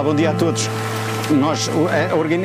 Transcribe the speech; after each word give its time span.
Olá, 0.00 0.08
bom 0.08 0.14
dia 0.14 0.30
a 0.30 0.32
todos. 0.32 0.66
Nós, 1.30 1.68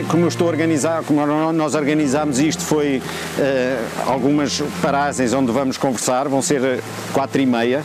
como 0.10 0.26
eu 0.26 0.28
estou 0.28 0.46
a 0.46 0.52
organizar, 0.52 1.04
como 1.04 1.26
nós 1.54 1.74
organizámos 1.74 2.38
isto, 2.38 2.62
foi 2.62 2.98
uh, 2.98 4.12
algumas 4.12 4.62
paragens 4.82 5.32
onde 5.32 5.54
vamos 5.54 5.78
conversar, 5.78 6.28
vão 6.28 6.42
ser 6.42 6.82
quatro 7.14 7.40
e 7.42 7.46
meia. 7.46 7.82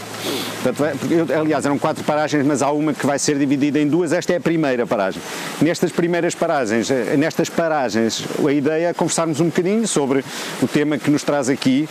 Portanto, 0.61 1.33
aliás, 1.41 1.65
eram 1.65 1.79
quatro 1.79 2.03
paragens, 2.03 2.45
mas 2.45 2.63
há 2.63 2.73
uma 2.73 2.93
que 2.93 3.07
vai 3.07 3.17
ser 3.17 3.39
dividida 3.39 3.79
em 3.79 3.87
duas. 3.87 4.13
Esta 4.13 4.33
é 4.33 4.37
a 4.39 4.41
primeira 4.41 4.85
paragem. 4.89 5.23
Nestas 5.63 5.93
primeiras 5.93 6.35
paragens, 6.35 6.91
eh, 6.91 7.17
nestas 7.17 7.49
paragens, 7.49 8.25
a 8.45 8.53
ideia 8.53 8.89
é 8.89 8.93
conversarmos 8.93 9.39
um 9.39 9.47
bocadinho 9.47 9.87
sobre 9.87 10.25
o 10.61 10.67
tema 10.67 10.99
que 10.99 11.13
nos 11.13 11.23
traz 11.23 11.49
aqui 11.49 11.89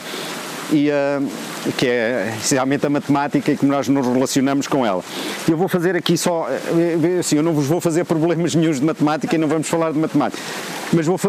e 0.71 0.89
uh, 0.89 1.71
que 1.77 1.87
é 1.87 2.33
essencialmente 2.37 2.85
a 2.85 2.89
matemática 2.89 3.51
e 3.51 3.57
como 3.57 3.71
nós 3.71 3.87
nos 3.87 4.05
relacionamos 4.05 4.67
com 4.67 4.85
ela. 4.85 5.03
Eu 5.47 5.57
vou 5.57 5.67
fazer 5.67 5.95
aqui 5.95 6.17
só, 6.17 6.47
eh, 6.49 7.19
assim, 7.19 7.37
eu 7.37 7.43
não 7.43 7.53
vos 7.53 7.65
vou 7.65 7.81
fazer 7.81 8.05
problemas 8.05 8.55
nenhums 8.55 8.79
de 8.79 8.85
matemática 8.85 9.35
e 9.35 9.37
não 9.37 9.47
vamos 9.47 9.67
falar 9.67 9.91
de 9.91 9.99
matemática, 9.99 10.41
mas 10.93 11.05
vou, 11.05 11.19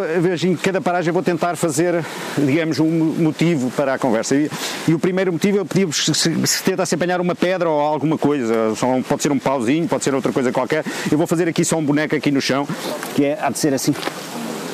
em 0.45 0.57
cada 0.57 0.81
paragem 0.81 1.13
vou 1.13 1.23
tentar 1.23 1.57
fazer, 1.57 2.05
digamos, 2.39 2.79
um 2.79 2.89
motivo 2.89 3.71
para 3.71 3.95
a 3.95 3.99
conversa. 3.99 4.35
E, 4.35 4.51
e 4.89 4.95
o 4.95 4.99
primeiro 4.99 5.33
motivo 5.33 5.59
eu 5.59 5.65
pedi-vos 5.65 6.07
se, 6.07 6.15
se, 6.15 6.87
se 6.87 6.95
apanhar 6.95 7.21
uma 7.21 7.35
pedra 7.35 7.69
ou 7.69 7.81
alguma 7.81 8.19
coisa, 8.19 8.75
só, 8.77 9.01
pode 9.09 9.23
ser 9.23 9.33
um 9.33 9.39
pauzinho, 9.39 9.89
pode 9.89 10.05
ser 10.05 10.15
outra 10.15 10.33
coisa 10.33 10.53
qualquer. 10.53 10.85
Eu 11.11 11.19
vou 11.19 11.27
fazer 11.27 11.49
aqui 11.49 11.65
só 11.65 11.77
um 11.77 11.85
boneco 11.85 12.15
aqui 12.15 12.31
no 12.31 12.41
chão, 12.41 12.67
que 13.15 13.25
é, 13.25 13.39
há 13.41 13.51
de 13.51 13.59
ser 13.59 13.75
assim, 13.75 13.95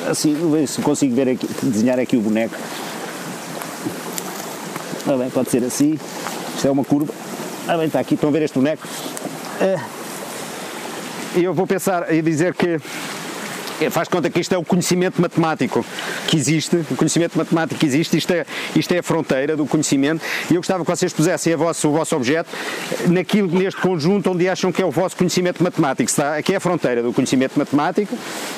assim, 0.09 0.35
se 0.67 0.81
consigo 0.81 1.15
ver 1.15 1.29
aqui, 1.29 1.47
desenhar 1.63 1.99
aqui 1.99 2.17
o 2.17 2.21
boneco. 2.21 2.55
Ah, 5.07 5.15
bem, 5.15 5.29
pode 5.29 5.49
ser 5.49 5.63
assim. 5.63 5.97
Isto 6.55 6.67
é 6.67 6.71
uma 6.71 6.83
curva. 6.83 7.13
Ah, 7.67 7.77
bem, 7.77 7.87
está 7.87 7.99
aqui. 7.99 8.15
Estão 8.15 8.29
a 8.29 8.33
ver 8.33 8.41
este 8.41 8.55
boneco? 8.55 8.85
E 11.35 11.43
eu 11.43 11.53
vou 11.53 11.65
pensar 11.65 12.13
e 12.13 12.21
dizer 12.21 12.53
que 12.53 12.79
é, 13.79 13.89
faz 13.89 14.07
conta 14.07 14.29
que 14.29 14.39
isto 14.39 14.53
é 14.53 14.57
o 14.57 14.65
conhecimento 14.65 15.21
matemático 15.21 15.85
que 16.27 16.35
existe, 16.35 16.77
o 16.89 16.95
conhecimento 16.95 17.37
matemático 17.37 17.79
que 17.79 17.85
existe, 17.85 18.17
isto 18.17 18.31
é, 18.31 18.45
isto 18.75 18.91
é 18.91 18.99
a 18.99 19.03
fronteira 19.03 19.55
do 19.55 19.65
conhecimento, 19.67 20.23
e 20.49 20.55
eu 20.55 20.59
gostava 20.59 20.83
que 20.83 20.89
vocês 20.89 21.13
pusessem 21.13 21.55
vosso, 21.55 21.87
o 21.87 21.91
vosso 21.91 22.15
objeto 22.15 22.49
naquilo, 23.07 23.47
neste 23.47 23.79
conjunto 23.79 24.31
onde 24.31 24.49
acham 24.49 24.71
que 24.71 24.81
é 24.81 24.85
o 24.85 24.89
vosso 24.89 25.15
conhecimento 25.15 25.63
matemático, 25.63 26.09
está? 26.09 26.37
aqui 26.37 26.53
é 26.53 26.57
a 26.57 26.59
fronteira 26.59 27.03
do 27.03 27.13
conhecimento 27.13 27.57
matemático, 27.57 28.17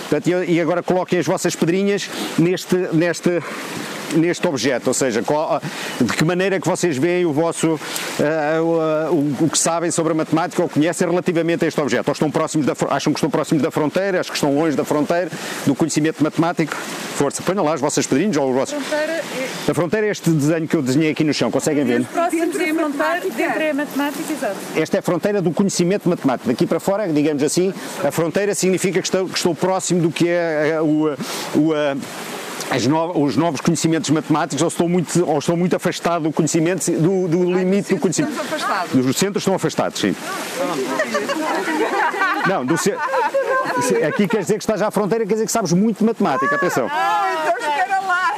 portanto, 0.10 0.46
e 0.48 0.62
agora 0.62 0.82
coloquem 0.82 1.20
as 1.20 1.26
vossas 1.26 1.54
pedrinhas 1.54 2.10
neste, 2.38 2.76
neste, 2.94 3.42
neste 4.16 4.48
objeto, 4.48 4.88
ou 4.88 4.94
seja, 4.94 5.22
qual, 5.22 5.62
de 6.00 6.14
que 6.14 6.24
maneira 6.24 6.56
é 6.56 6.60
que 6.60 6.68
vocês 6.68 6.98
veem 6.98 7.26
o 7.26 7.34
vosso, 7.34 7.74
uh, 7.74 7.78
uh, 7.78 9.14
o, 9.14 9.46
o, 9.46 9.50
que 9.50 9.58
sabem 9.58 9.92
sobre 9.92 10.14
a 10.14 10.16
matemática 10.16 10.62
ou 10.62 10.70
conhecem 10.70 11.08
relativamente 11.08 11.66
a 11.66 11.68
este 11.68 11.80
objeto, 11.80 12.08
ou 12.08 12.14
estão 12.14 12.32
próximos 12.32 12.66
da, 12.66 12.74
acham 12.90 13.14
que 13.14 13.18
estão 13.18 13.30
próximos 13.30 13.64
da 13.64 13.72
fronteira, 13.72 14.20
acham 14.20 14.32
que 14.32 14.38
estão 14.38 14.56
longe 14.56 14.76
da 14.76 14.86
fronteira, 14.86 15.30
do 15.66 15.76
conhecimento 15.76 16.24
matemático, 16.24 16.76
força, 16.76 17.42
ponham 17.42 17.64
lá 17.64 17.74
as 17.74 17.82
vossas 17.82 18.06
pedrinhas 18.08 18.38
ou 18.38 18.50
os 18.50 18.56
vossos... 18.56 18.76
A 18.76 18.82
fronteira 18.82 19.14
é... 19.14 19.72
A 19.72 19.74
fronteira 19.74 20.08
é 20.08 20.10
este 20.10 20.30
desenho 20.32 20.68
que 20.68 20.76
eu 20.76 20.82
desenhei 20.82 21.12
aqui 21.12 21.24
no 21.24 21.34
chão, 21.34 21.52
conseguem 21.52 21.84
ver? 21.84 22.04
Próximos 22.06 22.58
da 22.58 22.66
fronteira, 22.66 23.22
dentro 23.36 23.62
é 23.62 23.70
a 23.70 23.74
matemática, 23.74 24.34
exato. 24.34 24.56
Esta 24.76 24.98
é 24.98 25.00
a 25.00 25.04
fronteira 25.04 25.42
do 25.42 25.52
conhecimento 25.52 26.10
matemático, 26.10 26.48
daqui 26.50 26.66
para 26.66 26.80
fora, 26.80 27.08
digamos 27.08 27.44
assim, 27.44 27.74
a 28.04 28.12
fronteira 28.12 28.56
significa 28.56 29.00
que 29.00 29.08
estou, 29.08 29.28
que 29.28 29.38
estou 29.38 29.54
próximo 29.54 30.02
do 30.02 30.12
que 30.12 30.28
é 30.28 30.80
o, 30.82 31.10
o, 31.56 31.74
no, 32.88 33.24
os 33.24 33.36
novos 33.36 33.62
conhecimentos 33.62 34.10
matemáticos 34.10 34.62
ou 34.62 34.68
estou 34.68 34.88
muito, 34.88 35.28
ou 35.28 35.40
estou 35.40 35.58
muito 35.58 35.76
afastado 35.76 36.24
do 36.24 36.32
conhecimento, 36.32 36.92
do, 36.92 37.28
do 37.28 37.52
limite 37.52 37.94
do 37.94 38.00
conhecimento. 38.00 38.40
Os 38.94 39.18
centros 39.18 39.42
estão 39.42 39.56
afastados, 39.56 40.00
sim. 40.00 40.16
Não, 42.48 42.66
do 42.66 42.78
ce... 42.78 42.94
aqui 44.08 44.28
quer 44.28 44.40
dizer 44.42 44.58
que 44.58 44.64
estás 44.64 44.82
à 44.82 44.92
fronteira, 44.92 45.26
quer 45.26 45.34
dizer 45.34 45.46
que 45.46 45.52
sabes 45.52 45.74
muito 45.74 46.00
de 46.00 46.06
matemática, 46.06 46.56
atenção. 46.56 46.88
Ah, 46.92 47.34
então 47.42 47.58
espera 47.58 48.00
lá. 48.02 48.34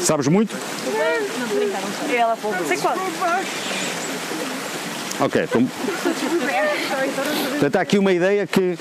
Sabes 0.00 0.28
muito? 0.28 0.56
Ela 2.14 2.36
falou. 2.36 2.56
Sei 2.66 2.76
quanto. 2.76 3.00
Ok, 5.20 5.42
então... 5.42 5.66
Há 7.72 7.80
aqui 7.80 7.98
uma 7.98 8.12
ideia 8.12 8.46
que, 8.46 8.76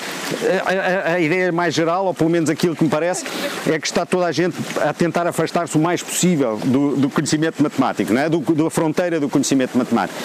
a, 0.66 1.11
a, 1.11 1.13
a, 1.13 1.19
ideia 1.19 1.51
mais 1.51 1.73
geral, 1.73 2.05
ou 2.05 2.13
pelo 2.13 2.29
menos 2.29 2.49
aquilo 2.49 2.75
que 2.75 2.83
me 2.83 2.89
parece, 2.89 3.23
é 3.67 3.79
que 3.79 3.88
está 3.88 4.05
toda 4.05 4.25
a 4.25 4.31
gente 4.31 4.55
a 4.81 4.94
tentar 4.94 5.25
afastar-se 5.25 5.77
o 5.77 5.79
mais 5.79 6.01
possível 6.01 6.57
do, 6.57 6.95
do 6.95 7.09
conhecimento 7.09 7.61
matemático, 7.63 8.11
não 8.11 8.21
é? 8.21 8.29
do, 8.29 8.39
da 8.39 8.69
fronteira 8.69 9.19
do 9.19 9.29
conhecimento 9.29 9.77
matemático. 9.77 10.19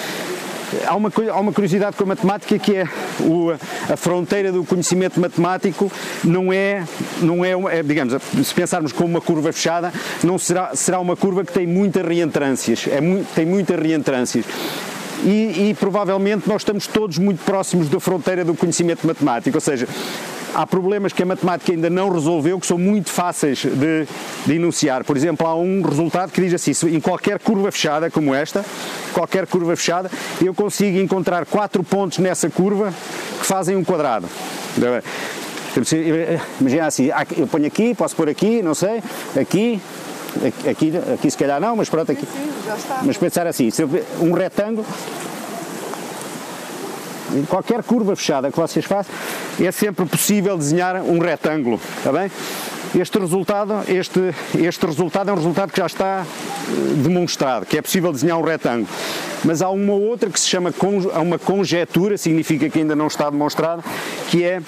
Há 0.85 0.95
uma, 0.95 1.11
há 1.31 1.39
uma 1.39 1.51
curiosidade 1.51 1.95
com 1.95 2.03
a 2.03 2.07
matemática 2.07 2.59
que 2.59 2.75
é 2.75 2.87
o, 3.21 3.51
a 3.91 3.97
fronteira 3.97 4.51
do 4.51 4.63
conhecimento 4.63 5.19
matemático 5.19 5.91
não 6.23 6.53
é, 6.53 6.83
não 7.21 7.43
é, 7.43 7.79
é, 7.79 7.81
digamos, 7.81 8.13
se 8.43 8.53
pensarmos 8.53 8.91
como 8.91 9.09
uma 9.09 9.21
curva 9.21 9.51
fechada, 9.51 9.91
não 10.23 10.37
será, 10.37 10.75
será 10.75 10.99
uma 10.99 11.15
curva 11.15 11.43
que 11.43 11.51
tem 11.51 11.65
muitas 11.65 12.05
reentrâncias, 12.05 12.85
é, 12.87 12.99
tem 13.33 13.45
muitas 13.45 13.79
reentrâncias 13.79 14.45
e, 15.23 15.69
e 15.69 15.75
provavelmente 15.79 16.47
nós 16.47 16.61
estamos 16.61 16.87
todos 16.87 17.17
muito 17.17 17.43
próximos 17.43 17.89
da 17.89 17.99
fronteira 17.99 18.43
do 18.45 18.53
conhecimento 18.55 19.05
matemático, 19.05 19.57
ou 19.57 19.61
seja, 19.61 19.87
há 20.53 20.65
problemas 20.65 21.13
que 21.13 21.23
a 21.23 21.25
matemática 21.25 21.71
ainda 21.71 21.89
não 21.89 22.09
resolveu 22.09 22.59
que 22.59 22.65
são 22.65 22.77
muito 22.77 23.09
fáceis 23.09 23.59
de, 23.63 24.07
de, 24.45 24.53
enunciar. 24.55 25.03
Por 25.03 25.15
exemplo, 25.15 25.45
há 25.45 25.55
um 25.55 25.81
resultado 25.81 26.31
que 26.31 26.41
diz 26.41 26.53
assim: 26.53 26.73
em 26.89 26.99
qualquer 26.99 27.39
curva 27.39 27.71
fechada 27.71 28.09
como 28.09 28.33
esta, 28.33 28.65
qualquer 29.13 29.47
curva 29.47 29.75
fechada, 29.75 30.09
eu 30.41 30.53
consigo 30.53 30.97
encontrar 30.97 31.45
quatro 31.45 31.83
pontos 31.83 32.17
nessa 32.17 32.49
curva 32.49 32.93
que 33.39 33.45
fazem 33.45 33.75
um 33.75 33.83
quadrado. 33.83 34.27
Imagina 36.59 36.87
assim: 36.87 37.09
eu 37.37 37.47
ponho 37.47 37.67
aqui, 37.67 37.93
posso 37.93 38.15
pôr 38.15 38.29
aqui, 38.29 38.61
não 38.61 38.73
sei, 38.73 39.01
aqui, 39.39 39.81
Aqui, 40.69 40.93
aqui 41.13 41.31
se 41.31 41.37
calhar 41.37 41.59
não, 41.59 41.75
mas 41.75 41.89
pronto, 41.89 42.11
aqui. 42.11 42.25
Sim, 42.25 42.51
sim, 42.77 42.93
mas 43.03 43.17
pensar 43.17 43.47
assim, 43.47 43.71
se 43.71 43.81
eu, 43.81 43.89
um 44.21 44.31
retângulo, 44.31 44.85
em 47.35 47.43
qualquer 47.45 47.83
curva 47.83 48.15
fechada 48.15 48.51
que 48.51 48.57
vocês 48.57 48.85
façam, 48.85 49.13
é 49.59 49.71
sempre 49.71 50.05
possível 50.05 50.57
desenhar 50.57 50.95
um 50.97 51.19
retângulo, 51.19 51.79
está 51.97 52.11
bem? 52.11 52.31
Este 52.95 53.19
resultado, 53.19 53.83
este, 53.87 54.33
este 54.57 54.85
resultado 54.85 55.29
é 55.29 55.33
um 55.33 55.35
resultado 55.35 55.71
que 55.71 55.79
já 55.79 55.85
está 55.85 56.25
eh, 56.25 56.71
demonstrado, 57.03 57.65
que 57.65 57.77
é 57.77 57.81
possível 57.81 58.11
desenhar 58.11 58.37
um 58.37 58.41
retângulo. 58.41 58.87
Mas 59.43 59.61
há 59.61 59.69
uma 59.69 59.93
outra 59.93 60.29
que 60.29 60.39
se 60.39 60.47
chama 60.49 60.73
uma 61.21 61.37
conjetura, 61.37 62.17
significa 62.17 62.67
que 62.67 62.79
ainda 62.79 62.95
não 62.95 63.07
está 63.07 63.29
demonstrado, 63.29 63.83
que 64.29 64.43
é 64.43 64.59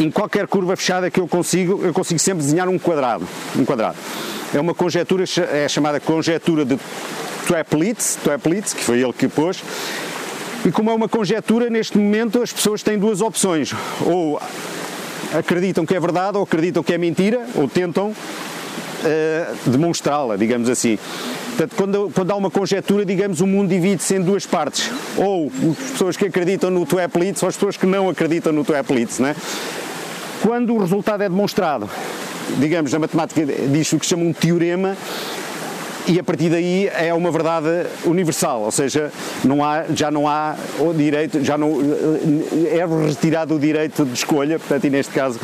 em 0.00 0.10
qualquer 0.10 0.46
curva 0.46 0.76
fechada 0.76 1.10
que 1.10 1.20
eu 1.20 1.26
consigo, 1.26 1.82
eu 1.84 1.92
consigo 1.92 2.18
sempre 2.18 2.42
desenhar 2.42 2.68
um 2.68 2.78
quadrado. 2.78 3.26
Um 3.56 3.64
quadrado. 3.64 3.96
É 4.54 4.60
uma 4.60 4.74
conjetura, 4.74 5.24
é 5.52 5.68
chamada 5.68 5.98
conjetura 6.00 6.64
de 6.64 6.78
Toeplitz, 7.46 8.18
Toeplitz, 8.22 8.74
que 8.74 8.82
foi 8.82 9.00
ele 9.00 9.12
que 9.12 9.28
pôs, 9.28 9.62
e 10.64 10.72
como 10.72 10.90
é 10.90 10.94
uma 10.94 11.08
conjetura, 11.08 11.70
neste 11.70 11.96
momento 11.96 12.42
as 12.42 12.52
pessoas 12.52 12.82
têm 12.82 12.98
duas 12.98 13.20
opções. 13.20 13.72
Ou 14.04 14.40
acreditam 15.32 15.86
que 15.86 15.94
é 15.94 16.00
verdade, 16.00 16.36
ou 16.36 16.42
acreditam 16.42 16.82
que 16.82 16.92
é 16.92 16.98
mentira, 16.98 17.46
ou 17.54 17.68
tentam 17.68 18.08
uh, 18.08 19.70
demonstrá-la, 19.70 20.36
digamos 20.36 20.68
assim. 20.68 20.98
Portanto, 21.56 21.74
quando, 21.76 22.10
quando, 22.12 22.30
há 22.32 22.36
uma 22.36 22.50
conjetura, 22.50 23.04
digamos, 23.04 23.40
o 23.40 23.46
mundo 23.46 23.68
divide-se 23.68 24.16
em 24.16 24.20
duas 24.20 24.44
partes. 24.44 24.90
Ou 25.16 25.50
as 25.70 25.90
pessoas 25.92 26.16
que 26.16 26.26
acreditam 26.26 26.68
no 26.68 26.84
Toeplitz 26.84 27.42
ou 27.42 27.48
as 27.48 27.54
pessoas 27.54 27.76
que 27.76 27.86
não 27.86 28.08
acreditam 28.08 28.52
no 28.52 28.64
Toeplitz, 28.64 29.20
né? 29.20 29.34
Quando 30.46 30.76
o 30.76 30.78
resultado 30.78 31.24
é 31.24 31.28
demonstrado, 31.28 31.90
digamos, 32.60 32.92
na 32.92 33.00
matemática 33.00 33.44
diz 33.44 33.92
o 33.92 33.98
que 33.98 34.06
se 34.06 34.10
chama 34.10 34.22
um 34.22 34.32
teorema, 34.32 34.96
e 36.06 36.20
a 36.20 36.22
partir 36.22 36.48
daí 36.48 36.86
é 36.86 37.12
uma 37.12 37.32
verdade 37.32 37.66
universal, 38.04 38.60
ou 38.60 38.70
seja, 38.70 39.10
não 39.44 39.64
há, 39.64 39.86
já 39.92 40.08
não 40.08 40.28
há 40.28 40.54
o 40.78 40.94
direito, 40.94 41.42
já 41.42 41.58
não 41.58 41.80
é 42.70 43.08
retirado 43.08 43.56
o 43.56 43.58
direito 43.58 44.04
de 44.04 44.14
escolha, 44.14 44.56
portanto, 44.56 44.84
e 44.84 44.90
neste 44.90 45.12
caso 45.12 45.40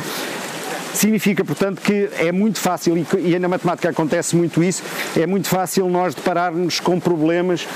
Significa, 0.93 1.43
portanto, 1.43 1.81
que 1.81 2.09
é 2.17 2.31
muito 2.31 2.59
fácil, 2.59 2.95
e 3.19 3.39
na 3.39 3.47
matemática 3.47 3.89
acontece 3.89 4.35
muito 4.35 4.63
isso, 4.63 4.83
é 5.17 5.25
muito 5.25 5.47
fácil 5.47 5.89
nós 5.89 6.13
depararmos 6.13 6.79
com 6.79 6.99
problemas 6.99 7.67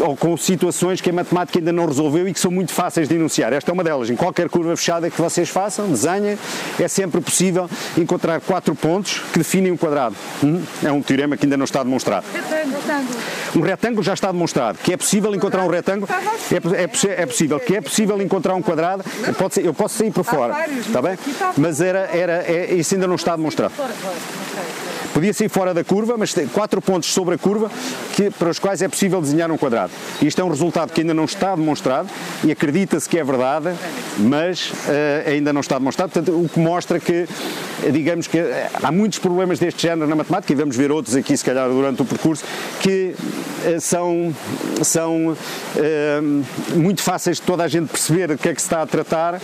ou 0.00 0.16
com 0.16 0.36
situações 0.36 1.00
que 1.00 1.10
a 1.10 1.12
matemática 1.12 1.58
ainda 1.58 1.72
não 1.72 1.86
resolveu 1.86 2.28
e 2.28 2.32
que 2.32 2.40
são 2.40 2.50
muito 2.50 2.72
fáceis 2.72 3.08
de 3.08 3.14
enunciar. 3.14 3.52
Esta 3.52 3.70
é 3.70 3.72
uma 3.72 3.84
delas. 3.84 4.10
Em 4.10 4.16
qualquer 4.16 4.48
curva 4.48 4.76
fechada 4.76 5.08
que 5.08 5.20
vocês 5.20 5.48
façam, 5.48 5.88
desenhem, 5.88 6.38
é 6.78 6.88
sempre 6.88 7.20
possível 7.20 7.68
encontrar 7.96 8.40
quatro 8.40 8.74
pontos 8.74 9.20
que 9.32 9.38
definem 9.38 9.72
um 9.72 9.76
quadrado. 9.76 10.16
Hum? 10.42 10.62
É 10.82 10.90
um 10.90 11.00
teorema 11.00 11.36
que 11.36 11.46
ainda 11.46 11.56
não 11.56 11.64
está 11.64 11.82
demonstrado. 11.82 12.26
Um 13.54 13.60
retângulo 13.60 14.02
já 14.02 14.14
está 14.14 14.32
demonstrado. 14.32 14.78
Que 14.78 14.92
é 14.92 14.96
possível 14.96 15.34
encontrar 15.34 15.64
um 15.64 15.68
retângulo, 15.68 16.08
é, 16.12 16.82
é, 16.82 17.22
é 17.22 17.26
possível. 17.26 17.60
Que 17.60 17.76
é 17.76 17.80
possível 17.80 18.20
encontrar 18.20 18.54
um 18.54 18.62
quadrado, 18.62 19.04
pode 19.38 19.54
ser, 19.54 19.64
eu 19.64 19.72
posso 19.72 19.98
sair 19.98 20.10
por 20.10 20.24
fora, 20.24 20.66
está 20.68 21.00
bem? 21.00 21.16
Mas 21.56 21.80
era, 21.80 22.10
era, 22.12 22.44
é, 22.46 22.63
isso 22.72 22.94
ainda 22.94 23.06
não 23.06 23.16
está 23.16 23.36
demonstrado. 23.36 23.72
Podia 25.14 25.32
sair 25.32 25.48
fora 25.48 25.72
da 25.72 25.84
curva, 25.84 26.16
mas 26.18 26.34
tem 26.34 26.44
quatro 26.48 26.82
pontos 26.82 27.14
sobre 27.14 27.36
a 27.36 27.38
curva 27.38 27.70
que, 28.16 28.32
para 28.32 28.50
os 28.50 28.58
quais 28.58 28.82
é 28.82 28.88
possível 28.88 29.20
desenhar 29.20 29.48
um 29.48 29.56
quadrado. 29.56 29.92
Isto 30.20 30.40
é 30.40 30.44
um 30.44 30.48
resultado 30.48 30.92
que 30.92 31.02
ainda 31.02 31.14
não 31.14 31.24
está 31.24 31.54
demonstrado 31.54 32.08
e 32.42 32.50
acredita-se 32.50 33.08
que 33.08 33.16
é 33.16 33.22
verdade, 33.22 33.72
mas 34.18 34.70
uh, 34.70 35.30
ainda 35.30 35.52
não 35.52 35.60
está 35.60 35.78
demonstrado. 35.78 36.10
Portanto, 36.10 36.36
o 36.36 36.48
que 36.48 36.58
mostra 36.58 36.98
que, 36.98 37.28
digamos 37.92 38.26
que 38.26 38.40
há 38.82 38.90
muitos 38.90 39.20
problemas 39.20 39.60
deste 39.60 39.82
género 39.82 40.08
na 40.08 40.16
matemática 40.16 40.52
e 40.52 40.56
vamos 40.56 40.74
ver 40.74 40.90
outros 40.90 41.14
aqui, 41.14 41.36
se 41.36 41.44
calhar, 41.44 41.68
durante 41.68 42.02
o 42.02 42.04
percurso, 42.04 42.44
que 42.80 43.14
uh, 43.66 43.80
são, 43.80 44.34
são 44.82 45.28
uh, 45.28 46.76
muito 46.76 47.04
fáceis 47.04 47.36
de 47.36 47.42
toda 47.42 47.62
a 47.62 47.68
gente 47.68 47.88
perceber 47.88 48.32
o 48.32 48.36
que 48.36 48.48
é 48.48 48.54
que 48.54 48.60
se 48.60 48.66
está 48.66 48.82
a 48.82 48.86
tratar, 48.86 49.40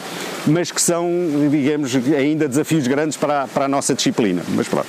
mas 0.48 0.72
que 0.72 0.82
são, 0.82 1.08
digamos, 1.48 1.94
ainda 1.94 2.48
desafios 2.48 2.88
grandes 2.88 3.16
para, 3.16 3.46
para 3.46 3.66
a 3.66 3.68
nossa 3.68 3.94
disciplina. 3.94 4.42
Mas 4.48 4.66
pronto. 4.66 4.88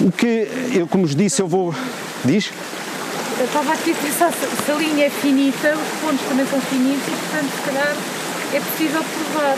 O 0.00 0.10
que 0.10 0.48
eu, 0.74 0.86
como 0.86 1.06
vos 1.06 1.14
disse, 1.14 1.42
eu 1.42 1.46
vou. 1.46 1.74
Diz? 2.24 2.50
Eu 3.38 3.44
estava 3.44 3.72
aqui 3.72 3.92
a 3.92 3.94
pensar 3.94 4.32
se, 4.32 4.70
a 4.70 4.74
linha 4.74 5.06
é 5.06 5.10
finita, 5.10 5.74
os 5.74 6.00
pontos 6.00 6.26
também 6.28 6.46
são 6.46 6.60
finitos 6.60 7.06
e, 7.06 7.10
portanto, 7.10 7.50
se 7.56 7.62
calhar 7.62 7.96
é 8.52 8.60
possível 8.60 9.02
provar. 9.02 9.56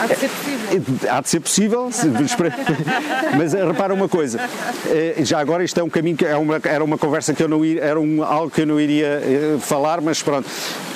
Há 0.00 0.06
de 0.06 0.16
ser 0.16 0.28
possível. 0.28 1.10
Há 1.10 1.20
de 1.20 1.28
ser 1.28 1.40
possível, 1.40 1.90
mas 3.36 3.52
repara 3.52 3.94
uma 3.94 4.08
coisa, 4.08 4.40
eh, 4.86 5.16
já 5.20 5.38
agora 5.38 5.62
isto 5.62 5.78
é 5.78 5.82
um 5.82 5.88
caminho 5.88 6.16
que 6.16 6.26
é 6.26 6.36
uma, 6.36 6.60
era 6.64 6.82
uma 6.82 6.98
conversa 6.98 7.32
que 7.32 7.42
eu 7.42 7.48
não 7.48 7.64
ia, 7.64 7.80
era 7.80 8.00
um, 8.00 8.22
algo 8.24 8.50
que 8.50 8.62
eu 8.62 8.66
não 8.66 8.80
iria 8.80 9.06
eh, 9.06 9.58
falar, 9.60 10.00
mas 10.00 10.20
pronto 10.20 10.48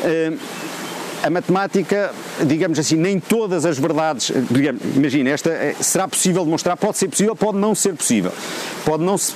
eh, 0.03 0.33
a 1.23 1.31
matemática, 1.31 2.13
digamos 2.45 2.79
assim, 2.79 2.97
nem 2.97 3.19
todas 3.19 3.67
as 3.67 3.79
verdades, 3.79 4.33
digamos, 4.51 4.81
imagina, 4.95 5.31
esta 5.31 5.51
será 5.81 6.07
possível 6.07 6.45
demonstrar, 6.45 6.77
pode 6.77 6.99
ser 6.99 7.09
possível, 7.09 7.35
pode 7.35 7.59
não 7.59 7.75
ser 7.75 7.95
possível. 7.95 8.33
Pode 8.85 9.03
não 9.03 9.19
se, 9.19 9.35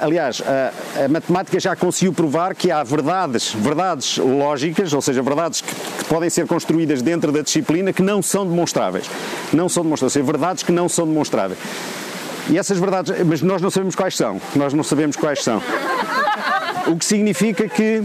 aliás, 0.00 0.42
a, 0.42 1.04
a 1.04 1.08
matemática 1.08 1.58
já 1.58 1.74
conseguiu 1.74 2.12
provar 2.12 2.54
que 2.54 2.70
há 2.70 2.82
verdades, 2.82 3.52
verdades 3.54 4.18
lógicas, 4.18 4.92
ou 4.92 5.00
seja, 5.00 5.22
verdades 5.22 5.60
que, 5.62 5.74
que, 5.74 6.04
podem 6.04 6.28
ser 6.28 6.46
construídas 6.46 7.02
dentro 7.02 7.32
da 7.32 7.40
disciplina 7.42 7.92
que 7.92 8.02
não 8.02 8.22
são 8.22 8.46
demonstráveis. 8.46 9.08
Não 9.52 9.68
são 9.68 9.82
demonstráveis, 9.82 10.16
ou 10.16 10.20
seja, 10.20 10.24
verdades 10.24 10.62
que 10.62 10.72
não 10.72 10.88
são 10.88 11.06
demonstráveis. 11.06 11.58
E 12.50 12.58
essas 12.58 12.78
verdades, 12.78 13.14
mas 13.24 13.40
nós 13.40 13.62
não 13.62 13.70
sabemos 13.70 13.94
quais 13.94 14.16
são, 14.16 14.40
nós 14.54 14.74
não 14.74 14.84
sabemos 14.84 15.16
quais 15.16 15.42
são. 15.42 15.62
O 16.86 16.96
que 16.96 17.04
significa 17.04 17.66
que 17.66 18.04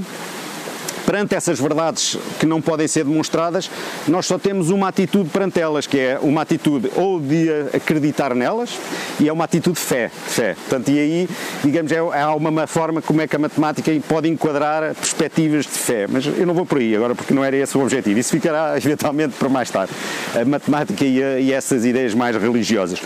perante 1.09 1.33
essas 1.33 1.59
verdades 1.59 2.15
que 2.39 2.45
não 2.45 2.61
podem 2.61 2.87
ser 2.87 3.03
demonstradas, 3.03 3.67
nós 4.07 4.27
só 4.27 4.37
temos 4.37 4.69
uma 4.69 4.89
atitude 4.89 5.27
perante 5.27 5.59
elas, 5.59 5.87
que 5.87 5.97
é 5.97 6.19
uma 6.21 6.43
atitude 6.43 6.91
ou 6.95 7.19
de 7.19 7.49
acreditar 7.73 8.35
nelas 8.35 8.77
e 9.19 9.27
é 9.27 9.33
uma 9.33 9.43
atitude 9.43 9.79
de 9.79 9.83
fé. 9.83 10.07
fé. 10.07 10.53
Portanto, 10.53 10.91
e 10.91 10.99
aí, 10.99 11.29
digamos, 11.63 11.91
é, 11.91 11.97
há 11.97 12.35
uma 12.35 12.67
forma 12.67 13.01
como 13.01 13.21
é 13.21 13.27
que 13.27 13.35
a 13.35 13.39
matemática 13.39 13.91
pode 14.07 14.29
enquadrar 14.29 14.93
perspectivas 14.93 15.65
de 15.65 15.71
fé. 15.71 16.05
Mas 16.07 16.27
eu 16.27 16.45
não 16.45 16.53
vou 16.53 16.63
por 16.63 16.77
aí 16.77 16.95
agora 16.95 17.15
porque 17.15 17.33
não 17.33 17.43
era 17.43 17.57
esse 17.57 17.75
o 17.75 17.81
objetivo. 17.81 18.19
Isso 18.19 18.29
ficará 18.29 18.77
eventualmente 18.77 19.33
para 19.33 19.49
mais 19.49 19.71
tarde. 19.71 19.91
A 20.39 20.45
matemática 20.45 21.03
e, 21.03 21.23
a, 21.23 21.39
e 21.39 21.51
essas 21.51 21.85
ideias 21.85 22.13
mais 22.13 22.35
religiosas. 22.35 23.01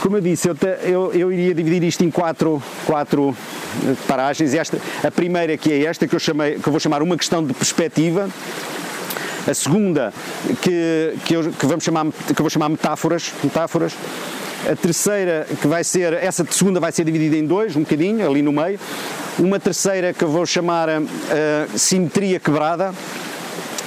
Como 0.00 0.16
eu 0.16 0.20
disse, 0.20 0.48
eu, 0.48 0.54
te, 0.54 0.66
eu, 0.82 1.12
eu, 1.12 1.32
iria 1.32 1.54
dividir 1.54 1.82
isto 1.84 2.04
em 2.04 2.10
quatro, 2.10 2.62
quatro 2.84 3.36
eh, 3.84 3.94
paragens. 4.06 4.54
Esta, 4.54 4.78
a 5.02 5.10
primeira 5.10 5.56
que 5.56 5.72
é 5.72 5.84
esta, 5.84 6.06
que 6.06 6.14
eu, 6.14 6.20
chamei, 6.20 6.58
que 6.58 6.66
eu 6.66 6.70
vou 6.70 6.78
chamar 6.78 7.02
uma 7.02 7.16
questão 7.16 7.44
de 7.44 7.54
perspectiva. 7.54 8.28
A 9.48 9.54
segunda, 9.54 10.12
que, 10.60 11.14
que, 11.24 11.34
eu, 11.34 11.52
que, 11.52 11.66
vamos 11.66 11.84
chamar, 11.84 12.06
que 12.10 12.42
vou 12.42 12.50
chamar 12.50 12.68
metáforas, 12.68 13.32
metáforas. 13.42 13.94
A 14.70 14.74
terceira, 14.74 15.46
que 15.60 15.66
vai 15.68 15.84
ser, 15.84 16.12
essa 16.14 16.44
segunda 16.50 16.80
vai 16.80 16.90
ser 16.90 17.04
dividida 17.04 17.36
em 17.36 17.46
dois, 17.46 17.76
um 17.76 17.80
bocadinho, 17.80 18.28
ali 18.28 18.42
no 18.42 18.52
meio. 18.52 18.78
Uma 19.38 19.60
terceira 19.60 20.12
que 20.12 20.24
eu 20.24 20.28
vou 20.28 20.44
chamar 20.44 20.88
uh, 20.88 21.78
simetria 21.78 22.40
quebrada, 22.40 22.92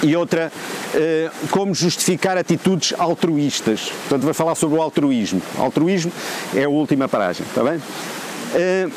e 0.02 0.16
outra, 0.16 0.52
eh, 0.94 1.30
como 1.50 1.74
justificar 1.74 2.36
atitudes 2.36 2.94
altruístas. 2.98 3.92
Portanto, 4.08 4.24
vai 4.24 4.34
falar 4.34 4.54
sobre 4.54 4.78
o 4.78 4.82
altruísmo. 4.82 5.42
Altruísmo 5.58 6.12
é 6.54 6.64
a 6.64 6.68
última 6.68 7.08
paragem, 7.08 7.46
está 7.46 7.62
bem? 7.62 7.80
Eh, 8.54 8.88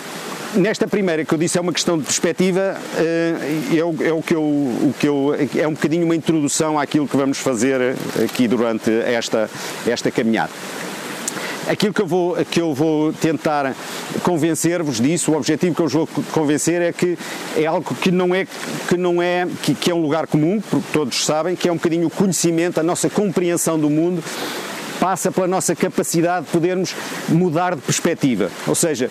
nesta 0.55 0.87
primeira 0.87 1.25
que 1.25 1.33
eu 1.33 1.37
disse 1.37 1.57
é 1.57 1.61
uma 1.61 1.73
questão 1.73 1.97
de 1.97 2.03
perspectiva, 2.03 2.77
eh, 2.97 3.77
é 3.77 3.83
o, 3.83 3.95
é 4.03 4.13
o, 4.13 4.21
que 4.21 4.35
eu, 4.35 4.41
o 4.41 4.95
que 4.99 5.07
eu, 5.07 5.35
é 5.57 5.67
um 5.67 5.73
bocadinho 5.73 6.05
uma 6.05 6.15
introdução 6.15 6.79
àquilo 6.79 7.07
que 7.07 7.17
vamos 7.17 7.37
fazer 7.37 7.95
aqui 8.23 8.47
durante 8.47 8.91
esta, 8.91 9.49
esta 9.85 10.11
caminhada. 10.11 10.51
Aquilo 11.67 11.93
que 11.93 12.01
eu 12.01 12.07
vou, 12.07 12.35
que 12.45 12.59
eu 12.59 12.73
vou 12.73 13.13
tentar 13.13 13.73
convencer-vos 14.21 14.99
disso, 14.99 15.31
o 15.31 15.37
objetivo 15.37 15.75
que 15.75 15.81
eu 15.81 15.87
vou 15.87 16.07
convencer 16.31 16.81
é 16.81 16.91
que 16.91 17.17
é 17.55 17.65
algo 17.65 17.95
que 17.95 18.11
não 18.11 18.35
é, 18.35 18.45
que, 18.87 18.97
não 18.97 19.21
é 19.21 19.47
que, 19.61 19.73
que 19.73 19.89
é 19.89 19.95
um 19.95 20.01
lugar 20.01 20.27
comum, 20.27 20.61
porque 20.61 20.87
todos 20.91 21.25
sabem, 21.25 21.55
que 21.55 21.69
é 21.69 21.71
um 21.71 21.75
bocadinho 21.75 22.07
o 22.07 22.09
conhecimento, 22.09 22.79
a 22.79 22.83
nossa 22.83 23.09
compreensão 23.09 23.79
do 23.79 23.89
mundo 23.89 24.21
passa 24.99 25.31
pela 25.31 25.47
nossa 25.47 25.75
capacidade 25.75 26.45
de 26.45 26.51
podermos 26.51 26.95
mudar 27.29 27.75
de 27.75 27.81
perspectiva. 27.81 28.49
Ou 28.67 28.75
seja, 28.75 29.09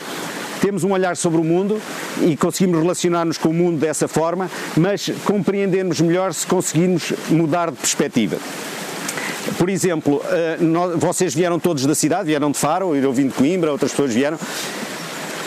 temos 0.61 0.85
um 0.85 0.93
olhar 0.93 1.17
sobre 1.17 1.41
o 1.41 1.45
mundo 1.45 1.81
e 2.23 2.37
conseguimos 2.37 2.81
relacionar-nos 2.81 3.37
com 3.37 3.49
o 3.49 3.55
mundo 3.55 3.79
dessa 3.79 4.07
forma, 4.07 4.51
mas 4.77 5.11
compreendemos 5.25 6.01
melhor 6.01 6.33
se 6.33 6.47
conseguirmos 6.47 7.13
mudar 7.29 7.71
de 7.71 7.77
perspectiva. 7.79 8.39
Por 9.59 9.69
exemplo, 9.69 10.23
eh, 10.31 10.59
vocês 10.97 11.35
vieram 11.35 11.59
todos 11.59 11.85
da 11.87 11.95
cidade, 11.95 12.27
vieram 12.27 12.51
de 12.51 12.59
Faro, 12.59 12.95
eu 12.95 13.13
vim 13.13 13.27
de 13.27 13.35
Coimbra, 13.35 13.73
outras 13.73 13.91
pessoas 13.91 14.15
vieram, 14.15 14.39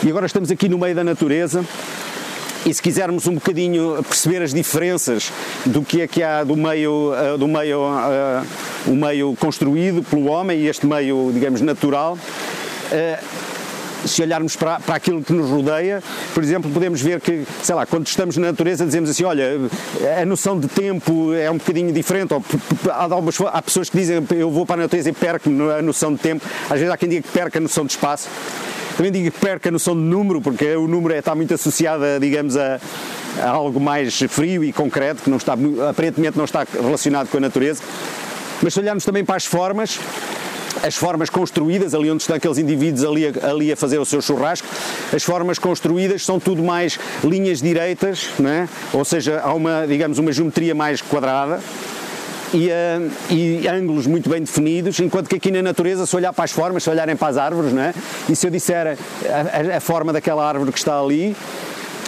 e 0.02 0.08
agora 0.08 0.26
estamos 0.26 0.50
aqui 0.50 0.68
no 0.68 0.78
meio 0.78 0.94
da 0.94 1.02
natureza. 1.02 1.64
E 2.64 2.74
se 2.74 2.82
quisermos 2.82 3.26
um 3.28 3.34
bocadinho 3.34 4.02
perceber 4.08 4.42
as 4.42 4.52
diferenças 4.52 5.32
do 5.64 5.82
que 5.82 6.00
é 6.00 6.08
que 6.08 6.22
há 6.22 6.42
do 6.42 6.56
meio, 6.56 7.14
eh, 7.14 7.38
do 7.38 7.46
meio, 7.46 7.80
uh, 7.80 8.90
o 8.90 8.96
meio 8.96 9.36
construído 9.38 10.02
pelo 10.02 10.26
homem 10.26 10.60
e 10.60 10.66
este 10.66 10.84
meio, 10.84 11.30
digamos, 11.32 11.60
natural, 11.60 12.18
se 14.04 14.22
olharmos 14.22 14.56
para, 14.56 14.80
para 14.80 14.96
aquilo 14.96 15.22
que 15.22 15.32
nos 15.32 15.48
rodeia, 15.48 16.02
por 16.34 16.42
exemplo, 16.42 16.70
podemos 16.70 17.00
ver 17.00 17.20
que, 17.20 17.46
sei 17.62 17.74
lá, 17.74 17.86
quando 17.86 18.06
estamos 18.06 18.36
na 18.36 18.48
natureza 18.48 18.84
dizemos 18.84 19.10
assim, 19.10 19.24
olha, 19.24 19.52
a 20.20 20.24
noção 20.24 20.58
de 20.58 20.68
tempo 20.68 21.32
é 21.32 21.50
um 21.50 21.56
bocadinho 21.56 21.92
diferente, 21.92 22.34
ou, 22.34 22.44
há, 22.90 23.58
há 23.58 23.62
pessoas 23.62 23.90
que 23.90 23.96
dizem 23.96 24.24
eu 24.36 24.50
vou 24.50 24.66
para 24.66 24.82
a 24.82 24.84
natureza 24.84 25.10
e 25.10 25.12
perco 25.12 25.48
a 25.48 25.82
noção 25.82 26.12
de 26.14 26.20
tempo, 26.20 26.44
às 26.64 26.78
vezes 26.78 26.90
há 26.90 26.96
quem 26.96 27.08
diga 27.08 27.22
que 27.22 27.32
perca 27.32 27.58
a 27.58 27.62
noção 27.62 27.84
de 27.84 27.92
espaço, 27.92 28.28
também 28.96 29.12
digo 29.12 29.30
que 29.30 29.38
perca 29.38 29.68
a 29.68 29.72
noção 29.72 29.94
de 29.94 30.00
número, 30.00 30.40
porque 30.40 30.74
o 30.74 30.88
número 30.88 31.14
é, 31.14 31.18
está 31.18 31.34
muito 31.34 31.52
associado, 31.52 32.02
a, 32.02 32.18
digamos, 32.18 32.56
a, 32.56 32.80
a 33.42 33.50
algo 33.50 33.78
mais 33.78 34.18
frio 34.28 34.64
e 34.64 34.72
concreto, 34.72 35.22
que 35.22 35.28
não 35.28 35.36
está, 35.36 35.54
aparentemente 35.90 36.38
não 36.38 36.46
está 36.46 36.66
relacionado 36.72 37.28
com 37.28 37.36
a 37.36 37.40
natureza. 37.40 37.82
Mas 38.62 38.72
se 38.72 38.80
olharmos 38.80 39.04
também 39.04 39.22
para 39.22 39.36
as 39.36 39.44
formas, 39.44 40.00
as 40.82 40.96
formas 40.96 41.30
construídas, 41.30 41.94
ali 41.94 42.10
onde 42.10 42.22
estão 42.22 42.36
aqueles 42.36 42.58
indivíduos 42.58 43.04
ali 43.04 43.26
a, 43.26 43.50
ali 43.50 43.72
a 43.72 43.76
fazer 43.76 43.98
o 43.98 44.04
seu 44.04 44.20
churrasco, 44.20 44.66
as 45.12 45.22
formas 45.22 45.58
construídas 45.58 46.24
são 46.24 46.38
tudo 46.38 46.62
mais 46.62 46.98
linhas 47.24 47.60
direitas, 47.60 48.28
é? 48.44 48.68
ou 48.92 49.04
seja, 49.04 49.40
há 49.42 49.52
uma, 49.54 49.86
digamos, 49.86 50.18
uma 50.18 50.32
geometria 50.32 50.74
mais 50.74 51.00
quadrada, 51.00 51.60
e, 52.54 52.68
uh, 52.68 53.10
e, 53.28 53.66
ângulos 53.68 54.06
muito 54.06 54.30
bem 54.30 54.40
definidos, 54.40 55.00
enquanto 55.00 55.28
que 55.28 55.36
aqui 55.36 55.50
na 55.50 55.62
natureza, 55.62 56.06
se 56.06 56.14
olhar 56.14 56.32
para 56.32 56.44
as 56.44 56.52
formas, 56.52 56.84
se 56.84 56.90
olharem 56.90 57.16
para 57.16 57.28
as 57.28 57.36
árvores, 57.36 57.72
não 57.72 57.82
é? 57.82 57.94
e 58.28 58.36
se 58.36 58.46
eu 58.46 58.50
disser 58.50 58.86
a, 58.86 59.72
a, 59.72 59.76
a 59.76 59.80
forma 59.80 60.12
daquela 60.12 60.46
árvore 60.46 60.70
que 60.72 60.78
está 60.78 60.98
ali, 60.98 61.36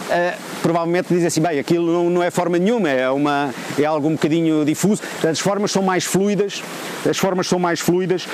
uh, 0.09 0.48
provavelmente 0.61 1.07
dizem 1.09 1.27
assim, 1.27 1.41
bem, 1.41 1.59
aquilo 1.59 1.91
não, 1.91 2.09
não, 2.09 2.23
é 2.23 2.31
forma 2.31 2.57
nenhuma, 2.57 2.89
é, 2.89 3.09
uma, 3.09 3.53
é 3.77 3.85
algo 3.85 4.07
um 4.07 4.13
bocadinho 4.13 4.63
difuso. 4.65 5.01
As 5.27 5.39
formas 5.39 5.71
são 5.71 5.81
mais 5.81 6.03
fluidas, 6.03 6.61
as 7.07 7.17
formas 7.17 7.47
são 7.47 7.59
mais 7.59 7.79
fluidas, 7.79 8.27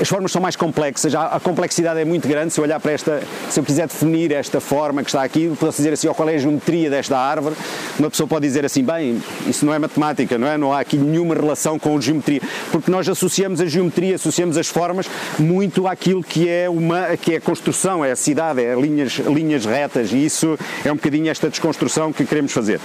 as 0.00 0.08
formas 0.08 0.32
são 0.32 0.40
mais 0.40 0.56
complexas, 0.56 1.14
a, 1.14 1.26
a 1.36 1.40
complexidade 1.40 2.00
é 2.00 2.04
muito 2.04 2.26
grande. 2.26 2.52
Se 2.52 2.60
eu 2.60 2.64
olhar 2.64 2.80
para 2.80 2.92
esta, 2.92 3.22
se 3.48 3.60
eu 3.60 3.64
quiser 3.64 3.86
definir 3.86 4.32
esta 4.32 4.60
forma 4.60 5.02
que 5.02 5.08
está 5.08 5.22
aqui, 5.22 5.52
posso 5.58 5.78
dizer 5.78 5.92
assim, 5.92 6.08
qual 6.08 6.28
é 6.28 6.34
a 6.34 6.38
geometria 6.38 6.90
desta 6.90 7.16
árvore? 7.16 7.54
Uma 7.98 8.10
pessoa 8.10 8.26
pode 8.26 8.46
dizer 8.46 8.64
assim, 8.64 8.84
bem, 8.84 9.22
isso 9.46 9.64
não 9.64 9.72
é 9.72 9.78
matemática, 9.78 10.38
não 10.38 10.46
é? 10.46 10.58
Não 10.58 10.72
há 10.72 10.80
aqui 10.80 10.96
nenhuma 10.96 11.34
relação 11.34 11.78
com 11.78 12.00
geometria, 12.00 12.40
porque 12.70 12.90
nós 12.90 13.08
associamos 13.08 13.60
a 13.60 13.66
geometria, 13.66 14.16
associamos 14.16 14.56
as 14.56 14.66
formas 14.66 15.08
muito 15.38 15.86
àquilo 15.86 16.22
que 16.22 16.48
é 16.48 16.68
uma, 16.68 17.16
que 17.16 17.34
é 17.34 17.40
construção, 17.40 18.04
é 18.04 18.12
a 18.12 18.16
cidade, 18.16 18.62
é 18.62 18.74
linhas, 18.74 19.14
linhas 19.14 19.64
retas, 19.64 20.12
e 20.12 20.24
isso 20.24 20.58
é 20.84 20.92
um 20.92 20.96
bocadinho 20.96 21.30
esta 21.36 21.48
desconstrução 21.48 22.12
que 22.12 22.24
queremos 22.24 22.52
fazer. 22.52 22.80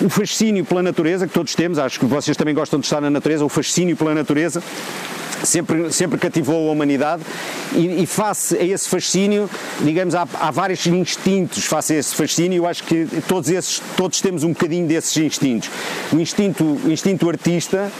O 0.00 0.08
fascínio 0.08 0.64
pela 0.64 0.82
natureza, 0.82 1.26
que 1.26 1.32
todos 1.32 1.54
temos, 1.54 1.78
acho 1.78 2.00
que 2.00 2.06
vocês 2.06 2.36
também 2.36 2.54
gostam 2.54 2.80
de 2.80 2.86
estar 2.86 3.00
na 3.00 3.10
natureza, 3.10 3.44
o 3.44 3.48
fascínio 3.48 3.96
pela 3.96 4.14
natureza 4.14 4.62
sempre, 5.44 5.92
sempre 5.92 6.18
cativou 6.18 6.68
a 6.68 6.72
humanidade. 6.72 7.22
E, 7.74 8.02
e 8.02 8.06
face 8.06 8.56
a 8.56 8.64
esse 8.64 8.88
fascínio, 8.88 9.48
digamos, 9.80 10.14
há, 10.14 10.26
há, 10.34 10.50
vários 10.50 10.86
instintos 10.86 11.64
face 11.64 11.94
a 11.94 11.96
esse 11.96 12.14
fascínio, 12.14 12.58
eu 12.58 12.66
acho 12.66 12.84
que 12.84 13.06
todos 13.26 13.48
esses, 13.48 13.80
todos 13.96 14.20
temos 14.20 14.44
um 14.44 14.50
bocadinho 14.50 14.86
desses 14.86 15.16
instintos. 15.16 15.70
O 16.12 16.20
instinto, 16.20 16.64
o 16.64 16.90
instinto 16.90 17.28
artista, 17.28 17.90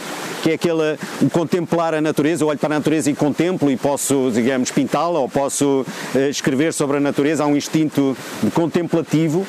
que 0.43 0.51
é 0.51 0.53
aquele, 0.53 0.97
o 1.21 1.29
contemplar 1.29 1.93
a 1.93 2.01
natureza, 2.01 2.43
eu 2.43 2.47
olho 2.47 2.59
para 2.59 2.75
a 2.75 2.77
natureza 2.77 3.09
e 3.09 3.15
contemplo 3.15 3.71
e 3.71 3.77
posso, 3.77 4.31
digamos, 4.33 4.71
pintá-la 4.71 5.19
ou 5.19 5.29
posso 5.29 5.85
uh, 6.13 6.19
escrever 6.29 6.73
sobre 6.73 6.97
a 6.97 6.99
natureza, 6.99 7.43
há 7.43 7.47
um 7.47 7.55
instinto 7.55 8.15
contemplativo 8.53 9.47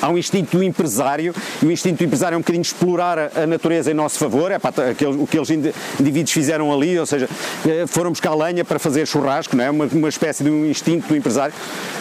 há 0.00 0.08
um 0.08 0.18
instinto 0.18 0.62
empresário, 0.62 1.34
e 1.62 1.66
o 1.66 1.70
instinto 1.70 2.02
empresário 2.04 2.34
é 2.34 2.38
um 2.38 2.40
bocadinho 2.40 2.62
explorar 2.62 3.30
a, 3.34 3.46
natureza 3.46 3.90
em 3.90 3.94
nosso 3.94 4.18
favor, 4.18 4.50
é 4.50 4.58
para 4.58 4.90
aqueles, 4.90 5.16
o 5.16 5.26
que 5.26 5.38
aqueles 5.38 5.72
indivíduos 5.98 6.32
fizeram 6.32 6.72
ali, 6.72 6.98
ou 6.98 7.06
seja, 7.06 7.28
eh, 7.66 7.86
foram 7.86 8.10
buscar 8.10 8.34
lenha 8.34 8.64
para 8.64 8.78
fazer 8.78 9.06
churrasco, 9.06 9.56
não 9.56 9.64
é? 9.64 9.70
uma, 9.70 9.86
uma 9.86 10.08
espécie 10.08 10.42
de 10.42 10.50
um 10.50 10.66
instinto 10.66 11.08
do 11.08 11.16
empresário. 11.16 11.54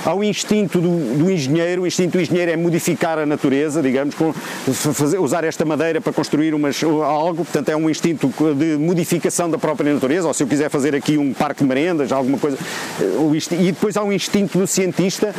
Há 0.05 0.13
o 0.13 0.23
instinto 0.23 0.79
do, 0.79 1.17
do 1.17 1.29
engenheiro, 1.29 1.83
o 1.83 1.87
instinto 1.87 2.13
do 2.13 2.21
engenheiro 2.21 2.51
é 2.51 2.57
modificar 2.57 3.19
a 3.19 3.25
natureza, 3.25 3.81
digamos, 3.81 4.15
com, 4.15 4.33
fazer, 4.33 5.19
usar 5.19 5.43
esta 5.43 5.65
madeira 5.65 6.01
para 6.01 6.13
construir 6.13 6.53
umas, 6.53 6.81
algo, 6.83 7.43
portanto 7.43 7.69
é 7.69 7.75
um 7.75 7.89
instinto 7.89 8.31
de 8.55 8.77
modificação 8.77 9.49
da 9.49 9.57
própria 9.57 9.93
natureza, 9.93 10.27
ou 10.27 10.33
se 10.33 10.43
eu 10.43 10.47
quiser 10.47 10.69
fazer 10.69 10.95
aqui 10.95 11.17
um 11.17 11.33
parque 11.33 11.63
de 11.63 11.67
merendas, 11.67 12.11
alguma 12.11 12.37
coisa. 12.37 12.57
Eh, 12.99 13.55
e 13.59 13.71
depois 13.71 13.97
há 13.97 14.03
um 14.03 14.11
instinto 14.11 14.57
do 14.57 14.67
cientista, 14.67 15.33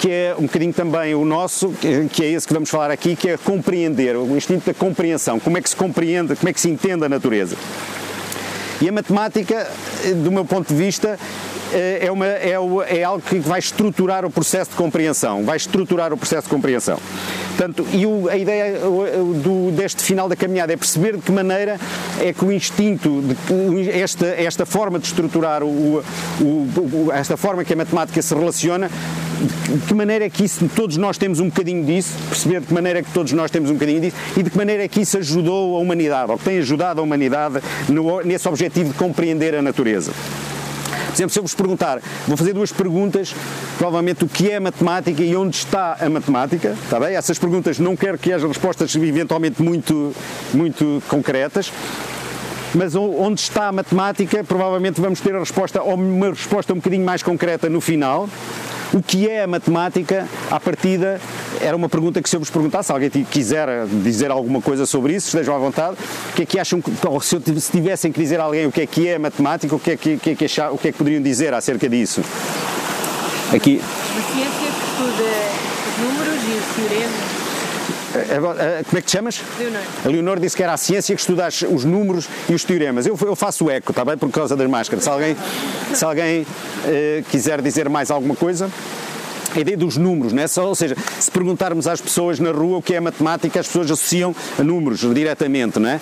que 0.00 0.10
é 0.10 0.34
um 0.38 0.42
bocadinho 0.42 0.72
também 0.72 1.14
o 1.14 1.24
nosso, 1.24 1.70
que 1.80 1.99
é 2.22 2.26
esse 2.26 2.46
que 2.46 2.52
vamos 2.52 2.70
falar 2.70 2.90
aqui, 2.90 3.16
que 3.16 3.30
é 3.30 3.36
compreender, 3.36 4.16
o 4.16 4.36
instinto 4.36 4.66
da 4.66 4.74
compreensão, 4.74 5.38
como 5.40 5.58
é 5.58 5.62
que 5.62 5.68
se 5.68 5.76
compreende, 5.76 6.36
como 6.36 6.48
é 6.48 6.52
que 6.52 6.60
se 6.60 6.68
entende 6.68 7.04
a 7.04 7.08
natureza. 7.08 7.56
E 8.80 8.88
a 8.88 8.92
matemática, 8.92 9.70
do 10.22 10.32
meu 10.32 10.44
ponto 10.44 10.68
de 10.68 10.74
vista, 10.74 11.18
eh, 11.18 11.59
é, 11.72 12.10
uma, 12.10 12.26
é, 12.26 12.56
é, 12.88 13.04
algo 13.04 13.22
que 13.22 13.38
vai 13.38 13.58
estruturar 13.58 14.24
o 14.24 14.30
processo 14.30 14.70
de 14.70 14.76
compreensão, 14.76 15.44
vai 15.44 15.56
estruturar 15.56 16.12
o 16.12 16.16
processo 16.16 16.48
de 16.48 16.54
compreensão. 16.54 16.98
Portanto, 17.48 17.86
e 17.92 18.06
o, 18.06 18.28
a 18.28 18.36
ideia 18.36 18.78
do, 18.78 19.70
deste 19.72 20.02
final 20.02 20.28
da 20.28 20.36
caminhada 20.36 20.72
é 20.72 20.76
perceber 20.76 21.16
de 21.16 21.22
que 21.22 21.32
maneira 21.32 21.78
é 22.18 22.32
que 22.32 22.44
o 22.44 22.50
instinto, 22.50 23.22
de, 23.22 23.90
esta, 23.90 24.26
esta 24.26 24.64
forma 24.64 24.98
de 24.98 25.06
estruturar, 25.06 25.62
o, 25.62 26.02
o, 26.40 27.12
esta 27.12 27.36
forma 27.36 27.64
que 27.64 27.72
a 27.72 27.76
matemática 27.76 28.20
se 28.22 28.34
relaciona, 28.34 28.90
de 29.40 29.86
que 29.86 29.94
maneira 29.94 30.24
é 30.24 30.30
que 30.30 30.44
isso, 30.44 30.68
todos 30.74 30.96
nós 30.96 31.16
temos 31.16 31.40
um 31.40 31.48
bocadinho 31.48 31.84
disso, 31.84 32.14
perceber 32.28 32.60
de 32.60 32.66
que 32.66 32.74
maneira 32.74 32.98
é 32.98 33.02
que 33.02 33.10
todos 33.12 33.32
nós 33.32 33.50
temos 33.50 33.70
um 33.70 33.74
bocadinho 33.74 34.00
disso 34.00 34.16
e 34.36 34.42
de 34.42 34.50
que 34.50 34.56
maneira 34.56 34.84
é 34.84 34.88
que 34.88 35.00
isso 35.00 35.18
ajudou 35.18 35.76
a 35.76 35.80
humanidade, 35.80 36.30
ou 36.30 36.38
que 36.38 36.44
tem 36.44 36.58
ajudado 36.58 37.00
a 37.00 37.04
humanidade 37.04 37.60
no, 37.88 38.22
nesse 38.22 38.48
objetivo 38.48 38.92
de 38.92 38.98
compreender 38.98 39.54
a 39.54 39.62
natureza. 39.62 40.12
Por 41.10 41.16
exemplo, 41.16 41.32
se 41.32 41.38
eu 41.38 41.42
vos 41.42 41.54
perguntar, 41.54 42.00
vou 42.26 42.36
fazer 42.36 42.52
duas 42.52 42.70
perguntas, 42.70 43.34
provavelmente 43.76 44.24
o 44.24 44.28
que 44.28 44.50
é 44.50 44.60
matemática 44.60 45.22
e 45.22 45.34
onde 45.34 45.56
está 45.56 45.96
a 46.00 46.08
matemática, 46.08 46.76
está 46.84 47.00
bem? 47.00 47.16
Essas 47.16 47.38
perguntas 47.38 47.78
não 47.80 47.96
quero 47.96 48.16
que 48.16 48.32
haja 48.32 48.46
respostas 48.46 48.94
eventualmente 48.94 49.60
muito, 49.60 50.14
muito 50.54 51.02
concretas, 51.08 51.72
mas 52.74 52.94
onde 52.94 53.40
está 53.40 53.66
a 53.68 53.72
matemática, 53.72 54.44
provavelmente 54.44 55.00
vamos 55.00 55.20
ter 55.20 55.34
a 55.34 55.40
resposta, 55.40 55.82
ou 55.82 55.94
uma 55.94 56.30
resposta 56.30 56.72
um 56.72 56.76
bocadinho 56.76 57.04
mais 57.04 57.22
concreta 57.22 57.68
no 57.68 57.80
final, 57.80 58.28
o 58.92 59.02
que 59.02 59.28
é 59.28 59.42
a 59.42 59.46
matemática, 59.46 60.26
à 60.50 60.58
partida, 60.58 61.20
era 61.60 61.76
uma 61.76 61.88
pergunta 61.88 62.20
que 62.20 62.28
se 62.28 62.36
eu 62.36 62.40
vos 62.40 62.50
perguntasse, 62.50 62.86
se 62.86 62.92
alguém 62.92 63.10
quiser 63.10 63.86
dizer 63.86 64.30
alguma 64.30 64.60
coisa 64.60 64.86
sobre 64.86 65.14
isso, 65.14 65.28
estejam 65.28 65.54
à 65.54 65.58
vontade, 65.58 65.96
o 66.30 66.32
que 66.34 66.42
é 66.42 66.46
que 66.46 66.58
acham, 66.58 66.82
ou 67.08 67.20
se, 67.20 67.40
se 67.60 67.70
tivessem 67.70 68.10
que 68.10 68.20
dizer 68.20 68.40
a 68.40 68.44
alguém 68.44 68.66
o 68.66 68.72
que 68.72 68.80
é 68.80 68.86
que 68.86 69.08
é 69.08 69.14
a 69.14 69.18
matemática, 69.18 69.74
o 69.74 69.78
que 69.78 69.92
é 69.92 69.96
que, 69.96 70.16
que, 70.16 70.30
é 70.30 70.34
que, 70.34 70.44
achar, 70.44 70.72
o 70.72 70.78
que 70.78 70.88
é 70.88 70.92
que 70.92 70.98
poderiam 70.98 71.22
dizer 71.22 71.54
acerca 71.54 71.88
disso? 71.88 72.22
Aqui. 73.54 73.80
A 73.80 74.32
ciência 74.32 74.50
que 74.58 75.02
estuda 75.02 75.30
os 75.88 76.04
números 76.04 76.42
e 76.44 76.58
os 76.58 76.88
teoremas 76.88 77.10
é, 77.10 77.36
é, 77.36 77.39
como 78.88 78.98
é 78.98 79.00
que 79.00 79.02
te 79.02 79.12
chamas? 79.12 79.42
Leonor. 79.58 79.82
A 80.04 80.08
Leonor 80.08 80.40
disse 80.40 80.56
que 80.56 80.62
era 80.62 80.72
a 80.72 80.76
ciência 80.76 81.14
que 81.14 81.20
estuda 81.20 81.48
os 81.70 81.84
números 81.84 82.28
e 82.48 82.54
os 82.54 82.64
teoremas. 82.64 83.06
Eu, 83.06 83.18
eu 83.22 83.36
faço 83.36 83.70
eco, 83.70 83.92
está 83.92 84.04
bem? 84.04 84.16
Por 84.16 84.30
causa 84.30 84.56
das 84.56 84.68
máscaras. 84.68 85.04
Se 85.04 85.10
alguém, 85.10 85.36
se 85.94 86.04
alguém 86.04 86.42
uh, 86.42 86.46
quiser 87.30 87.60
dizer 87.62 87.88
mais 87.88 88.10
alguma 88.10 88.34
coisa 88.34 88.70
a 89.54 89.60
ideia 89.60 89.76
dos 89.76 89.96
números, 89.96 90.32
não 90.32 90.42
é? 90.42 90.46
Ou 90.60 90.74
seja, 90.74 90.96
se 91.18 91.30
perguntarmos 91.30 91.86
às 91.86 92.00
pessoas 92.00 92.38
na 92.38 92.52
rua 92.52 92.78
o 92.78 92.82
que 92.82 92.94
é 92.94 93.00
matemática, 93.00 93.58
as 93.60 93.66
pessoas 93.66 93.90
associam 93.90 94.34
a 94.58 94.62
números 94.62 95.00
diretamente, 95.12 95.78
não 95.78 95.88
é? 95.88 96.00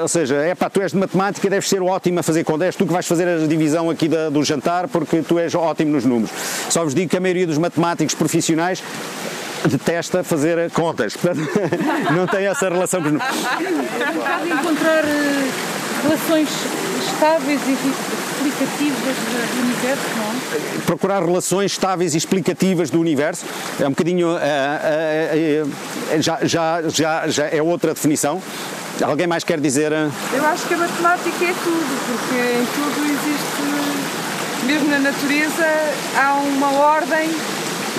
ou 0.00 0.08
seja, 0.08 0.36
é 0.36 0.54
pá, 0.54 0.70
tu 0.70 0.80
és 0.80 0.92
de 0.92 0.98
matemática, 0.98 1.48
deves 1.50 1.68
ser 1.68 1.82
ótimo 1.82 2.20
a 2.20 2.22
fazer 2.22 2.44
contas, 2.44 2.66
és 2.66 2.76
tu 2.76 2.86
que 2.86 2.92
vais 2.92 3.06
fazer 3.06 3.28
a 3.28 3.46
divisão 3.46 3.90
aqui 3.90 4.08
da, 4.08 4.30
do 4.30 4.42
jantar 4.42 4.88
porque 4.88 5.22
tu 5.22 5.38
és 5.38 5.54
ótimo 5.54 5.92
nos 5.92 6.04
números. 6.04 6.30
Só 6.70 6.84
vos 6.84 6.94
digo 6.94 7.10
que 7.10 7.16
a 7.16 7.20
maioria 7.20 7.46
dos 7.46 7.58
matemáticos 7.58 8.14
profissionais 8.14 8.82
detesta 9.68 10.22
fazer 10.22 10.70
contas, 10.70 11.16
portanto 11.16 11.48
não 12.14 12.26
tem 12.26 12.46
essa 12.46 12.68
relação 12.68 13.00
com 13.00 13.08
os 13.08 13.12
números. 13.14 13.36
encontrar 14.50 15.04
eh, 15.04 15.50
relações 16.02 16.48
estáveis 17.06 17.60
e 17.66 17.72
explicativas 17.72 19.16
do 19.16 19.60
universo, 19.62 20.04
não 20.16 20.24
é? 20.24 20.36
Procurar 20.86 21.24
relações 21.24 21.72
estáveis 21.72 22.14
e 22.14 22.18
explicativas 22.18 22.90
do 22.90 23.00
universo 23.00 23.44
é 23.80 23.86
um 23.86 23.90
bocadinho. 23.90 24.28
Uh, 24.28 24.36
uh, 24.36 25.66
uh, 25.66 26.22
já, 26.22 26.38
já, 26.42 26.82
já, 26.88 27.28
já 27.28 27.46
é 27.46 27.62
outra 27.62 27.94
definição. 27.94 28.40
Alguém 29.02 29.26
mais 29.26 29.44
quer 29.44 29.60
dizer? 29.60 29.92
Eu 29.92 30.46
acho 30.46 30.66
que 30.66 30.74
a 30.74 30.78
matemática 30.78 31.44
é 31.44 31.52
tudo, 31.52 32.06
porque 32.06 32.34
em 32.40 32.66
tudo 32.74 33.04
existe, 33.04 34.64
mesmo 34.64 34.88
na 34.88 34.98
natureza, 34.98 35.66
há 36.16 36.34
uma 36.34 36.72
ordem 36.72 37.30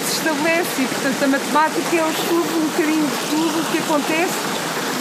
se 0.05 0.17
estabelece 0.17 0.81
e, 0.81 0.87
portanto, 0.87 1.23
a 1.23 1.27
matemática 1.27 1.95
é 1.95 2.03
o 2.03 2.09
estudo 2.09 2.57
um 2.57 2.67
bocadinho 2.67 3.07
de 3.07 3.29
tudo 3.29 3.61
o 3.61 3.65
que 3.71 3.77
acontece 3.79 4.33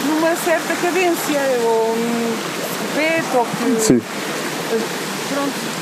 numa 0.07 0.35
certa 0.35 0.75
cadência, 0.75 1.39
ou 1.63 1.95
num 1.95 2.35
repete, 2.95 3.37
ou 3.37 3.45
que... 3.45 3.81
Sim. 3.81 4.01
Pronto. 5.33 5.77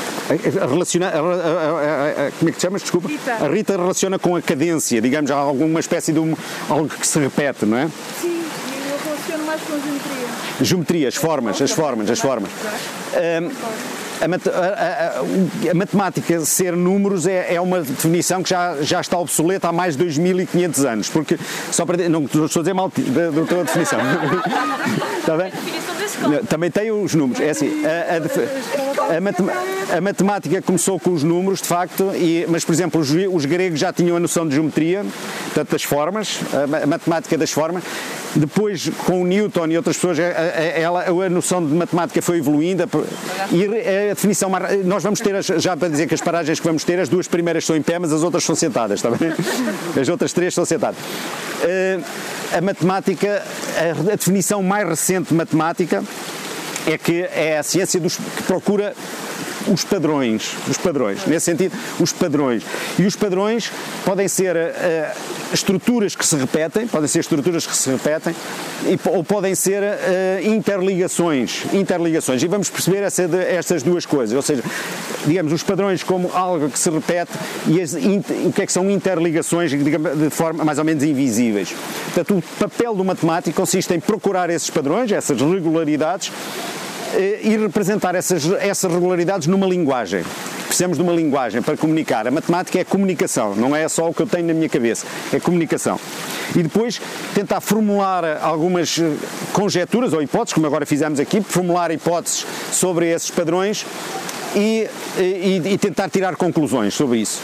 Relaciona, 0.68 1.08
a, 1.08 1.18
a, 1.18 2.26
a, 2.26 2.30
como 2.32 2.48
é 2.48 2.52
que 2.52 2.58
te 2.58 2.62
chamas? 2.62 2.82
Desculpa. 2.82 3.08
Rita. 3.08 3.32
A 3.34 3.48
Rita 3.48 3.76
relaciona 3.76 4.18
com 4.18 4.34
a 4.34 4.42
cadência, 4.42 5.00
digamos, 5.00 5.30
há 5.30 5.36
alguma 5.36 5.78
espécie 5.78 6.12
de 6.12 6.18
um, 6.18 6.34
algo 6.68 6.88
que 6.88 7.06
se 7.06 7.18
repete, 7.20 7.64
não 7.64 7.78
é? 7.78 7.88
Sim, 8.20 8.42
eu 8.90 8.98
relaciono 9.04 9.44
mais 9.46 9.60
com 9.62 9.74
a 9.74 9.78
geometria. 9.78 10.26
Geometria, 10.62 11.08
as 11.08 11.14
formas, 11.14 11.62
as 11.62 11.70
formas, 11.70 12.10
as 12.10 12.18
formas. 12.18 12.50
Um, 12.50 14.05
a, 14.20 14.28
mat 14.28 14.46
a, 14.46 14.50
a, 14.50 15.70
a, 15.70 15.74
matemática 15.74 16.40
ser 16.40 16.74
números 16.74 17.26
é, 17.26 17.54
é, 17.54 17.60
uma 17.60 17.80
definição 17.80 18.42
que 18.42 18.50
já, 18.50 18.76
já 18.80 19.00
está 19.00 19.18
obsoleta 19.18 19.68
há 19.68 19.72
mais 19.72 19.96
de 19.96 20.04
2500 20.04 20.84
anos, 20.84 21.08
porque 21.08 21.38
só 21.70 21.84
para 21.84 22.08
não, 22.08 22.24
estou 22.24 22.44
a 22.44 22.46
dizer 22.46 22.74
mal 22.74 22.90
da, 22.96 23.30
da 23.30 23.46
tua 23.46 23.64
definição. 23.64 23.98
está 25.18 25.36
bem? 25.36 25.52
Também 26.48 26.70
tem 26.70 26.90
os 26.90 27.14
números. 27.14 27.40
É 27.40 27.50
assim, 27.50 27.82
a, 27.84 28.16
a, 29.96 30.00
matemática 30.00 30.62
começou 30.62 30.98
com 30.98 31.12
os 31.12 31.22
números, 31.22 31.60
de 31.60 31.68
facto, 31.68 32.12
e, 32.14 32.46
mas, 32.48 32.64
por 32.64 32.72
exemplo, 32.72 33.00
os, 33.00 33.10
os 33.10 33.44
gregos 33.44 33.78
já 33.78 33.92
tinham 33.92 34.16
a 34.16 34.20
noção 34.20 34.48
de 34.48 34.54
geometria, 34.54 35.04
portanto, 35.44 35.70
das 35.70 35.82
formas, 35.82 36.40
a, 36.82 36.86
matemática 36.86 37.36
das 37.36 37.50
formas. 37.50 37.84
Depois, 38.34 38.90
com 39.06 39.22
o 39.22 39.26
Newton 39.26 39.66
e 39.68 39.76
outras 39.76 39.96
pessoas, 39.96 40.18
ela, 40.18 41.04
a 41.04 41.30
noção 41.30 41.64
de 41.64 41.72
matemática 41.72 42.20
foi 42.20 42.38
evoluindo 42.38 42.82
e 43.50 44.05
a 44.10 44.14
definição 44.14 44.50
nós 44.84 45.02
vamos 45.02 45.20
ter, 45.20 45.42
já 45.42 45.76
para 45.76 45.88
dizer 45.88 46.06
que 46.06 46.14
as 46.14 46.20
paragens 46.20 46.58
que 46.58 46.66
vamos 46.66 46.84
ter, 46.84 46.98
as 46.98 47.08
duas 47.08 47.28
primeiras 47.28 47.64
são 47.64 47.76
em 47.76 47.82
pé, 47.82 47.98
mas 47.98 48.12
as 48.12 48.22
outras 48.22 48.44
são 48.44 48.54
sentadas, 48.54 48.98
está 48.98 49.10
bem? 49.10 49.32
As 50.00 50.08
outras 50.08 50.32
três 50.32 50.54
são 50.54 50.64
sentadas. 50.64 50.98
Uh, 50.98 52.04
a 52.56 52.60
matemática, 52.60 53.42
a, 53.76 54.12
a 54.12 54.16
definição 54.16 54.62
mais 54.62 54.88
recente 54.88 55.28
de 55.28 55.34
matemática 55.34 56.02
é 56.86 56.96
que 56.96 57.22
é 57.22 57.58
a 57.58 57.62
ciência 57.62 57.98
dos, 57.98 58.16
que 58.16 58.42
procura 58.44 58.94
os 59.68 59.84
padrões, 59.84 60.54
os 60.68 60.76
padrões, 60.76 61.24
nesse 61.26 61.46
sentido, 61.46 61.76
os 61.98 62.12
padrões. 62.12 62.62
E 62.98 63.04
os 63.04 63.16
padrões 63.16 63.70
podem 64.04 64.28
ser 64.28 64.56
uh, 64.56 65.52
estruturas 65.52 66.14
que 66.14 66.26
se 66.26 66.36
repetem, 66.36 66.86
podem 66.86 67.08
ser 67.08 67.20
estruturas 67.20 67.66
que 67.66 67.76
se 67.76 67.90
repetem, 67.90 68.34
e, 68.84 68.98
ou 69.08 69.24
podem 69.24 69.54
ser 69.54 69.82
uh, 69.82 70.46
interligações, 70.46 71.64
interligações. 71.72 72.42
E 72.42 72.46
vamos 72.46 72.70
perceber 72.70 73.02
essa 73.02 73.26
de, 73.26 73.38
estas 73.38 73.82
duas 73.82 74.06
coisas, 74.06 74.34
ou 74.34 74.42
seja, 74.42 74.62
digamos, 75.26 75.52
os 75.52 75.62
padrões 75.62 76.02
como 76.02 76.30
algo 76.32 76.68
que 76.70 76.78
se 76.78 76.90
repete 76.90 77.32
e 77.68 77.80
as, 77.80 77.94
o 77.94 78.52
que 78.52 78.62
é 78.62 78.66
que 78.66 78.72
são 78.72 78.90
interligações, 78.90 79.70
digamos, 79.70 80.16
de 80.16 80.30
forma 80.30 80.64
mais 80.64 80.78
ou 80.78 80.84
menos 80.84 81.02
invisíveis. 81.02 81.74
Portanto, 82.04 82.38
o 82.38 82.42
papel 82.58 82.94
do 82.94 83.04
matemático 83.04 83.56
consiste 83.56 83.92
em 83.94 84.00
procurar 84.00 84.50
esses 84.50 84.70
padrões, 84.70 85.10
essas 85.10 85.40
regularidades, 85.40 86.30
e 87.42 87.56
representar 87.56 88.14
essas, 88.14 88.50
essas 88.60 88.92
regularidades 88.92 89.46
numa 89.46 89.66
linguagem 89.66 90.24
precisamos 90.66 90.98
de 90.98 91.02
uma 91.02 91.12
linguagem 91.12 91.62
para 91.62 91.76
comunicar. 91.76 92.26
A 92.26 92.30
matemática 92.30 92.78
é 92.78 92.84
comunicação, 92.84 93.54
não 93.54 93.74
é 93.74 93.88
só 93.88 94.10
o 94.10 94.14
que 94.14 94.20
eu 94.20 94.26
tenho 94.26 94.46
na 94.46 94.52
minha 94.52 94.68
cabeça, 94.68 95.06
é 95.32 95.40
comunicação. 95.40 95.98
E 96.54 96.62
depois 96.62 97.00
tentar 97.34 97.60
formular 97.60 98.24
algumas 98.42 98.98
eh, 98.98 99.12
conjecturas 99.52 100.12
ou 100.12 100.20
hipóteses, 100.20 100.52
como 100.52 100.66
agora 100.66 100.84
fizemos 100.84 101.18
aqui, 101.18 101.40
formular 101.40 101.90
hipóteses 101.90 102.46
sobre 102.72 103.10
esses 103.10 103.30
padrões 103.30 103.86
e, 104.54 104.86
e, 105.18 105.62
e 105.64 105.78
tentar 105.78 106.10
tirar 106.10 106.36
conclusões 106.36 106.94
sobre 106.94 107.18
isso. 107.18 107.40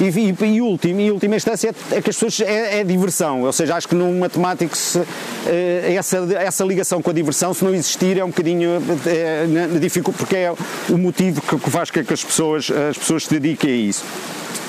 E, 0.00 0.04
e, 0.04 0.54
e, 0.54 0.60
último, 0.62 1.00
e 1.00 1.10
última 1.10 1.36
instância 1.36 1.68
é, 1.68 1.96
é 1.96 2.00
que 2.00 2.08
as 2.08 2.16
pessoas 2.16 2.40
é, 2.40 2.80
é, 2.80 2.84
diversão, 2.84 3.42
ou 3.42 3.52
seja, 3.52 3.76
acho 3.76 3.86
que 3.86 3.94
num 3.94 4.18
matemático 4.18 4.74
se, 4.74 4.98
é, 5.46 5.94
essa, 5.94 6.16
essa 6.38 6.64
ligação 6.64 7.02
com 7.02 7.10
a 7.10 7.12
diversão, 7.12 7.52
se 7.52 7.62
não 7.62 7.74
existir, 7.74 8.16
é 8.16 8.24
um 8.24 8.28
bocadinho 8.28 8.70
é, 9.06 9.78
difícil, 9.78 10.02
porque 10.04 10.36
é 10.36 10.54
o 10.88 10.96
motivo 10.96 11.42
que 11.42 11.70
faz 11.70 11.90
com 11.90 12.02
que 12.02 12.14
as 12.14 12.24
pessoas, 12.24 12.70
as 12.70 12.96
pessoas 12.96 13.24
se 13.24 13.30
dediquem 13.30 13.70
a 13.70 13.76
isso. 13.76 14.04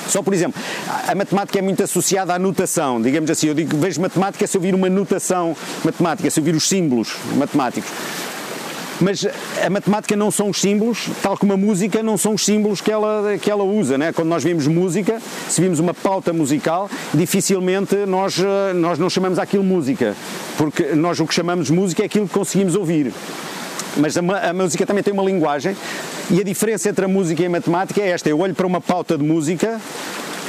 Só 0.08 0.22
por 0.22 0.34
exemplo, 0.34 0.60
a 1.08 1.14
matemática 1.14 1.58
é 1.58 1.62
muito 1.62 1.82
associada 1.82 2.34
à 2.34 2.38
notação, 2.38 3.00
digamos 3.00 3.30
assim, 3.30 3.46
eu 3.46 3.54
digo, 3.54 3.74
vejo 3.78 4.00
matemática 4.02 4.46
se 4.46 4.54
eu 4.54 4.60
vir 4.60 4.74
uma 4.74 4.90
notação 4.90 5.56
matemática, 5.82 6.30
se 6.30 6.40
eu 6.40 6.44
vir 6.44 6.54
os 6.54 6.68
símbolos 6.68 7.16
matemáticos. 7.36 7.90
Mas 9.02 9.26
a 9.66 9.68
matemática 9.68 10.14
não 10.14 10.30
são 10.30 10.48
os 10.48 10.60
símbolos, 10.60 11.10
tal 11.20 11.36
como 11.36 11.52
a 11.52 11.56
música 11.56 12.04
não 12.04 12.16
são 12.16 12.34
os 12.34 12.44
símbolos 12.44 12.80
que 12.80 12.90
ela, 12.90 13.36
que 13.36 13.50
ela 13.50 13.64
usa. 13.64 13.98
Né? 13.98 14.12
Quando 14.12 14.28
nós 14.28 14.44
vimos 14.44 14.68
música, 14.68 15.20
se 15.48 15.60
vimos 15.60 15.80
uma 15.80 15.92
pauta 15.92 16.32
musical, 16.32 16.88
dificilmente 17.12 17.96
nós, 18.06 18.38
eh, 18.38 18.72
nós 18.74 19.00
não 19.00 19.10
chamamos 19.10 19.40
aquilo 19.40 19.64
música, 19.64 20.14
porque 20.56 20.94
nós 20.94 21.18
o 21.18 21.26
que 21.26 21.34
chamamos 21.34 21.68
música 21.68 22.02
é 22.02 22.06
aquilo 22.06 22.28
que 22.28 22.34
conseguimos 22.34 22.76
ouvir. 22.76 23.12
Mas 23.96 24.16
a, 24.16 24.20
a 24.20 24.52
música 24.52 24.86
também 24.86 25.02
tem 25.02 25.12
uma 25.12 25.24
linguagem 25.24 25.76
e 26.30 26.40
a 26.40 26.44
diferença 26.44 26.88
entre 26.88 27.04
a 27.04 27.08
música 27.08 27.42
e 27.42 27.46
a 27.46 27.50
matemática 27.50 28.00
é 28.00 28.08
esta: 28.08 28.28
eu 28.28 28.38
olho 28.38 28.54
para 28.54 28.66
uma 28.66 28.80
pauta 28.80 29.18
de 29.18 29.24
música 29.24 29.80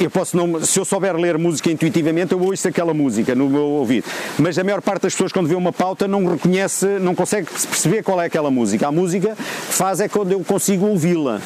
eu 0.00 0.10
posso 0.10 0.36
não, 0.36 0.60
se 0.60 0.78
eu 0.78 0.84
souber 0.84 1.16
ler 1.16 1.38
música 1.38 1.70
intuitivamente, 1.70 2.32
eu 2.32 2.40
ouço 2.40 2.66
aquela 2.66 2.92
música 2.92 3.34
no 3.34 3.48
meu 3.48 3.62
ouvido. 3.62 4.06
Mas 4.38 4.58
a 4.58 4.64
maior 4.64 4.82
parte 4.82 5.02
das 5.02 5.12
pessoas, 5.12 5.32
quando 5.32 5.48
vê 5.48 5.54
uma 5.54 5.72
pauta, 5.72 6.08
não 6.08 6.26
reconhece, 6.26 6.86
não 7.00 7.14
consegue 7.14 7.46
perceber 7.46 8.02
qual 8.02 8.20
é 8.20 8.26
aquela 8.26 8.50
música. 8.50 8.88
A 8.88 8.92
música 8.92 9.36
faz 9.36 10.00
é 10.00 10.08
quando 10.08 10.32
eu 10.32 10.40
consigo 10.40 10.86
ouvi-la. 10.86 11.40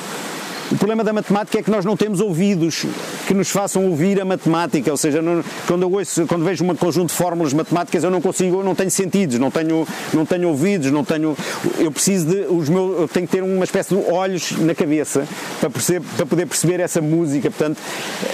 O 0.70 0.76
problema 0.76 1.02
da 1.02 1.14
matemática 1.14 1.58
é 1.58 1.62
que 1.62 1.70
nós 1.70 1.84
não 1.84 1.96
temos 1.96 2.20
ouvidos 2.20 2.84
que 3.26 3.32
nos 3.32 3.48
façam 3.48 3.86
ouvir 3.86 4.20
a 4.20 4.24
matemática, 4.24 4.90
ou 4.90 4.98
seja, 4.98 5.22
não, 5.22 5.42
quando, 5.66 5.82
eu 5.82 5.92
ouço, 5.92 6.26
quando 6.26 6.44
vejo 6.44 6.62
um 6.62 6.74
conjunto 6.74 7.08
de 7.08 7.14
fórmulas 7.14 7.54
matemáticas 7.54 8.04
eu 8.04 8.10
não 8.10 8.20
consigo, 8.20 8.60
eu 8.60 8.64
não 8.64 8.74
tenho 8.74 8.90
sentidos, 8.90 9.38
não 9.38 9.50
tenho, 9.50 9.88
não 10.12 10.26
tenho 10.26 10.48
ouvidos, 10.48 10.90
não 10.90 11.04
tenho, 11.04 11.34
eu 11.78 11.90
preciso 11.90 12.26
de, 12.26 12.40
os 12.50 12.68
meus, 12.68 13.00
eu 13.00 13.08
tenho 13.08 13.26
que 13.26 13.32
ter 13.32 13.42
uma 13.42 13.64
espécie 13.64 13.94
de 13.94 14.10
olhos 14.10 14.52
na 14.58 14.74
cabeça 14.74 15.26
para, 15.58 15.70
perceber, 15.70 16.06
para 16.16 16.26
poder 16.26 16.46
perceber 16.46 16.80
essa 16.80 17.00
música, 17.00 17.50
portanto 17.50 17.78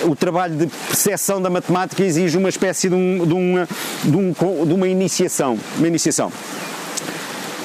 o 0.02 0.16
trabalho 0.16 0.56
de 0.56 0.66
percepção 0.66 1.40
da 1.40 1.48
matemática 1.48 2.02
exige 2.02 2.36
uma 2.36 2.48
espécie 2.48 2.88
de, 2.88 2.96
um, 2.96 3.24
de, 3.24 3.32
uma, 3.32 3.68
de, 4.02 4.16
um, 4.16 4.32
de 4.66 4.72
uma 4.72 4.88
iniciação, 4.88 5.56
uma 5.78 5.86
iniciação 5.86 6.32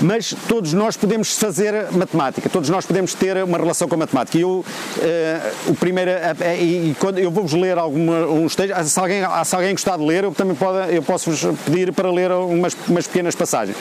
mas 0.02 0.36
todos 0.48 0.74
nós 0.74 0.96
podemos 0.96 1.38
fazer 1.38 1.92
matemática, 1.92 2.50
todos 2.50 2.70
nós 2.70 2.86
podemos 2.86 3.14
ter 3.14 3.44
uma 3.44 3.58
relação 3.58 3.88
com 3.88 3.96
a 3.96 3.98
matemática. 3.98 4.38
E 4.38 4.42
eu, 4.42 4.50
uh, 4.50 5.72
o 5.72 5.76
primeiro, 5.76 6.12
uh, 6.12 6.56
e, 6.62 6.96
quando 7.00 7.20
eu 7.20 7.30
vou-vos 7.30 7.54
ler 7.54 7.78
alguma, 7.78 8.26
uns 8.28 8.56
textos, 8.56 8.92
se 8.92 9.00
alguém, 9.00 9.22
se 9.44 9.56
alguém 9.56 9.72
gostar 9.72 9.98
de 9.98 10.06
ler, 10.06 10.24
eu 10.24 10.32
também 10.32 10.56
pode, 10.56 10.94
eu 10.94 11.04
posso-vos 11.04 11.46
pedir 11.66 11.92
para 11.92 12.12
ler 12.12 12.32
umas, 12.32 12.76
umas 12.88 13.08
pequenas 13.08 13.36
passagens. 13.36 13.78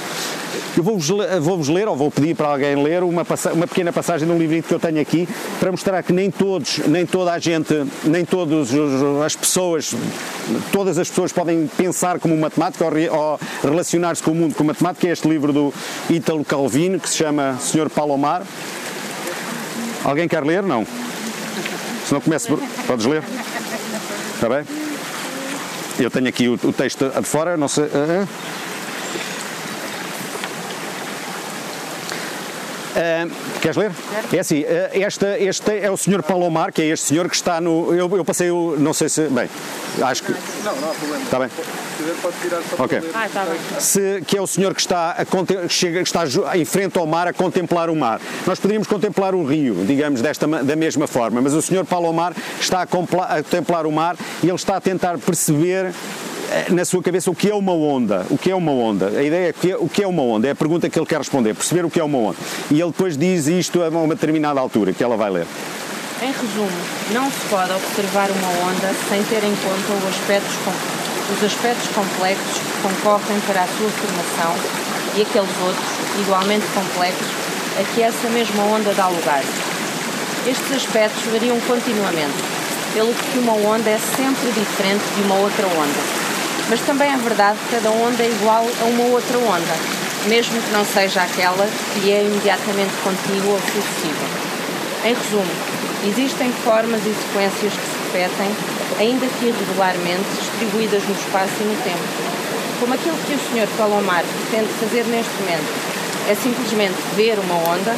Eu 0.77 0.83
vou-vos 0.83 1.09
vou 1.09 1.75
ler, 1.75 1.89
ou 1.89 1.97
vou 1.97 2.11
pedir 2.11 2.37
para 2.37 2.49
alguém 2.49 2.81
ler, 2.81 3.03
uma, 3.03 3.27
uma 3.53 3.67
pequena 3.67 3.93
passagem 3.93 4.29
de 4.29 4.33
um 4.33 4.39
livrito 4.39 4.69
que 4.69 4.75
eu 4.75 4.79
tenho 4.79 5.01
aqui, 5.01 5.29
para 5.59 5.73
mostrar 5.73 6.01
que 6.03 6.13
nem 6.13 6.31
todos, 6.31 6.79
nem 6.87 7.05
toda 7.05 7.33
a 7.33 7.39
gente, 7.39 7.75
nem 8.05 8.25
todas 8.25 8.69
as 9.25 9.35
pessoas, 9.35 9.95
todas 10.71 10.99
as 10.99 11.09
pessoas 11.09 11.33
podem 11.33 11.67
pensar 11.77 12.21
como 12.21 12.37
matemática 12.37 12.85
ou, 12.85 12.93
ou 12.93 13.41
relacionar-se 13.63 14.23
com 14.23 14.31
o 14.31 14.35
mundo 14.35 14.55
como 14.55 14.69
matemática. 14.69 15.09
É 15.09 15.11
este 15.11 15.29
livro 15.29 15.53
do 15.53 15.75
Ítalo 16.11 16.45
Calvino, 16.45 16.99
que 16.99 17.09
se 17.09 17.17
chama 17.17 17.59
Senhor 17.61 17.91
Palomar. 17.91 18.43
Alguém 20.05 20.27
quer 20.27 20.43
ler? 20.43 20.63
Não. 20.63 20.87
Se 22.07 22.15
não 22.15 22.21
começa, 22.21 22.49
podes 22.87 23.05
ler? 23.05 23.23
Está 24.35 24.49
bem? 24.49 24.65
Eu 25.99 26.11
tenho 26.11 26.29
aqui 26.29 26.49
o, 26.49 26.55
o 26.55 26.73
texto 26.73 27.11
de 27.11 27.27
fora, 27.27 27.57
não 27.57 27.69
sei. 27.69 27.85
Uh, 27.85 28.29
queres 33.61 33.77
ler? 33.77 33.93
É 34.33 34.39
assim, 34.39 34.63
uh, 34.63 34.67
esta, 34.93 35.39
este 35.39 35.79
é 35.79 35.91
o 35.91 35.97
Sr. 35.97 36.23
Palomar, 36.23 36.73
que 36.73 36.83
é 36.83 36.87
este 36.87 37.07
senhor 37.07 37.29
que 37.29 37.35
está 37.37 37.61
no. 37.61 37.95
Eu, 37.95 38.09
eu 38.17 38.25
passei 38.25 38.51
o. 38.51 38.77
Não 38.79 38.93
sei 38.93 39.09
se. 39.09 39.23
Bem, 39.29 39.49
acho 40.03 40.23
que. 40.23 40.33
Não, 40.65 40.77
não 40.77 40.91
há 40.91 40.95
problema. 40.95 41.23
Está 41.25 41.39
bem. 41.39 41.49
Se 41.49 42.05
quiser, 42.05 42.15
pode 42.23 42.37
tirar 42.41 42.63
só. 42.63 42.77
Ah, 43.15 43.27
está 43.27 43.45
bem. 43.45 43.59
Se, 43.81 44.23
que 44.27 44.37
é 44.37 44.41
o 44.41 44.47
senhor 44.47 44.75
que 44.75 44.81
está, 44.81 45.11
a, 45.11 45.25
conte- 45.25 45.69
chega, 45.69 46.03
que 46.03 46.09
está 46.09 46.23
em 46.57 46.65
frente 46.65 46.99
ao 46.99 47.07
mar 47.07 47.27
a 47.29 47.33
contemplar 47.33 47.91
o 47.91 47.97
mar. 47.97 48.21
Nós 48.47 48.59
poderíamos 48.61 48.87
contemplar 48.89 49.35
o 49.35 49.45
rio, 49.45 49.75
digamos, 49.87 50.21
desta, 50.23 50.47
da 50.47 50.77
mesma 50.77 51.07
forma, 51.07 51.41
mas 51.41 51.55
o 51.55 51.63
senhor 51.63 51.85
Palomar 51.85 52.33
está 52.61 52.83
a, 52.83 52.87
compla- 52.87 53.27
a 53.27 53.43
contemplar 53.43 53.87
o 53.87 53.93
mar 53.93 54.17
e 54.43 54.47
ele 54.47 54.55
está 54.57 54.77
a 54.77 54.81
tentar 54.81 55.19
perceber 55.19 55.93
na 56.71 56.85
sua 56.85 57.03
cabeça 57.03 57.31
o 57.31 57.35
que 57.35 57.51
é 57.51 57.55
uma 57.55 57.73
onda. 57.73 58.27
O 58.31 58.39
que 58.39 58.51
é 58.51 58.55
uma 58.55 58.73
onda? 58.73 59.09
A 59.09 59.23
ideia 59.23 59.49
é 59.49 59.53
que, 59.53 59.75
o 59.75 59.89
que 59.89 60.03
é 60.03 60.07
uma 60.07 60.23
onda? 60.23 60.49
É 60.49 60.51
a 60.51 60.55
pergunta 60.55 60.89
que 60.89 60.99
ele 60.99 61.07
quer 61.07 61.19
responder, 61.19 61.55
perceber 61.55 61.85
o 61.85 61.91
que 61.91 62.01
é 62.01 62.05
uma 62.05 62.19
onda. 62.19 62.37
E 62.71 62.81
ele 62.81 62.91
depois 62.91 63.17
diz 63.17 63.47
isto 63.47 63.83
a 63.83 63.89
uma 63.89 64.15
determinada 64.15 64.61
altura, 64.61 64.93
que 64.93 65.03
ela 65.03 65.17
vai 65.17 65.31
ler. 65.31 65.47
Em 66.21 66.33
resumo, 66.33 66.71
não 67.13 67.31
se 67.31 67.39
pode 67.49 67.73
observar 67.73 68.29
uma 68.31 68.49
onda 68.69 68.93
sem 69.09 69.23
ter 69.25 69.45
em 69.45 69.55
conta 69.55 69.93
os 69.93 70.09
aspectos, 70.09 70.55
os 71.37 71.45
aspectos 71.45 71.89
complexos 71.89 72.59
que 72.59 72.83
concorrem 72.83 73.41
para 73.47 73.63
a 73.63 73.67
sua 73.67 73.89
formação 73.89 74.55
e 75.17 75.23
aqueles 75.23 75.51
outros, 75.63 75.87
igualmente 76.21 76.67
complexos, 76.75 77.29
a 77.79 77.95
que 77.95 78.03
essa 78.03 78.29
mesma 78.31 78.65
onda 78.65 78.93
dá 78.95 79.07
lugar. 79.07 79.45
Estes 80.47 80.73
aspectos 80.73 81.23
variam 81.31 81.59
continuamente, 81.61 82.35
pelo 82.93 83.15
que 83.15 83.39
uma 83.39 83.53
onda 83.53 83.89
é 83.89 83.99
sempre 83.99 84.51
diferente 84.53 85.05
de 85.15 85.23
uma 85.23 85.37
outra 85.37 85.67
onda. 85.67 86.18
Mas 86.69 86.81
também 86.83 87.11
é 87.11 87.17
verdade 87.17 87.59
que 87.59 87.77
cada 87.77 87.91
onda 87.91 88.23
é 88.23 88.29
igual 88.29 88.65
a 88.81 88.85
uma 88.85 89.05
outra 89.05 89.39
onda, 89.39 89.75
mesmo 90.27 90.61
que 90.61 90.71
não 90.71 90.85
seja 90.85 91.23
aquela 91.23 91.67
que 91.95 92.13
é 92.13 92.25
imediatamente 92.25 92.93
contígua 93.03 93.55
ou 93.55 93.61
sucessiva. 93.61 94.27
Em 95.05 95.15
resumo, 95.15 95.51
existem 96.07 96.53
formas 96.65 97.01
e 97.07 97.15
sequências 97.15 97.73
que 97.73 97.87
se 97.89 97.99
repetem, 98.05 98.51
ainda 99.01 99.27
que 99.27 99.47
irregularmente, 99.47 100.29
distribuídas 100.39 101.03
no 101.05 101.15
espaço 101.15 101.55
e 101.61 101.65
no 101.65 101.83
tempo. 101.83 102.05
Como 102.81 102.93
aquilo 102.93 103.17
que 103.27 103.35
o 103.35 103.39
Sr. 103.39 103.69
Palomar 103.79 104.25
pretende 104.25 104.73
fazer 104.79 105.05
neste 105.07 105.33
momento 105.41 105.89
é 106.29 106.35
simplesmente 106.35 106.99
ver 107.17 107.39
uma 107.39 107.55
onda, 107.55 107.97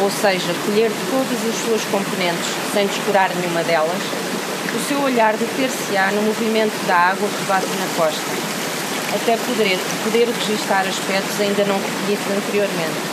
ou 0.00 0.10
seja, 0.10 0.52
colher 0.66 0.92
todas 1.10 1.40
as 1.48 1.64
suas 1.64 1.82
componentes 1.90 2.44
sem 2.74 2.86
descurar 2.86 3.30
nenhuma 3.34 3.62
delas, 3.64 4.02
o 4.74 4.88
seu 4.88 5.00
olhar 5.02 5.36
deter-se-á 5.36 6.10
no 6.12 6.22
movimento 6.22 6.72
da 6.86 6.96
água 6.96 7.28
que 7.28 7.44
bate 7.44 7.66
na 7.66 7.86
costa, 7.96 8.22
até 9.14 9.36
poder, 9.36 9.78
poder 10.04 10.28
registar 10.28 10.80
aspectos 10.86 11.40
ainda 11.40 11.64
não 11.64 11.76
reconhecidos 11.76 12.36
anteriormente. 12.36 13.12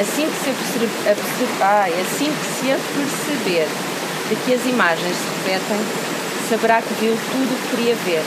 Assim 0.00 0.26
que 0.26 0.44
se 0.44 0.50
aperce- 0.50 1.08
aperce- 1.10 1.62
ai, 1.62 1.92
assim 2.00 2.32
que 2.32 2.46
se 2.60 2.72
aperceber 2.72 3.68
de 4.28 4.36
que 4.36 4.54
as 4.54 4.64
imagens 4.66 5.14
se 5.16 5.50
repetem, 5.50 5.78
saberá 6.48 6.82
que 6.82 6.94
viu 6.94 7.16
tudo 7.30 7.52
o 7.54 7.56
que 7.70 7.76
queria 7.76 7.94
ver 8.04 8.22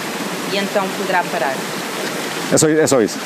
e 0.53 0.57
então 0.57 0.87
poderá 0.97 1.23
parar. 1.31 1.55
É 2.53 2.57
só, 2.57 2.69
é 2.69 2.87
só 2.87 3.01
isso. 3.01 3.17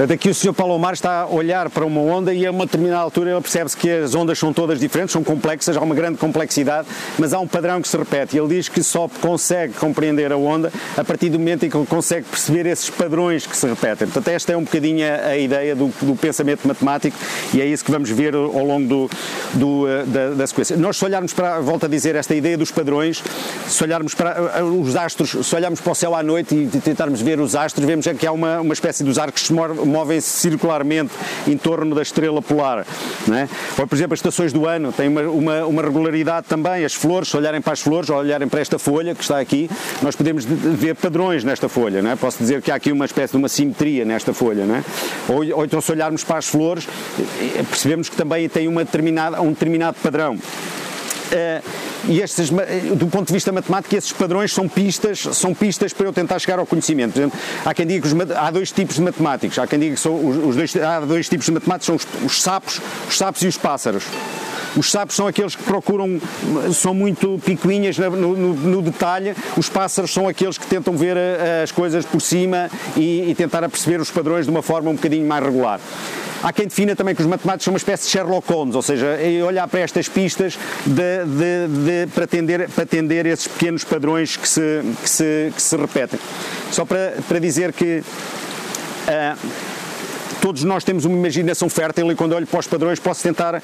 Portanto, 0.00 0.14
aqui 0.14 0.30
o 0.30 0.34
Sr. 0.34 0.54
Palomar 0.54 0.94
está 0.94 1.24
a 1.24 1.26
olhar 1.26 1.68
para 1.68 1.84
uma 1.84 2.00
onda 2.00 2.32
e 2.32 2.46
a 2.46 2.50
uma 2.50 2.64
determinada 2.64 3.02
altura 3.02 3.32
ele 3.32 3.40
percebe-se 3.42 3.76
que 3.76 3.90
as 3.90 4.14
ondas 4.14 4.38
são 4.38 4.50
todas 4.50 4.80
diferentes, 4.80 5.12
são 5.12 5.22
complexas, 5.22 5.76
há 5.76 5.80
uma 5.82 5.94
grande 5.94 6.16
complexidade, 6.16 6.88
mas 7.18 7.34
há 7.34 7.38
um 7.38 7.46
padrão 7.46 7.82
que 7.82 7.86
se 7.88 7.98
repete. 7.98 8.38
Ele 8.38 8.48
diz 8.48 8.66
que 8.66 8.82
só 8.82 9.10
consegue 9.20 9.74
compreender 9.74 10.32
a 10.32 10.38
onda 10.38 10.72
a 10.96 11.04
partir 11.04 11.28
do 11.28 11.38
momento 11.38 11.66
em 11.66 11.68
que 11.68 11.76
ele 11.76 11.84
consegue 11.84 12.24
perceber 12.26 12.64
esses 12.64 12.88
padrões 12.88 13.46
que 13.46 13.54
se 13.54 13.66
repetem. 13.66 14.08
Portanto, 14.08 14.28
esta 14.28 14.54
é 14.54 14.56
um 14.56 14.64
bocadinho 14.64 15.04
a, 15.06 15.36
ideia 15.36 15.76
do, 15.76 15.92
do 16.00 16.16
pensamento 16.16 16.66
matemático 16.66 17.18
e 17.52 17.60
é 17.60 17.66
isso 17.66 17.84
que 17.84 17.90
vamos 17.90 18.08
ver 18.08 18.34
ao 18.34 18.64
longo 18.64 18.88
do, 18.88 19.10
do, 19.52 19.86
eh, 19.86 20.04
da, 20.06 20.30
da 20.30 20.46
sequência. 20.46 20.78
Nós, 20.78 20.96
se 20.96 21.04
olharmos 21.04 21.34
para, 21.34 21.60
volto 21.60 21.84
a 21.84 21.88
dizer, 21.90 22.16
esta 22.16 22.34
ideia 22.34 22.56
dos 22.56 22.70
padrões, 22.70 23.22
se 23.68 23.84
olharmos 23.84 24.14
para 24.14 24.30
eh, 24.30 24.62
os 24.62 24.96
astros, 24.96 25.46
se 25.46 25.54
olharmos 25.54 25.78
para 25.78 25.92
o 25.92 25.94
céu 25.94 26.14
à 26.14 26.22
noite 26.22 26.54
e 26.54 26.80
tentarmos 26.80 27.20
ver 27.20 27.38
os 27.38 27.54
astros, 27.54 27.84
vemos 27.84 28.06
é 28.06 28.14
que 28.14 28.26
há 28.26 28.32
uma, 28.32 28.62
uma 28.62 28.72
espécie 28.72 29.04
dos 29.04 29.18
arcos 29.18 29.50
movem-se 29.90 30.28
circularmente 30.28 31.12
em 31.46 31.56
torno 31.56 31.94
da 31.94 32.02
estrela 32.02 32.40
polar. 32.40 32.86
É? 33.30 33.48
Ou, 33.78 33.86
por 33.86 33.94
exemplo, 33.94 34.14
as 34.14 34.18
estações 34.20 34.52
do 34.52 34.66
ano 34.66 34.92
têm 34.92 35.08
uma, 35.08 35.22
uma, 35.22 35.64
uma 35.66 35.82
regularidade 35.82 36.46
também. 36.48 36.84
As 36.84 36.94
flores, 36.94 37.28
se 37.28 37.36
olharem 37.36 37.60
para 37.60 37.72
as 37.72 37.80
flores, 37.80 38.08
ou 38.10 38.16
olharem 38.16 38.48
para 38.48 38.60
esta 38.60 38.78
folha 38.78 39.14
que 39.14 39.22
está 39.22 39.38
aqui, 39.38 39.68
nós 40.02 40.16
podemos 40.16 40.44
de- 40.46 40.54
de 40.54 40.68
ver 40.70 40.94
padrões 40.94 41.44
nesta 41.44 41.68
folha. 41.68 41.98
É? 42.08 42.16
Posso 42.16 42.38
dizer 42.38 42.62
que 42.62 42.70
há 42.70 42.74
aqui 42.76 42.92
uma 42.92 43.04
espécie 43.04 43.32
de 43.32 43.36
uma 43.38 43.48
simetria 43.48 44.04
nesta 44.04 44.32
folha. 44.32 44.62
É? 44.62 45.32
ou, 45.32 45.38
ou 45.58 45.64
então, 45.64 45.80
se 45.80 45.90
olharmos 45.92 46.24
para 46.24 46.38
as 46.38 46.46
flores, 46.46 46.86
eh, 47.18 47.62
percebemos 47.68 48.08
que 48.08 48.16
também 48.16 48.48
tem 48.48 48.68
uma 48.68 48.84
determinada, 48.84 49.40
um 49.42 49.50
determinado 49.50 49.96
padrão. 50.02 50.38
Eh, 51.32 51.60
e 52.08 52.20
estes, 52.20 52.50
eh, 52.52 52.94
do 52.94 53.06
ponto 53.06 53.26
de 53.28 53.32
vista 53.32 53.52
matemático, 53.52 53.94
esses 53.94 54.12
padrões 54.12 54.52
são 54.52 54.68
pistas, 54.68 55.20
são 55.32 55.54
pistas 55.54 55.92
para 55.92 56.06
eu 56.06 56.12
tentar 56.12 56.38
chegar 56.38 56.58
ao 56.58 56.66
conhecimento. 56.66 57.12
Por 57.12 57.18
exemplo, 57.20 57.38
há 57.64 57.74
quem 57.74 57.86
diga 57.86 58.06
que 58.08 58.14
os 58.14 58.30
há 58.36 58.50
dois 58.50 58.72
tipos 58.72 58.96
de 58.96 59.02
matemáticos. 59.02 59.58
Há 59.58 59.66
quem 59.66 59.78
diga 59.78 59.94
que 59.94 60.00
são 60.00 60.14
os, 60.14 60.36
os 60.36 60.56
dois, 60.56 60.76
há 60.76 61.00
dois 61.00 61.28
tipos 61.28 61.46
de 61.46 61.52
matemáticos, 61.52 61.86
são 61.86 61.94
os, 61.96 62.06
os 62.24 62.42
sapos, 62.42 62.80
os 63.08 63.16
sapos 63.18 63.42
e 63.42 63.46
os 63.46 63.56
pássaros. 63.56 64.04
Os 64.76 64.88
sapos 64.88 65.16
são 65.16 65.26
aqueles 65.26 65.56
que 65.56 65.64
procuram, 65.64 66.20
são 66.72 66.94
muito 66.94 67.40
picuinhas 67.44 67.98
no, 67.98 68.10
no- 68.10 68.54
no 68.54 68.82
detalhe, 68.82 69.34
os 69.56 69.68
pássaros 69.68 70.12
são 70.12 70.28
aqueles 70.28 70.56
que 70.56 70.66
tentam 70.66 70.96
ver 70.96 71.16
eh, 71.16 71.62
as 71.64 71.72
coisas 71.72 72.04
por 72.06 72.20
cima 72.20 72.70
e, 72.96 73.30
e 73.30 73.34
tentar 73.34 73.68
perceber 73.68 74.00
os 74.00 74.12
padrões 74.12 74.44
de 74.44 74.50
uma 74.52 74.62
forma 74.62 74.88
um 74.90 74.94
bocadinho 74.94 75.26
mais 75.26 75.42
regular. 75.44 75.80
Há 76.42 76.52
quem 76.52 76.66
defina 76.68 76.94
também 76.96 77.14
que 77.16 77.20
os 77.20 77.26
matemáticos 77.26 77.64
são 77.64 77.72
uma 77.74 77.78
espécie 77.78 78.04
de 78.04 78.10
Sherlock 78.10 78.50
Holmes, 78.50 78.74
ou 78.76 78.80
seja, 78.80 79.06
é 79.06 79.42
olhar 79.42 79.66
para 79.68 79.80
estas 79.80 80.08
pistas 80.08 80.56
de- 80.86 81.19
de- 81.24 82.06
de- 82.06 82.12
para, 82.14 82.24
atender, 82.24 82.68
para 82.68 82.84
atender 82.84 83.26
esses 83.26 83.46
pequenos 83.48 83.84
padrões 83.84 84.36
que 84.36 84.48
se, 84.48 84.82
que 85.02 85.08
se, 85.08 85.52
que 85.54 85.62
se 85.62 85.76
repetem. 85.76 86.18
Só 86.72 86.84
para, 86.84 87.14
para 87.28 87.38
dizer 87.38 87.72
que 87.72 88.02
ah, 89.08 89.36
todos 90.40 90.64
nós 90.64 90.84
temos 90.84 91.04
uma 91.04 91.16
imaginação 91.16 91.68
fértil 91.68 92.10
e 92.10 92.14
quando 92.14 92.32
olho 92.34 92.46
para 92.46 92.60
os 92.60 92.66
padrões 92.66 92.98
posso 92.98 93.22
tentar 93.22 93.62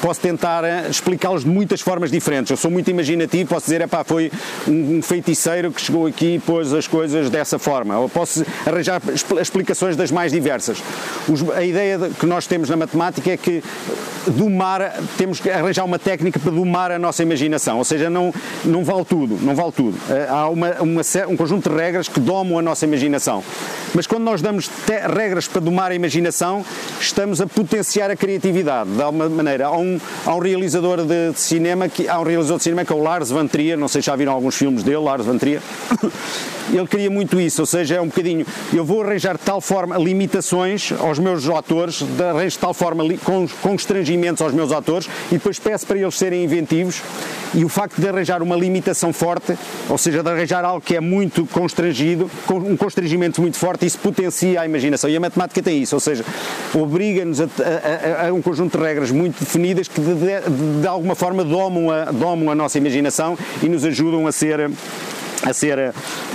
posso 0.00 0.20
tentar 0.20 0.64
eh, 0.64 0.86
explicá-los 0.90 1.44
de 1.44 1.50
muitas 1.50 1.80
formas 1.80 2.10
diferentes. 2.10 2.50
Eu 2.50 2.56
sou 2.56 2.70
muito 2.70 2.90
imaginativo, 2.90 3.48
posso 3.48 3.66
dizer, 3.66 3.80
epá, 3.82 4.04
foi 4.04 4.30
um, 4.68 5.00
feiticeiro 5.02 5.70
que 5.72 5.80
chegou 5.80 6.06
aqui 6.06 6.34
e 6.34 6.38
pôs 6.38 6.72
as 6.72 6.86
coisas 6.86 7.28
dessa 7.30 7.58
forma. 7.58 7.98
Ou 7.98 8.08
posso 8.08 8.44
arranjar 8.66 9.00
expl- 9.14 9.38
explicações 9.40 9.96
das 9.96 10.10
mais 10.10 10.32
diversas. 10.32 10.78
Os- 11.28 11.48
a 11.50 11.64
ideia 11.64 11.98
de- 11.98 12.10
que 12.10 12.26
nós 12.26 12.46
temos 12.46 12.68
na 12.68 12.76
matemática 12.76 13.30
é 13.30 13.36
que 13.36 13.62
domar, 14.26 14.94
temos 15.16 15.40
que 15.40 15.50
arranjar 15.50 15.84
uma 15.84 15.98
técnica 15.98 16.38
para 16.38 16.50
domar 16.52 16.90
a 16.90 16.98
nossa 16.98 17.22
imaginação, 17.22 17.78
ou 17.78 17.84
seja, 17.84 18.10
não, 18.10 18.32
não 18.64 18.84
vale 18.84 19.04
tudo, 19.04 19.38
não 19.42 19.54
vale 19.54 19.72
tudo. 19.72 19.96
Eh, 20.10 20.26
Há 20.28 20.48
uma, 20.48 20.70
uma 20.80 21.02
um 21.28 21.36
conjunto 21.36 21.68
de 21.70 21.74
regras 21.76 22.06
que 22.08 22.20
domam 22.20 22.58
a 22.58 22.62
nossa 22.62 22.84
imaginação. 22.84 23.42
Mas 23.94 24.06
quando 24.06 24.22
nós 24.24 24.40
damos 24.42 24.70
regras 25.16 25.48
para 25.48 25.60
domar 25.60 25.90
a 25.90 25.94
imaginação, 25.94 26.64
estamos 27.00 27.40
a 27.40 27.46
potenciar 27.46 28.10
a 28.10 28.16
criatividade, 28.16 28.90
de 28.90 29.02
alguma 29.02 29.28
maneira. 29.28 29.66
Um, 29.80 29.98
há 30.26 30.34
um 30.34 30.38
realizador 30.38 30.98
de, 31.04 31.32
de 31.32 31.40
cinema, 31.40 31.88
que, 31.88 32.08
há 32.08 32.18
um 32.20 32.24
realizador 32.24 32.58
de 32.58 32.64
cinema 32.64 32.84
que 32.84 32.92
é 32.92 32.96
o 32.96 33.02
Lars 33.02 33.30
von 33.30 33.46
Trier, 33.46 33.76
não 33.78 33.88
sei 33.88 34.02
se 34.02 34.06
já 34.06 34.16
viram 34.16 34.32
alguns 34.32 34.56
filmes 34.56 34.82
dele, 34.82 34.98
Lars 34.98 35.24
von 35.24 35.38
Trier. 35.38 35.60
Ele 36.72 36.86
queria 36.86 37.10
muito 37.10 37.40
isso, 37.40 37.62
ou 37.62 37.66
seja, 37.66 37.96
é 37.96 38.00
um 38.00 38.06
bocadinho, 38.06 38.46
eu 38.72 38.84
vou 38.84 39.02
arranjar 39.02 39.36
de 39.36 39.42
tal 39.42 39.60
forma 39.60 39.98
limitações 39.98 40.92
aos 41.00 41.18
meus 41.18 41.48
atores, 41.48 42.00
de 42.00 42.22
arranjo 42.22 42.50
de 42.50 42.58
tal 42.60 42.72
forma 42.72 43.02
com 43.24 43.48
constrangimentos 43.60 44.40
aos 44.40 44.52
meus 44.52 44.70
atores 44.70 45.08
e 45.30 45.34
depois 45.34 45.58
peço 45.58 45.84
para 45.84 45.98
eles 45.98 46.14
serem 46.16 46.44
inventivos 46.44 47.02
e 47.54 47.64
o 47.64 47.68
facto 47.68 48.00
de 48.00 48.08
arranjar 48.08 48.40
uma 48.40 48.54
limitação 48.54 49.12
forte, 49.12 49.58
ou 49.88 49.98
seja, 49.98 50.22
de 50.22 50.30
arranjar 50.30 50.64
algo 50.64 50.80
que 50.80 50.94
é 50.94 51.00
muito 51.00 51.44
constrangido, 51.46 52.30
um 52.48 52.76
constrangimento 52.76 53.40
muito 53.40 53.56
forte, 53.58 53.84
isso 53.84 53.98
potencia 53.98 54.60
a 54.60 54.64
imaginação. 54.64 55.10
E 55.10 55.16
a 55.16 55.20
matemática 55.20 55.60
tem 55.60 55.82
isso, 55.82 55.96
ou 55.96 56.00
seja, 56.00 56.24
obriga-nos 56.72 57.40
a, 57.40 57.44
a- 57.44 58.26
a- 58.26 58.28
a 58.28 58.32
um 58.32 58.40
conjunto 58.40 58.78
de 58.78 58.84
regras 58.84 59.10
muito 59.10 59.44
que 59.74 60.00
de, 60.00 60.14
de- 60.14 60.80
de 60.80 60.86
alguma 60.86 61.14
forma 61.14 61.44
domam 61.44 61.90
a, 61.90 62.04
domam 62.06 62.50
a 62.50 62.54
nossa 62.54 62.78
imaginação 62.78 63.36
e 63.62 63.68
nos 63.68 63.84
ajudam 63.84 64.26
a 64.26 64.32
ser 64.32 64.70
a 65.42 65.52
ser, 65.54 65.78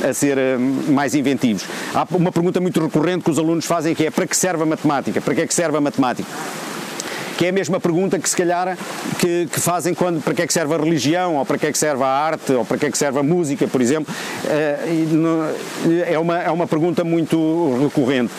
a 0.04 0.13
ser 0.13 0.36
eh, 0.36 0.58
mais 0.58 1.13
inventivos. 1.13 1.63
Há 1.93 2.08
uma 2.15 2.32
pergunta 2.32 2.60
muito 2.60 2.80
recorrente 2.82 3.24
que 3.24 3.30
os 3.30 3.38
alunos 3.38 3.63
fazem 3.65 3.93
que 3.93 4.08
é 4.08 4.10
para 4.10 4.26
que 4.26 4.36
serve 4.36 4.63
a 4.63 4.65
matemática? 4.65 5.21
Para 5.21 5.36
que 5.36 5.41
é 5.41 5.48
que 5.48 5.54
serve 5.54 5.78
a 5.78 5.82
matemática? 5.82 6.28
que 7.38 7.45
é 7.45 7.50
a 7.50 7.52
mesma 7.52 7.82
pergunta 7.82 8.17
que 8.17 8.30
se 8.30 8.36
calhar 8.38 8.78
que, 9.19 9.45
que 9.52 9.60
fazem 9.60 9.93
quando 9.93 10.21
para 10.24 10.34
que 10.34 10.41
é 10.41 10.48
que 10.48 10.54
serve 10.54 10.74
a 10.74 10.78
religião 10.78 11.36
ou 11.36 11.45
para 11.45 11.58
que 11.58 11.67
é 11.67 11.71
que 11.71 11.78
serve 11.78 12.02
a 12.02 12.08
arte 12.08 12.54
ou 12.54 12.63
para 12.63 12.78
que 12.78 12.86
é 12.86 12.89
que 12.91 12.98
serve 12.98 13.19
a 13.19 13.24
música, 13.24 13.67
por 13.67 13.82
exemplo, 13.82 14.13
Eh, 14.48 16.13
é 16.13 16.17
uma, 16.17 16.39
é 16.41 16.50
uma 16.50 16.65
pergunta 16.65 17.04
muito 17.04 17.78
recorrente. 17.84 18.32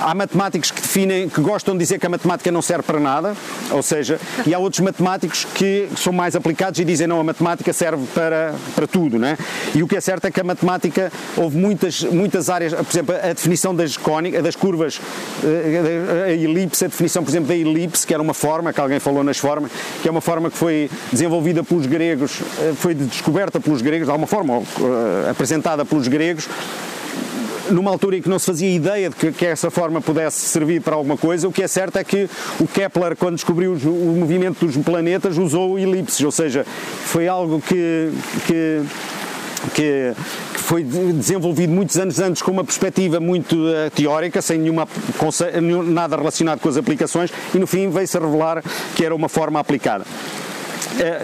Há 0.00 0.14
matemáticos 0.14 0.70
que 0.70 0.80
definem, 0.80 1.28
que 1.28 1.40
gostam 1.40 1.74
de 1.74 1.80
dizer 1.80 1.98
que 1.98 2.06
a 2.06 2.08
matemática 2.08 2.50
não 2.50 2.60
serve 2.60 2.82
para 2.82 3.00
nada, 3.00 3.34
ou 3.70 3.82
seja, 3.82 4.20
e 4.46 4.54
há 4.54 4.58
outros 4.58 4.80
matemáticos 4.80 5.44
que 5.44 5.88
são 5.96 6.12
mais 6.12 6.34
aplicados 6.36 6.78
e 6.80 6.84
dizem 6.84 7.06
não, 7.06 7.20
a 7.20 7.24
matemática 7.24 7.72
serve 7.72 8.04
para, 8.14 8.54
para 8.74 8.86
tudo, 8.86 9.18
né? 9.18 9.38
E 9.74 9.82
o 9.82 9.88
que 9.88 9.96
é 9.96 10.00
certo 10.00 10.26
é 10.26 10.30
que 10.30 10.40
a 10.40 10.44
matemática, 10.44 11.12
houve 11.36 11.56
muitas, 11.56 12.02
muitas 12.02 12.50
áreas, 12.50 12.74
por 12.74 12.90
exemplo, 12.90 13.14
a 13.14 13.32
definição 13.32 13.74
das 13.74 13.96
cónicas, 13.96 14.42
das 14.42 14.56
curvas, 14.56 15.00
eh, 15.42 16.24
a 16.26 16.32
elipse, 16.32 16.84
a 16.84 16.88
definição, 16.88 17.22
por 17.22 17.30
exemplo, 17.30 17.48
da 17.48 17.56
elipse, 17.56 18.06
que 18.06 18.12
era 18.12 18.22
uma 18.22 18.34
forma, 18.34 18.72
que 18.72 18.80
alguém 18.80 18.98
falou 18.98 19.22
nas 19.22 19.38
formas, 19.38 19.70
que 20.02 20.08
é 20.08 20.10
uma 20.10 20.20
forma 20.20 20.50
que 20.50 20.56
foi 20.56 20.90
desenvolvida 21.12 21.62
pelos 21.62 21.86
gregos, 21.86 22.40
eh, 22.60 22.72
foi 22.76 22.94
descoberta 22.94 23.60
pelos 23.60 23.80
gregos, 23.80 24.06
de 24.06 24.10
alguma 24.10 24.26
forma, 24.26 24.58
eh, 24.58 25.30
apresentada 25.30 25.84
pelos 25.84 26.08
gregos, 26.08 26.48
numa 27.70 27.90
altura 27.90 28.16
em 28.16 28.22
que 28.22 28.28
não 28.28 28.38
se 28.38 28.46
fazia 28.46 28.68
ideia 28.74 29.10
de 29.10 29.16
que, 29.16 29.32
que 29.32 29.46
essa 29.46 29.70
forma 29.70 30.00
pudesse 30.00 30.40
servir 30.40 30.80
para 30.82 30.94
alguma 30.94 31.16
coisa, 31.16 31.48
o 31.48 31.52
que 31.52 31.62
é 31.62 31.68
certo 31.68 31.96
é 31.96 32.04
que 32.04 32.28
o 32.60 32.66
Kepler, 32.66 33.16
quando 33.16 33.34
descobriu 33.34 33.72
o 33.72 34.16
movimento 34.18 34.64
dos 34.66 34.76
planetas, 34.76 35.38
usou 35.38 35.78
elipses, 35.78 36.22
ou 36.22 36.32
seja, 36.32 36.64
foi 37.06 37.28
algo 37.28 37.60
que, 37.60 38.10
que 38.46 38.82
que, 39.72 40.12
que 40.52 40.60
foi 40.60 40.82
de- 40.84 41.14
desenvolvido 41.14 41.72
muitos 41.72 41.96
anos 41.96 42.18
antes 42.18 42.42
com 42.42 42.50
uma 42.50 42.62
perspectiva 42.62 43.18
muito 43.18 43.56
eh, 43.70 43.88
teórica, 43.88 44.42
sem 44.42 44.58
nenhuma, 44.58 44.86
nada 45.86 46.16
relacionado 46.16 46.60
com 46.60 46.68
as 46.68 46.76
aplicações, 46.76 47.30
e 47.54 47.58
no 47.58 47.66
fim 47.66 47.88
veio-se 47.88 48.14
a 48.14 48.20
revelar 48.20 48.62
que 48.94 49.02
era 49.02 49.14
uma 49.14 49.26
forma 49.26 49.58
aplicada. 49.58 50.04
É? 51.00 51.22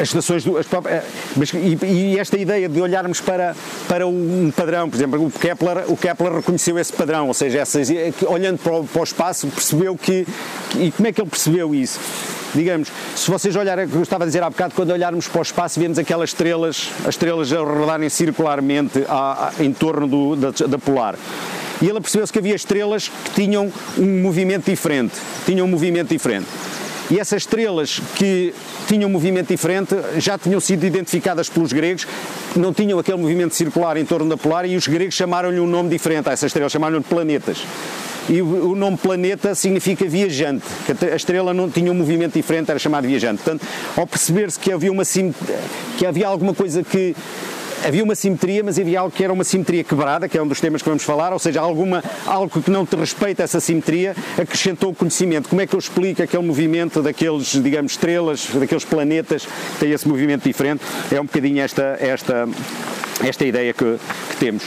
as 0.00 0.08
estações 0.08 0.44
do, 0.44 0.56
as 0.56 0.66
próprias- 0.66 1.02
eh, 1.02 1.06
mas, 1.36 1.52
e, 1.52 1.78
e 1.84 2.18
esta 2.18 2.38
ideia 2.38 2.68
de 2.68 2.80
olharmos 2.80 3.20
para, 3.20 3.54
para 3.88 4.06
um 4.06 4.50
padrão, 4.54 4.88
por 4.88 4.96
exemplo, 4.96 5.26
o 5.26 5.30
Kepler, 5.30 5.84
o 5.88 5.96
Kepler 5.96 6.32
reconheceu 6.36 6.78
esse 6.78 6.92
padrão, 6.92 7.28
ou 7.28 7.34
seja, 7.34 7.58
essas, 7.58 7.88
olhando 8.26 8.58
para 8.58 8.72
o, 8.76 8.84
para 8.84 9.00
o 9.00 9.04
espaço, 9.04 9.46
percebeu 9.48 9.96
que, 9.96 10.26
que- 10.70 10.78
E 10.84 10.92
como 10.92 11.08
é 11.08 11.12
que 11.12 11.20
ele 11.20 11.28
percebeu 11.28 11.74
isso? 11.74 11.98
Digamos, 12.54 12.88
se 13.14 13.30
vocês 13.30 13.54
olharem, 13.54 13.86
eu 13.92 14.02
estava 14.02 14.24
a 14.24 14.26
dizer 14.26 14.42
há 14.42 14.50
bocado, 14.50 14.74
quando 14.74 14.90
olharmos 14.90 15.28
para 15.28 15.38
o 15.38 15.42
espaço, 15.42 15.78
vemos 15.78 15.98
aquelas 15.98 16.30
estrelas, 16.30 16.88
as 17.04 17.10
estrelas 17.10 17.52
a 17.52 17.58
rodarem 17.60 18.08
circularmente 18.08 19.04
a- 19.08 19.52
a- 19.58 19.62
em 19.62 19.72
torno 19.72 20.06
do, 20.08 20.36
da, 20.36 20.50
da 20.66 20.78
polar. 20.78 21.16
E 21.82 21.88
ele 21.88 22.00
percebeu-se 22.00 22.32
que 22.32 22.38
havia 22.38 22.54
estrelas 22.54 23.08
que 23.24 23.30
tinham 23.42 23.72
um 23.98 24.22
movimento 24.22 24.70
diferente. 24.70 25.14
Tinham 25.46 25.66
um 25.66 25.70
movimento 25.70 26.08
diferente. 26.08 26.46
E 27.10 27.18
essas 27.18 27.42
estrelas 27.42 28.00
que 28.14 28.54
tinham 28.86 29.08
um 29.08 29.12
movimento 29.12 29.48
diferente 29.48 29.96
já 30.18 30.38
tinham 30.38 30.60
sido 30.60 30.84
identificadas 30.86 31.48
pelos 31.48 31.72
gregos, 31.72 32.06
não 32.54 32.72
tinham 32.72 32.98
aquele 32.98 33.18
movimento 33.18 33.54
circular 33.54 33.96
em 33.96 34.04
torno 34.04 34.28
da 34.28 34.36
polar 34.36 34.64
e 34.64 34.76
os 34.76 34.86
gregos 34.86 35.14
chamaram-lhe 35.14 35.58
um 35.58 35.66
nome 35.66 35.88
diferente 35.88 36.28
a 36.28 36.32
essas 36.32 36.48
estrelas, 36.48 36.70
chamaram-lhe 36.70 37.02
planetas. 37.02 37.58
E 38.28 38.40
o 38.40 38.76
nome 38.76 38.96
planeta 38.96 39.56
significa 39.56 40.04
viajante, 40.04 40.64
que 40.86 41.04
a 41.04 41.16
estrela 41.16 41.52
não 41.52 41.68
tinha 41.68 41.90
um 41.90 41.94
movimento 41.94 42.34
diferente, 42.34 42.70
era 42.70 42.78
chamado 42.78 43.08
viajante. 43.08 43.42
Portanto, 43.42 43.66
ao 43.96 44.06
perceber-se 44.06 44.56
que 44.58 44.70
havia 44.70 44.92
uma 44.92 45.02
que 45.98 46.06
havia 46.06 46.28
alguma 46.28 46.54
coisa 46.54 46.84
que 46.84 47.16
havia 47.84 48.04
uma 48.04 48.14
simetria, 48.14 48.62
mas 48.62 48.78
havia 48.78 49.00
algo 49.00 49.14
que 49.14 49.22
era 49.22 49.32
uma 49.32 49.44
simetria 49.44 49.82
quebrada, 49.84 50.28
que 50.28 50.36
é 50.36 50.42
um 50.42 50.46
dos 50.46 50.60
temas 50.60 50.82
que 50.82 50.88
vamos 50.88 51.02
falar, 51.02 51.32
ou 51.32 51.38
seja, 51.38 51.60
alguma, 51.60 52.02
algo 52.26 52.62
que 52.62 52.70
não 52.70 52.84
te 52.84 52.96
respeita 52.96 53.42
essa 53.42 53.60
simetria, 53.60 54.14
acrescentou 54.38 54.94
conhecimento. 54.94 55.48
Como 55.48 55.60
é 55.60 55.66
que 55.66 55.74
eu 55.74 55.78
explico 55.78 56.22
aquele 56.22 56.42
movimento 56.44 57.02
daqueles, 57.02 57.60
digamos, 57.62 57.92
estrelas, 57.92 58.46
daqueles 58.52 58.84
planetas 58.84 59.46
que 59.46 59.80
têm 59.80 59.92
esse 59.92 60.06
movimento 60.06 60.44
diferente? 60.44 60.82
É 61.10 61.20
um 61.20 61.24
bocadinho 61.24 61.60
esta, 61.60 61.96
esta, 62.00 62.48
esta 63.24 63.44
ideia 63.44 63.72
que, 63.72 63.98
que 64.30 64.36
temos. 64.36 64.64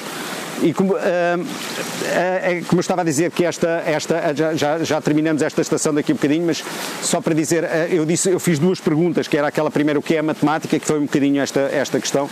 E 0.61 0.73
como, 0.73 0.95
ah, 0.95 1.35
ah, 1.39 2.51
é 2.51 2.61
como 2.67 2.79
eu 2.79 2.81
estava 2.81 3.01
a 3.01 3.03
dizer 3.03 3.31
que 3.31 3.43
esta, 3.43 3.83
esta 3.85 4.33
já, 4.33 4.53
já, 4.53 4.83
já 4.83 5.01
terminamos 5.01 5.41
esta 5.41 5.61
estação 5.61 5.93
daqui 5.93 6.11
a 6.11 6.13
um 6.13 6.15
bocadinho, 6.15 6.45
mas 6.45 6.63
só 7.01 7.19
para 7.19 7.33
dizer, 7.33 7.65
ah, 7.65 7.87
eu, 7.89 8.05
disse, 8.05 8.29
eu 8.29 8.39
fiz 8.39 8.59
duas 8.59 8.79
perguntas, 8.79 9.27
que 9.27 9.37
era 9.37 9.47
aquela 9.47 9.69
primeira, 9.69 9.99
o 9.99 10.01
que 10.01 10.15
é 10.15 10.19
a 10.19 10.23
matemática, 10.23 10.79
que 10.79 10.85
foi 10.85 10.99
um 10.99 11.03
bocadinho 11.03 11.41
esta, 11.41 11.59
esta 11.59 11.99
questão, 11.99 12.29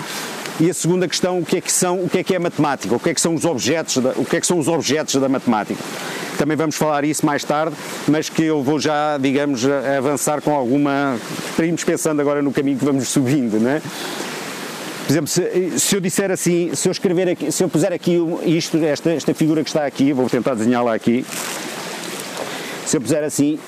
e 0.60 0.70
a 0.70 0.74
segunda 0.74 1.08
questão, 1.08 1.40
o 1.40 1.46
que 1.46 1.58
é 1.58 1.62
que 1.62 1.72
são, 1.72 2.04
o 2.04 2.10
que 2.10 2.20
é 2.20 2.24
que 2.24 2.36
é 2.36 2.40
matemática, 2.40 2.96
o 2.96 3.00
que 3.00 3.10
é 3.10 3.14
que 3.14 3.22
são 3.22 3.34
os 3.34 3.46
objetos, 3.46 3.98
da, 3.98 4.12
o 4.12 4.26
que 4.26 4.38
é 4.38 4.42
que 4.42 4.48
são 4.48 4.60
os 4.60 4.68
objetos 4.68 5.16
da 5.16 5.30
matemática. 5.30 5.82
Também 6.38 6.58
vamos 6.58 6.76
falar 6.76 7.04
isso 7.04 7.26
mais 7.26 7.44
tarde, 7.44 7.76
mas 8.08 8.30
que 8.30 8.44
eu 8.44 8.64
vou 8.64 8.80
já, 8.80 9.18
digamos, 9.18 9.66
avançar 9.66 10.42
com 10.42 10.54
alguma, 10.54 11.18
irmos 11.60 11.84
pensando 11.84 12.20
agora 12.20 12.42
no 12.42 12.52
caminho 12.52 12.78
que 12.78 12.86
vamos 12.86 13.08
subindo, 13.10 13.60
não 13.60 13.70
é? 13.70 13.82
Por 15.06 15.12
exemplo, 15.12 15.28
se, 15.28 15.80
se 15.80 15.96
eu 15.96 16.00
disser 16.00 16.32
assim, 16.32 16.72
se 16.74 16.88
eu 16.88 16.92
escrever 16.92 17.30
aqui, 17.30 17.52
se 17.52 17.64
eu 17.64 17.70
puser 17.70 17.92
aqui 17.92 18.18
isto, 18.46 18.78
esta, 18.78 19.10
esta 19.10 19.34
figura 19.34 19.64
que 19.64 19.70
está 19.70 19.86
aqui, 19.86 20.14
vou 20.14 20.30
tentar 20.30 20.54
desenhá-la 20.54 20.94
aqui. 20.94 21.26
Se 22.86 22.98
eu 22.98 23.02
puser 23.02 23.24
assim, 23.24 23.60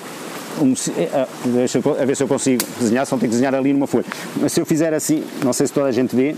um, 0.60 0.72
eh, 0.96 1.08
ah, 1.12 1.26
eu 1.44 2.00
a 2.00 2.04
ver 2.04 2.16
se 2.16 2.22
eu 2.22 2.28
consigo 2.28 2.62
desenhar, 2.78 3.06
só 3.06 3.16
tenho 3.16 3.28
que 3.28 3.34
desenhar 3.34 3.54
ali 3.54 3.72
numa 3.72 3.86
folha. 3.86 4.04
Mas 4.36 4.52
se 4.52 4.60
eu 4.60 4.66
fizer 4.66 4.94
assim, 4.94 5.24
não 5.44 5.52
sei 5.52 5.66
se 5.66 5.72
toda 5.72 5.86
a 5.86 5.92
gente 5.92 6.14
vê. 6.14 6.34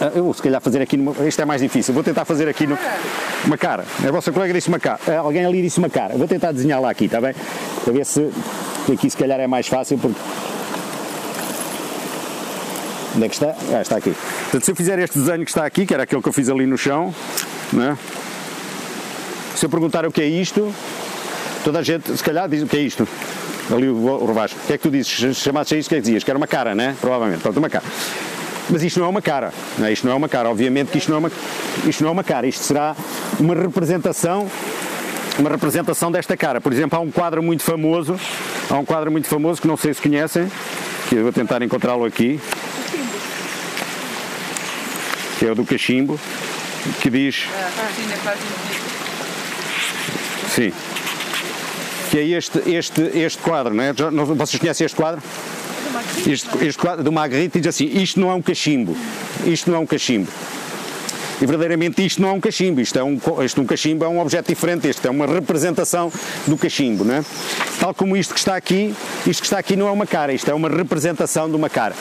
Ah, 0.00 0.12
Eu 0.14 0.24
vou 0.24 0.34
se 0.34 0.42
calhar 0.42 0.60
fazer 0.60 0.82
aqui 0.82 0.96
numa. 0.96 1.12
Isto 1.26 1.42
é 1.42 1.44
mais 1.44 1.60
difícil. 1.60 1.94
Vou 1.94 2.02
tentar 2.02 2.24
fazer 2.24 2.48
aqui 2.48 2.66
no, 2.66 2.78
uma 3.44 3.56
cara. 3.56 3.84
A 4.06 4.10
vossa 4.10 4.30
colega 4.32 4.52
disse 4.52 4.68
uma 4.68 4.78
cara. 4.78 4.98
Ah, 5.08 5.18
Alguém 5.18 5.44
ali 5.44 5.62
disse 5.62 5.78
uma 5.78 5.88
cara. 5.88 6.16
Vou 6.16 6.28
tentar 6.28 6.52
desenhar 6.52 6.80
lá 6.80 6.90
aqui, 6.90 7.06
está 7.06 7.20
bem? 7.20 7.34
Para 7.84 7.92
ver 7.92 8.04
se. 8.04 8.30
Aqui 8.92 9.10
se 9.10 9.16
calhar 9.16 9.40
é 9.40 9.46
mais 9.46 9.66
fácil 9.66 9.98
porque. 9.98 10.18
Onde 13.16 13.24
é 13.24 13.28
que 13.28 13.34
está? 13.34 13.54
Ah, 13.74 13.80
está 13.80 13.96
aqui. 13.96 14.14
Portanto, 14.42 14.64
se 14.64 14.70
eu 14.70 14.76
fizer 14.76 14.98
este 14.98 15.18
desenho 15.18 15.44
que 15.44 15.50
está 15.50 15.64
aqui, 15.64 15.86
que 15.86 15.94
era 15.94 16.02
aquele 16.02 16.20
que 16.20 16.28
eu 16.28 16.32
fiz 16.32 16.48
ali 16.50 16.66
no 16.66 16.76
chão, 16.76 17.14
né? 17.72 17.96
se 19.54 19.64
eu 19.64 19.70
perguntar 19.70 20.04
o 20.04 20.12
que 20.12 20.20
é 20.20 20.26
isto, 20.26 20.72
toda 21.64 21.78
a 21.78 21.82
gente, 21.82 22.14
se 22.14 22.22
calhar, 22.22 22.46
diz 22.46 22.62
o 22.62 22.66
que 22.66 22.76
é 22.76 22.80
isto. 22.80 23.08
Ali 23.74 23.88
o, 23.88 23.94
o. 23.96 24.30
O 24.30 24.66
que 24.66 24.72
é 24.74 24.76
que 24.76 24.82
tu 24.82 24.90
dizes? 24.90 25.36
Chamaste 25.38 25.74
a 25.74 25.78
isto, 25.78 25.88
o 25.88 25.90
que 25.90 25.94
é 25.94 25.98
que 25.98 26.02
dizias? 26.02 26.22
Que 26.22 26.30
era 26.30 26.36
uma 26.36 26.46
cara, 26.46 26.74
né? 26.74 26.94
Provavelmente. 27.00 27.40
Pronto, 27.40 27.58
uma 27.58 27.70
cara. 27.70 27.84
Mas 28.68 28.82
isto 28.82 28.98
não 28.98 29.06
é 29.06 29.08
uma 29.08 29.22
cara. 29.22 29.52
Não 29.78 29.86
é? 29.86 29.92
Isto 29.92 30.06
não 30.06 30.12
é 30.12 30.16
uma 30.16 30.28
cara. 30.28 30.50
Obviamente 30.50 30.90
que 30.90 30.98
isto 30.98 31.08
não 31.10 31.16
é 31.16 31.18
uma, 31.20 31.32
isto 31.86 32.02
não 32.02 32.10
é 32.10 32.12
uma 32.12 32.24
cara. 32.24 32.46
Isto 32.46 32.64
será 32.64 32.96
uma 33.38 33.54
representação 33.54 34.48
uma 35.38 35.50
representação 35.50 36.10
desta 36.10 36.36
cara. 36.36 36.60
Por 36.60 36.72
exemplo, 36.72 36.98
há 36.98 37.02
um 37.02 37.10
quadro 37.10 37.42
muito 37.42 37.62
famoso, 37.62 38.18
há 38.70 38.74
um 38.74 38.84
quadro 38.84 39.10
muito 39.10 39.28
famoso 39.28 39.60
que 39.60 39.68
não 39.68 39.76
sei 39.76 39.92
se 39.92 40.00
conhecem, 40.00 40.50
que 41.08 41.16
eu 41.16 41.22
vou 41.22 41.32
tentar 41.32 41.62
encontrá-lo 41.62 42.04
aqui, 42.04 42.40
que 45.38 45.46
é 45.46 45.52
o 45.52 45.54
do 45.54 45.64
cachimbo, 45.64 46.18
que 47.02 47.10
diz, 47.10 47.42
Sim, 47.42 48.06
na 48.08 48.16
página 48.16 48.56
sim, 50.48 50.72
que 52.10 52.18
é 52.18 52.24
este, 52.24 52.70
este, 52.70 53.02
este 53.18 53.42
quadro, 53.42 53.74
não 53.74 53.84
é? 53.84 53.92
Vocês 53.92 54.60
conhecem 54.60 54.84
este 54.86 54.96
quadro? 54.96 55.22
Este, 56.26 56.48
este 56.66 56.78
quadro 56.80 57.04
do 57.04 57.12
Magritte 57.12 57.58
diz 57.60 57.68
assim, 57.68 57.86
isto 57.86 58.18
não 58.20 58.30
é 58.30 58.34
um 58.34 58.42
cachimbo, 58.42 58.96
isto 59.44 59.70
não 59.70 59.78
é 59.78 59.80
um 59.80 59.86
cachimbo. 59.86 60.28
E 61.40 61.44
verdadeiramente 61.44 62.04
isto 62.04 62.22
não 62.22 62.30
é 62.30 62.32
um 62.32 62.40
cachimbo, 62.40 62.80
isto 62.80 62.98
é 62.98 63.04
um, 63.04 63.20
isto, 63.44 63.60
um 63.60 63.66
cachimbo 63.66 64.04
é 64.04 64.08
um 64.08 64.18
objeto 64.20 64.48
diferente, 64.48 64.88
isto 64.88 65.06
é 65.06 65.10
uma 65.10 65.26
representação 65.26 66.10
do 66.46 66.56
cachimbo, 66.56 67.04
não 67.04 67.16
é? 67.16 67.24
Tal 67.78 67.92
como 67.94 68.16
isto 68.16 68.32
que 68.32 68.40
está 68.40 68.56
aqui, 68.56 68.94
isto 69.26 69.40
que 69.40 69.46
está 69.46 69.58
aqui 69.58 69.76
não 69.76 69.86
é 69.86 69.90
uma 69.90 70.06
cara, 70.06 70.32
isto 70.32 70.50
é 70.50 70.54
uma 70.54 70.68
representação 70.68 71.48
de 71.48 71.54
uma 71.56 71.68
cara. 71.68 71.94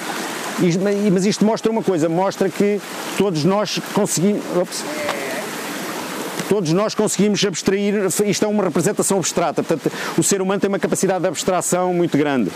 Isto- 0.62 0.82
mas 1.12 1.26
isto 1.26 1.44
mostra 1.44 1.70
uma 1.70 1.84
coisa, 1.84 2.08
mostra 2.08 2.50
que 2.50 2.80
todos 3.18 3.44
nós 3.44 3.78
conseguimos. 3.94 4.42
ops, 4.56 4.84
todos 6.48 6.72
nós 6.72 6.96
conseguimos 6.96 7.44
abstrair, 7.44 8.06
isto 8.26 8.46
é 8.46 8.48
uma 8.48 8.64
representação 8.64 9.18
abstrata, 9.18 9.62
portanto, 9.64 9.92
o 10.18 10.24
ser 10.24 10.42
humano 10.42 10.62
tem 10.62 10.70
uma 10.70 10.80
capacidade 10.80 11.20
de 11.22 11.28
abstração 11.28 11.94
muito 11.94 12.18
grande. 12.18 12.50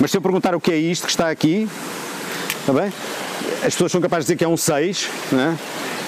Mas 0.00 0.10
se 0.10 0.16
eu 0.16 0.20
perguntar 0.22 0.54
o 0.54 0.60
que 0.60 0.72
é 0.72 0.76
isto 0.76 1.04
que 1.06 1.10
está 1.10 1.30
aqui, 1.30 1.68
está 2.60 2.72
bem? 2.72 2.92
As 3.58 3.74
pessoas 3.74 3.92
são 3.92 4.00
capazes 4.00 4.24
de 4.26 4.34
dizer 4.34 4.38
que 4.38 4.44
é 4.44 4.48
um 4.48 4.56
6, 4.56 5.08
né? 5.32 5.58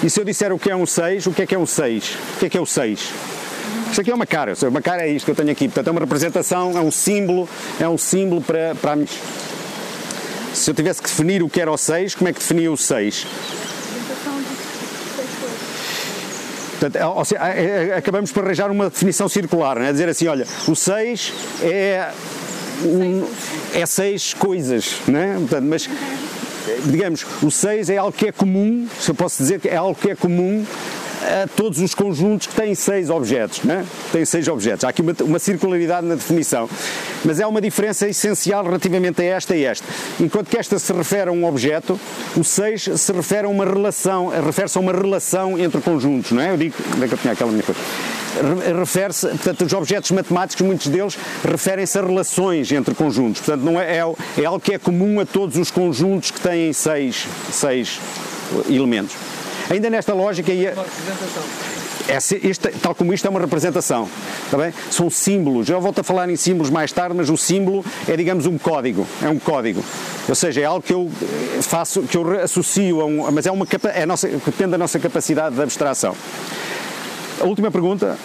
e 0.03 0.09
se 0.09 0.19
eu 0.19 0.25
disser 0.25 0.51
o 0.51 0.59
que 0.59 0.69
é 0.69 0.75
um 0.75 0.85
6, 0.85 1.27
o 1.27 1.31
que 1.31 1.41
é 1.41 1.45
que 1.45 1.55
é 1.55 1.59
um 1.59 1.65
6? 1.65 2.17
O 2.35 2.39
que 2.39 2.45
é 2.45 2.49
que 2.49 2.57
é 2.57 2.61
o 2.61 2.65
6? 2.65 2.99
Isto 3.89 4.01
aqui 4.01 4.11
é 4.11 4.15
uma 4.15 4.25
cara, 4.25 4.53
uma 4.67 4.81
cara 4.81 5.03
é 5.03 5.09
isto 5.09 5.25
que 5.25 5.31
eu 5.31 5.35
tenho 5.35 5.51
aqui, 5.51 5.67
portanto 5.67 5.87
é 5.87 5.91
uma 5.91 6.01
representação, 6.01 6.77
é 6.77 6.81
um 6.81 6.91
símbolo, 6.91 7.47
é 7.79 7.87
um 7.87 7.97
símbolo 7.97 8.41
para, 8.41 8.75
para 8.75 8.95
minha... 8.95 9.07
Se 10.53 10.69
eu 10.69 10.73
tivesse 10.73 11.01
que 11.01 11.07
definir 11.09 11.43
o 11.43 11.49
que 11.49 11.61
era 11.61 11.71
o 11.71 11.77
6, 11.77 12.15
como 12.15 12.29
é 12.29 12.33
que 12.33 12.39
definia 12.39 12.71
o 12.71 12.77
6? 12.77 13.25
Portanto, 16.79 16.95
é- 16.95 17.37
é- 17.45 17.87
é- 17.89 17.97
acabamos 17.97 18.31
por 18.31 18.43
arranjar 18.43 18.69
uma 18.69 18.89
definição 18.89 19.29
circular, 19.29 19.77
é? 19.81 19.91
dizer 19.91 20.09
assim, 20.09 20.27
olha, 20.27 20.45
o 20.67 20.75
6 20.75 21.31
é, 21.61 22.09
é 23.73 23.85
seis 23.85 24.33
coisas, 24.33 24.95
não 25.07 25.19
é? 25.19 25.33
Portanto, 25.35 25.65
mas, 25.65 25.89
digamos, 26.85 27.25
o 27.41 27.51
6 27.51 27.89
é 27.89 27.97
algo 27.97 28.11
que 28.11 28.27
é 28.27 28.31
comum, 28.31 28.87
se 28.99 29.09
eu 29.09 29.15
posso 29.15 29.41
dizer 29.41 29.59
que 29.59 29.67
é 29.67 29.75
algo 29.75 29.95
que 29.95 30.09
é 30.09 30.15
comum 30.15 30.65
a 31.25 31.47
todos 31.47 31.79
os 31.79 31.95
conjuntos 31.95 32.47
que 32.47 32.55
têm 32.55 32.75
seis 32.75 33.09
objetos, 33.09 33.61
não 33.63 33.75
é? 33.75 33.85
Têm 34.11 34.25
seis 34.25 34.47
objetos. 34.47 34.83
Há 34.83 34.89
aqui 34.89 35.01
uma, 35.01 35.13
uma 35.21 35.39
circularidade 35.39 36.05
na 36.05 36.15
definição, 36.15 36.69
mas 37.23 37.39
é 37.39 37.47
uma 37.47 37.59
diferença 37.59 38.07
essencial 38.07 38.63
relativamente 38.63 39.21
a 39.21 39.25
esta 39.25 39.55
e 39.55 39.65
esta. 39.65 39.85
Enquanto 40.19 40.49
que 40.49 40.57
esta 40.57 40.77
se 40.77 40.93
refere 40.93 41.29
a 41.29 41.33
um 41.33 41.45
objeto, 41.45 41.99
o 42.37 42.43
6 42.43 42.91
se 42.95 43.11
refere 43.11 43.47
a 43.47 43.49
uma 43.49 43.65
relação, 43.65 44.29
refere-se 44.29 44.77
a 44.77 44.81
uma 44.81 44.91
relação 44.91 45.57
entre 45.57 45.81
conjuntos, 45.81 46.31
não 46.31 46.41
é? 46.41 46.51
Eu 46.51 46.57
digo, 46.57 46.75
é 47.01 47.07
que 47.07 47.13
eu 47.13 47.17
tinha 47.17 47.33
aquela 47.33 47.51
minha 47.51 47.63
coisa? 47.63 47.79
Re- 48.35 48.73
Refere-se, 48.73 49.27
portanto, 49.27 49.65
os 49.65 49.73
objetos 49.73 50.11
matemáticos, 50.11 50.65
muitos 50.65 50.87
deles, 50.87 51.17
referem-se 51.43 51.97
a 51.97 52.01
relações 52.01 52.71
entre 52.71 52.93
conjuntos. 52.93 53.41
Portanto, 53.41 53.63
não 53.63 53.79
é, 53.79 53.97
é, 53.97 54.41
é 54.41 54.45
algo 54.45 54.59
que 54.59 54.73
é 54.73 54.77
comum 54.79 55.19
a 55.19 55.25
todos 55.25 55.57
os 55.57 55.71
conjuntos 55.71 56.31
que 56.31 56.39
têm 56.41 56.71
seis, 56.73 57.27
seis 57.51 57.99
elementos. 58.69 59.15
Ainda 59.69 59.89
nesta 59.89 60.13
lógica, 60.13 60.51
e 60.51 60.67
a- 60.67 60.73
essa- 62.07 62.35
este- 62.35 62.69
tal 62.81 62.93
como 62.93 63.13
isto 63.13 63.25
é 63.25 63.29
uma 63.29 63.39
representação, 63.39 64.07
está 64.45 64.57
bem? 64.57 64.71
São 64.91 65.09
símbolos. 65.09 65.67
Eu 65.69 65.81
volto 65.81 65.99
a 66.01 66.03
falar 66.03 66.29
em 66.29 66.35
símbolos 66.35 66.69
mais 66.69 66.91
tarde, 66.91 67.15
mas 67.15 67.29
o 67.31 67.37
símbolo 67.37 67.83
é, 68.07 68.15
digamos, 68.15 68.45
um 68.45 68.57
código. 68.59 69.07
É 69.23 69.29
um 69.29 69.39
código. 69.39 69.83
Ou 70.29 70.35
seja, 70.35 70.61
é 70.61 70.65
algo 70.65 70.81
que 70.83 70.93
eu 70.93 71.09
eh, 71.57 71.61
faço, 71.63 72.03
que 72.03 72.15
eu 72.17 72.39
associo 72.43 73.01
a 73.01 73.05
um. 73.05 73.31
Mas 73.31 73.45
é 73.47 73.51
uma 73.51 73.65
é 73.93 74.05
nossa, 74.05 74.27
depende 74.27 74.71
da 74.71 74.77
nossa 74.77 74.99
capacidade 74.99 75.55
de 75.55 75.61
abstração. 75.63 76.15
A 77.41 77.45
última 77.45 77.69
pergunta, 77.69 78.17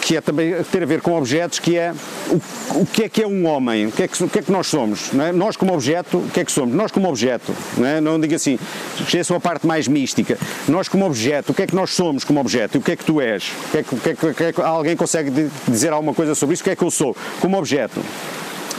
que 0.00 0.16
é 0.16 0.20
também 0.20 0.54
ter 0.70 0.82
a 0.82 0.86
ver 0.86 1.00
com 1.00 1.16
objetos, 1.16 1.58
que 1.58 1.76
é 1.76 1.92
o, 2.30 2.80
o 2.80 2.86
que 2.86 3.04
é 3.04 3.08
que 3.08 3.22
é 3.22 3.26
um 3.26 3.46
homem? 3.46 3.86
O 3.86 3.92
que 3.92 4.02
é 4.04 4.08
que, 4.08 4.22
o 4.22 4.28
que, 4.28 4.38
é 4.38 4.42
que 4.42 4.52
nós 4.52 4.66
somos? 4.66 5.12
não 5.12 5.24
é? 5.24 5.32
Nós 5.32 5.56
como 5.56 5.72
objeto, 5.74 6.18
o 6.18 6.28
que 6.30 6.40
é 6.40 6.44
que 6.44 6.52
somos? 6.52 6.74
Nós 6.74 6.90
como 6.92 7.08
objeto, 7.08 7.54
não, 7.76 7.86
é? 7.86 8.00
não 8.00 8.20
digo 8.20 8.34
assim, 8.34 8.58
esqueçam 9.00 9.36
a 9.36 9.40
parte 9.40 9.66
mais 9.66 9.86
mística. 9.88 10.38
Nós 10.68 10.88
como 10.88 11.04
objeto, 11.06 11.50
o 11.52 11.54
que 11.54 11.62
é 11.62 11.66
que 11.66 11.74
nós 11.74 11.90
somos 11.90 12.24
como 12.24 12.40
objeto? 12.40 12.76
E 12.76 12.78
o 12.78 12.82
que 12.82 12.92
é 12.92 12.96
que 12.96 13.04
tu 13.04 13.20
és? 13.20 13.50
O 13.68 13.70
que 13.70 13.78
é 13.78 13.82
que, 13.82 13.94
o 13.94 13.98
que 13.98 14.10
é 14.10 14.14
que- 14.14 14.26
o 14.26 14.34
que 14.34 14.44
é 14.44 14.52
que- 14.52 14.60
alguém 14.60 14.96
consegue 14.96 15.30
di- 15.30 15.50
dizer 15.68 15.92
alguma 15.92 16.14
coisa 16.14 16.34
sobre 16.34 16.54
isso? 16.54 16.62
O 16.62 16.64
que 16.64 16.70
é 16.70 16.76
que 16.76 16.82
eu 16.84 16.90
sou 16.90 17.16
como 17.40 17.58
objeto? 17.58 18.00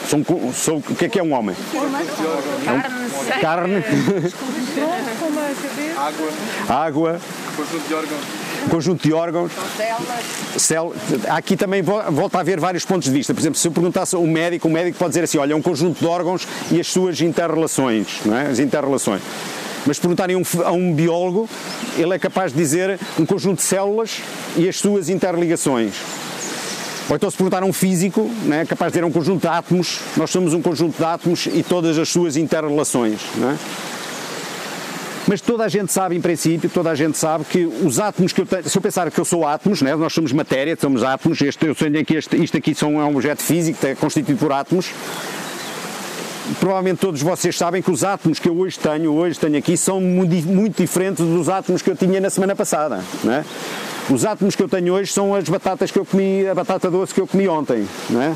Sou, 0.09 0.19
um 0.19 0.51
sou, 0.53 0.77
o 0.79 0.95
que 0.95 1.05
é 1.05 1.09
que 1.09 1.17
é 1.19 1.23
um 1.23 1.31
homem? 1.33 1.55
Carne. 3.41 3.81
Carne, 3.81 3.83
com 5.17 5.25
uma 5.27 5.41
cabeça. 5.41 5.99
Água, 5.99 6.29
água, 6.69 7.21
conjunto 7.55 7.87
de 7.87 7.93
órgãos. 7.93 8.42
Conjunto 8.69 9.03
de 9.03 9.13
órgãos. 9.13 9.51
Cél- 10.57 10.93
há 11.27 11.37
aqui 11.37 11.55
também 11.57 11.81
vo- 11.81 12.01
volta 12.11 12.37
a 12.37 12.41
haver 12.41 12.59
vários 12.59 12.85
pontos 12.85 13.07
de 13.09 13.13
vista. 13.13 13.33
Por 13.33 13.39
exemplo, 13.39 13.57
se 13.59 13.67
eu 13.67 13.71
perguntasse 13.71 14.15
a 14.15 14.19
um 14.19 14.27
médico, 14.29 14.67
o 14.67 14.71
médico 14.71 14.97
pode 14.97 15.09
dizer 15.09 15.23
assim: 15.23 15.37
olha, 15.37 15.53
é 15.53 15.55
um 15.55 15.61
conjunto 15.61 15.99
de 15.99 16.05
órgãos 16.05 16.47
e 16.71 16.79
as 16.79 16.87
suas 16.87 17.19
interrelações, 17.21 18.07
não 18.25 18.37
é? 18.37 18.47
As 18.47 18.59
interrelações. 18.59 19.21
Mas 19.85 19.99
perguntarem 19.99 20.35
a 20.63 20.71
um, 20.71 20.93
biólogo, 20.93 21.49
ele 21.97 22.13
é 22.13 22.19
capaz 22.19 22.53
de 22.53 22.57
dizer 22.57 22.97
um 23.19 23.25
conjunto 23.25 23.57
de 23.57 23.63
células 23.63 24.21
e 24.55 24.69
as 24.69 24.77
suas 24.77 25.09
interligações. 25.09 25.93
Ou 27.09 27.17
então 27.17 27.29
se 27.29 27.35
perguntar 27.35 27.63
a 27.63 27.65
um 27.65 27.73
físico, 27.73 28.31
não 28.45 28.55
é 28.55 28.65
capaz 28.65 28.93
de 28.93 28.99
dizer 28.99 29.05
um 29.05 29.11
conjunto 29.11 29.41
de 29.41 29.47
átomos, 29.47 29.99
nós 30.15 30.29
somos 30.29 30.53
um 30.53 30.61
conjunto 30.61 30.97
de 30.97 31.03
átomos 31.03 31.47
e 31.47 31.61
todas 31.61 31.99
as 31.99 32.07
suas 32.07 32.37
interrelações. 32.37 33.19
Não 33.35 33.51
é? 33.51 33.57
Mas 35.27 35.39
toda 35.39 35.63
a 35.63 35.67
gente 35.69 35.91
sabe, 35.91 36.15
em 36.15 36.21
princípio, 36.21 36.69
toda 36.69 36.91
a 36.91 36.95
gente 36.95 37.17
sabe 37.17 37.45
que 37.45 37.65
os 37.65 37.99
átomos 37.99 38.33
que 38.33 38.41
eu 38.41 38.45
tenho, 38.45 38.69
se 38.69 38.77
eu 38.77 38.81
pensar 38.81 39.09
que 39.09 39.19
eu 39.19 39.25
sou 39.25 39.47
átomos, 39.47 39.81
né, 39.81 39.95
nós 39.95 40.13
somos 40.13 40.31
matéria, 40.33 40.77
somos 40.79 41.03
átomos, 41.03 41.41
este, 41.41 41.65
eu 41.65 41.75
tenho 41.75 41.99
aqui 41.99 42.15
este, 42.15 42.35
isto 42.35 42.57
aqui 42.57 42.75
são, 42.75 42.99
é 42.99 43.05
um 43.05 43.15
objeto 43.15 43.41
físico, 43.41 43.85
é 43.85 43.95
constituído 43.95 44.39
por 44.39 44.51
átomos, 44.51 44.91
provavelmente 46.59 46.99
todos 46.99 47.21
vocês 47.21 47.57
sabem 47.57 47.81
que 47.81 47.89
os 47.89 48.03
átomos 48.03 48.37
que 48.37 48.49
eu 48.49 48.57
hoje 48.57 48.77
tenho, 48.77 49.13
hoje 49.13 49.39
tenho 49.39 49.57
aqui, 49.57 49.77
são 49.77 50.01
muito, 50.01 50.75
diferentes 50.75 51.25
dos 51.25 51.47
átomos 51.47 51.81
que 51.81 51.89
eu 51.89 51.95
tinha 51.95 52.19
na 52.19 52.29
semana 52.29 52.55
passada, 52.55 53.01
não 53.23 53.33
é? 53.33 53.45
Os 54.09 54.25
átomos 54.25 54.53
que 54.53 54.61
eu 54.61 54.67
tenho 54.67 54.93
hoje 54.93 55.13
são 55.13 55.33
as 55.33 55.47
batatas 55.47 55.89
que 55.89 55.97
eu 55.97 56.05
comi, 56.05 56.45
a 56.45 56.53
batata 56.53 56.91
doce 56.91 57.13
que 57.13 57.21
eu 57.21 57.27
comi 57.27 57.47
ontem, 57.47 57.87
é? 58.11 58.15
Eh, 58.15 58.33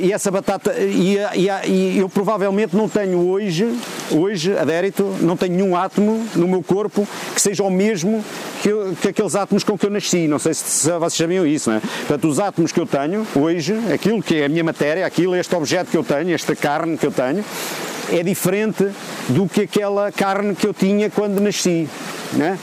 E 0.00 0.12
essa 0.12 0.30
batata, 0.30 0.72
e, 0.78 1.18
e 1.34 1.48
e 1.68 1.98
eu 1.98 2.08
provavelmente 2.08 2.74
não 2.74 2.88
tenho 2.88 3.18
hoje, 3.28 3.66
hoje, 4.10 4.56
adérito, 4.56 5.02
não 5.20 5.36
tenho 5.36 5.54
nenhum 5.54 5.76
átomo 5.76 6.26
no 6.34 6.48
meu 6.48 6.62
corpo 6.62 7.06
que 7.34 7.40
seja 7.40 7.62
o 7.62 7.70
mesmo 7.70 8.24
que, 8.62 8.68
eu- 8.70 8.96
que 9.00 9.08
aqueles 9.08 9.34
átomos 9.34 9.62
com 9.64 9.76
que 9.76 9.84
eu 9.86 9.90
nasci. 9.90 10.26
Não 10.26 10.38
sei 10.38 10.54
se, 10.54 10.64
se 10.64 10.90
vocês 10.92 11.14
sabiam 11.14 11.46
isso, 11.46 11.68
não 11.70 11.76
é? 11.76 11.80
Portanto, 11.80 12.28
os 12.28 12.40
átomos 12.40 12.72
que 12.72 12.80
eu 12.80 12.86
tenho 12.86 13.26
hoje, 13.34 13.74
aquilo 13.92 14.22
que 14.22 14.36
é 14.36 14.46
a 14.46 14.48
minha 14.48 14.64
matéria, 14.64 15.04
aquilo, 15.04 15.36
este 15.36 15.54
objeto 15.54 15.90
que 15.90 15.96
eu 15.96 16.04
tenho, 16.04 16.34
esta 16.34 16.56
carne 16.56 16.96
que 16.96 17.06
eu 17.06 17.12
tenho, 17.12 17.44
é 18.10 18.22
diferente 18.22 18.88
do 19.28 19.46
que 19.46 19.62
aquela 19.62 20.10
carne 20.10 20.54
que 20.54 20.66
eu 20.66 20.72
tinha 20.72 21.10
quando 21.10 21.40
nasci, 21.40 21.86
não 22.32 22.46
é? 22.46 22.58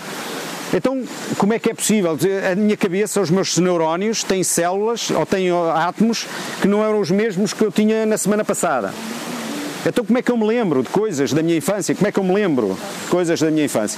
Então, 0.75 1.01
como 1.37 1.53
é 1.53 1.59
que 1.59 1.71
é 1.71 1.73
possível? 1.73 2.17
A 2.51 2.53
minha 2.53 2.75
cabeça, 2.75 3.21
os 3.21 3.29
meus 3.29 3.57
neurónios 3.57 4.25
têm 4.25 4.43
células 4.43 5.09
ou 5.09 5.25
têm 5.25 5.49
átomos 5.73 6.27
que 6.61 6.67
não 6.67 6.83
eram 6.83 6.99
os 6.99 7.09
mesmos 7.09 7.53
que 7.53 7.63
eu 7.63 7.71
tinha 7.71 8.05
na 8.05 8.17
semana 8.17 8.43
passada. 8.43 8.93
Então, 9.85 10.03
como 10.03 10.19
é 10.19 10.21
que 10.21 10.29
eu 10.29 10.35
me 10.35 10.45
lembro 10.45 10.83
de 10.83 10.89
coisas 10.89 11.31
da 11.31 11.41
minha 11.41 11.55
infância? 11.55 11.95
Como 11.95 12.07
é 12.07 12.11
que 12.11 12.19
eu 12.19 12.23
me 12.25 12.33
lembro 12.33 12.77
de 13.03 13.09
coisas 13.09 13.39
da 13.39 13.49
minha 13.49 13.63
infância? 13.63 13.97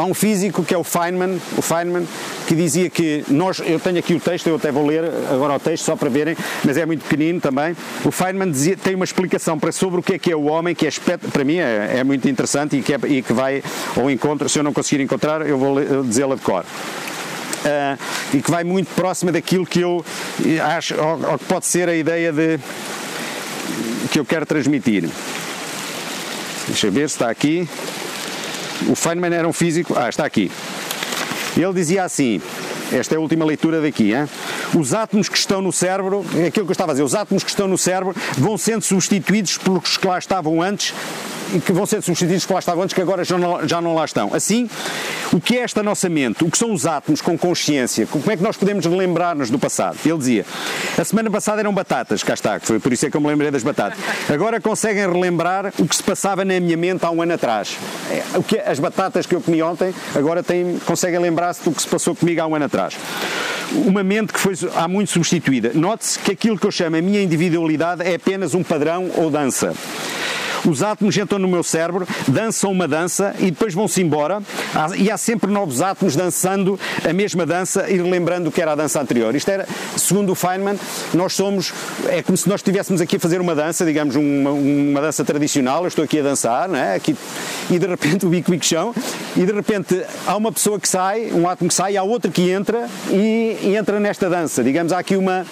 Há 0.00 0.04
um 0.06 0.14
físico 0.14 0.64
que 0.64 0.72
é 0.72 0.78
o 0.78 0.82
Feynman, 0.82 1.38
o 1.58 1.60
Feynman, 1.60 2.08
que 2.48 2.54
dizia 2.54 2.88
que 2.88 3.22
nós, 3.28 3.60
eu 3.62 3.78
tenho 3.78 3.98
aqui 3.98 4.14
o 4.14 4.18
texto, 4.18 4.46
eu 4.46 4.56
até 4.56 4.72
vou 4.72 4.86
ler 4.86 5.04
agora 5.30 5.56
o 5.56 5.60
texto 5.60 5.84
só 5.84 5.94
para 5.94 6.08
verem, 6.08 6.34
mas 6.64 6.78
é 6.78 6.86
muito 6.86 7.02
pequenino 7.02 7.38
também. 7.38 7.76
O 8.02 8.10
Feynman 8.10 8.50
dizia, 8.50 8.78
tem 8.78 8.94
uma 8.94 9.04
explicação 9.04 9.58
para, 9.58 9.70
sobre 9.72 10.00
o 10.00 10.02
que 10.02 10.14
é 10.14 10.18
que 10.18 10.32
é 10.32 10.34
o 10.34 10.44
homem, 10.44 10.74
que 10.74 10.86
é, 10.86 10.90
para 11.30 11.44
mim 11.44 11.56
é, 11.58 11.98
é 11.98 12.02
muito 12.04 12.26
interessante 12.30 12.78
e 12.78 12.82
que, 12.82 12.94
é- 12.94 12.98
e 13.08 13.20
que 13.20 13.34
vai 13.34 13.62
ao 13.94 14.10
encontro, 14.10 14.48
se 14.48 14.58
eu 14.58 14.62
não 14.62 14.72
conseguir 14.72 15.02
encontrar, 15.02 15.46
eu 15.46 15.58
vou 15.58 16.02
dizê-la 16.02 16.34
de 16.34 16.40
cor. 16.40 16.64
uh, 16.64 17.98
e 18.32 18.40
que 18.40 18.50
vai 18.50 18.64
muito 18.64 18.88
próxima 18.94 19.30
daquilo 19.30 19.66
que 19.66 19.80
eu 19.80 20.02
acho, 20.78 20.94
ou, 20.98 21.32
ou 21.32 21.38
que 21.38 21.44
pode 21.44 21.66
ser 21.66 21.90
a 21.90 21.94
ideia 21.94 22.32
de 22.32 22.58
que 24.10 24.18
eu 24.18 24.24
quero 24.24 24.46
transmitir. 24.46 25.06
Deixa 26.68 26.86
eu 26.86 26.92
ver 26.92 27.06
se 27.10 27.16
está 27.16 27.28
aqui. 27.28 27.68
O 28.88 28.94
Feynman 28.94 29.34
era 29.34 29.46
um 29.46 29.52
físico. 29.52 29.94
Ah, 29.96 30.08
está 30.08 30.24
aqui. 30.24 30.50
Ele 31.56 31.72
dizia 31.72 32.04
assim: 32.04 32.40
esta 32.92 33.14
é 33.14 33.18
a 33.18 33.20
última 33.20 33.44
leitura 33.44 33.80
daqui, 33.80 34.12
hein? 34.12 34.28
os 34.74 34.94
átomos 34.94 35.28
que 35.28 35.36
estão 35.36 35.60
no 35.60 35.72
cérebro, 35.72 36.24
é 36.36 36.46
aquilo 36.46 36.66
que 36.66 36.70
eu 36.70 36.72
estava 36.72 36.92
a 36.92 36.94
dizer, 36.94 37.04
os 37.04 37.14
átomos 37.14 37.42
que 37.42 37.50
estão 37.50 37.68
no 37.68 37.78
cérebro 37.78 38.14
vão 38.36 38.56
sendo 38.56 38.82
substituídos 38.82 39.58
pelos 39.58 39.96
que 39.96 40.06
lá 40.06 40.18
estavam 40.18 40.60
antes 40.62 40.94
e 41.54 41.60
que 41.60 41.72
vão 41.72 41.86
ser 41.86 42.02
substituídos 42.02 42.46
por 42.46 42.54
lá 42.54 42.60
estavam 42.60 42.82
antes, 42.82 42.94
que 42.94 43.00
agora 43.00 43.24
já 43.24 43.36
não, 43.36 43.66
já 43.66 43.80
não 43.80 43.94
lá 43.94 44.04
estão. 44.04 44.32
Assim, 44.32 44.68
o 45.32 45.40
que 45.40 45.56
é 45.56 45.62
esta 45.62 45.82
nossa 45.82 46.08
mente? 46.08 46.44
O 46.44 46.50
que 46.50 46.58
são 46.58 46.72
os 46.72 46.86
átomos 46.86 47.20
com 47.20 47.36
consciência? 47.36 48.06
Como 48.06 48.30
é 48.30 48.36
que 48.36 48.42
nós 48.42 48.56
podemos 48.56 48.86
lembrar-nos 48.86 49.50
do 49.50 49.58
passado? 49.58 49.98
Ele 50.04 50.18
dizia, 50.18 50.46
a 50.96 51.04
semana 51.04 51.30
passada 51.30 51.60
eram 51.60 51.72
batatas, 51.72 52.22
cá 52.22 52.34
está, 52.34 52.60
foi 52.60 52.78
por 52.78 52.92
isso 52.92 53.06
é 53.06 53.10
que 53.10 53.16
eu 53.16 53.20
me 53.20 53.26
lembrei 53.26 53.50
das 53.50 53.62
batatas. 53.62 53.98
Agora 54.28 54.60
conseguem 54.60 55.06
relembrar 55.10 55.72
o 55.78 55.86
que 55.86 55.96
se 55.96 56.02
passava 56.02 56.44
na 56.44 56.58
minha 56.60 56.76
mente 56.76 57.04
há 57.04 57.10
um 57.10 57.22
ano 57.22 57.34
atrás. 57.34 57.76
É, 58.10 58.38
o 58.38 58.42
que, 58.42 58.58
as 58.58 58.78
batatas 58.78 59.26
que 59.26 59.34
eu 59.34 59.40
comi 59.40 59.62
ontem, 59.62 59.94
agora 60.14 60.42
têm, 60.42 60.78
conseguem 60.86 61.18
lembrar-se 61.18 61.62
do 61.64 61.72
que 61.72 61.82
se 61.82 61.88
passou 61.88 62.14
comigo 62.14 62.40
há 62.40 62.46
um 62.46 62.54
ano 62.54 62.66
atrás. 62.66 62.79
Uma 63.72 64.02
mente 64.02 64.32
que 64.32 64.40
foi 64.40 64.54
há 64.74 64.88
muito 64.88 65.10
substituída. 65.10 65.72
Note-se 65.74 66.18
que 66.18 66.32
aquilo 66.32 66.58
que 66.58 66.66
eu 66.66 66.72
chamo 66.72 66.96
a 66.96 67.02
minha 67.02 67.22
individualidade 67.22 68.02
é 68.02 68.14
apenas 68.14 68.54
um 68.54 68.62
padrão 68.62 69.10
ou 69.14 69.30
dança. 69.30 69.74
Os 70.66 70.82
átomos 70.82 71.16
entram 71.16 71.38
no 71.38 71.48
meu 71.48 71.62
cérebro, 71.62 72.06
dançam 72.28 72.70
uma 72.70 72.86
dança 72.86 73.34
e 73.38 73.50
depois 73.50 73.74
vão-se 73.74 74.00
embora. 74.02 74.42
E 74.96 75.10
há 75.10 75.16
sempre 75.16 75.50
novos 75.50 75.80
átomos 75.80 76.14
dançando 76.16 76.78
a 77.08 77.12
mesma 77.12 77.46
dança 77.46 77.88
e 77.90 77.96
relembrando 77.96 78.48
o 78.48 78.52
que 78.52 78.60
era 78.60 78.72
a 78.72 78.74
dança 78.74 79.00
anterior. 79.00 79.34
Isto 79.34 79.50
era, 79.50 79.66
segundo 79.96 80.32
o 80.32 80.34
Feynman, 80.34 80.78
nós 81.14 81.32
somos, 81.32 81.72
é 82.08 82.22
como 82.22 82.36
se 82.36 82.48
nós 82.48 82.60
estivéssemos 82.60 83.00
aqui 83.00 83.16
a 83.16 83.20
fazer 83.20 83.40
uma 83.40 83.54
dança, 83.54 83.84
digamos, 83.84 84.16
uma, 84.16 84.50
uma 84.50 85.00
dança 85.00 85.24
tradicional. 85.24 85.82
Eu 85.82 85.88
estou 85.88 86.04
aqui 86.04 86.20
a 86.20 86.22
dançar, 86.22 86.68
não 86.68 86.76
é? 86.76 86.94
aqui, 86.94 87.16
e 87.70 87.78
de 87.78 87.86
repente 87.86 88.26
o 88.26 88.28
bico, 88.28 88.50
bico 88.50 88.64
chão, 88.64 88.94
e 89.36 89.44
de 89.44 89.52
repente 89.52 90.02
há 90.26 90.36
uma 90.36 90.52
pessoa 90.52 90.78
que 90.78 90.88
sai, 90.88 91.30
um 91.32 91.48
átomo 91.48 91.68
que 91.68 91.74
sai, 91.74 91.96
há 91.96 92.02
outro 92.02 92.30
que 92.30 92.50
entra 92.50 92.88
e, 93.10 93.56
e 93.62 93.76
entra 93.76 93.98
nesta 93.98 94.28
dança. 94.28 94.62
Digamos, 94.62 94.92
há 94.92 94.98
aqui 94.98 95.16
uma 95.16 95.46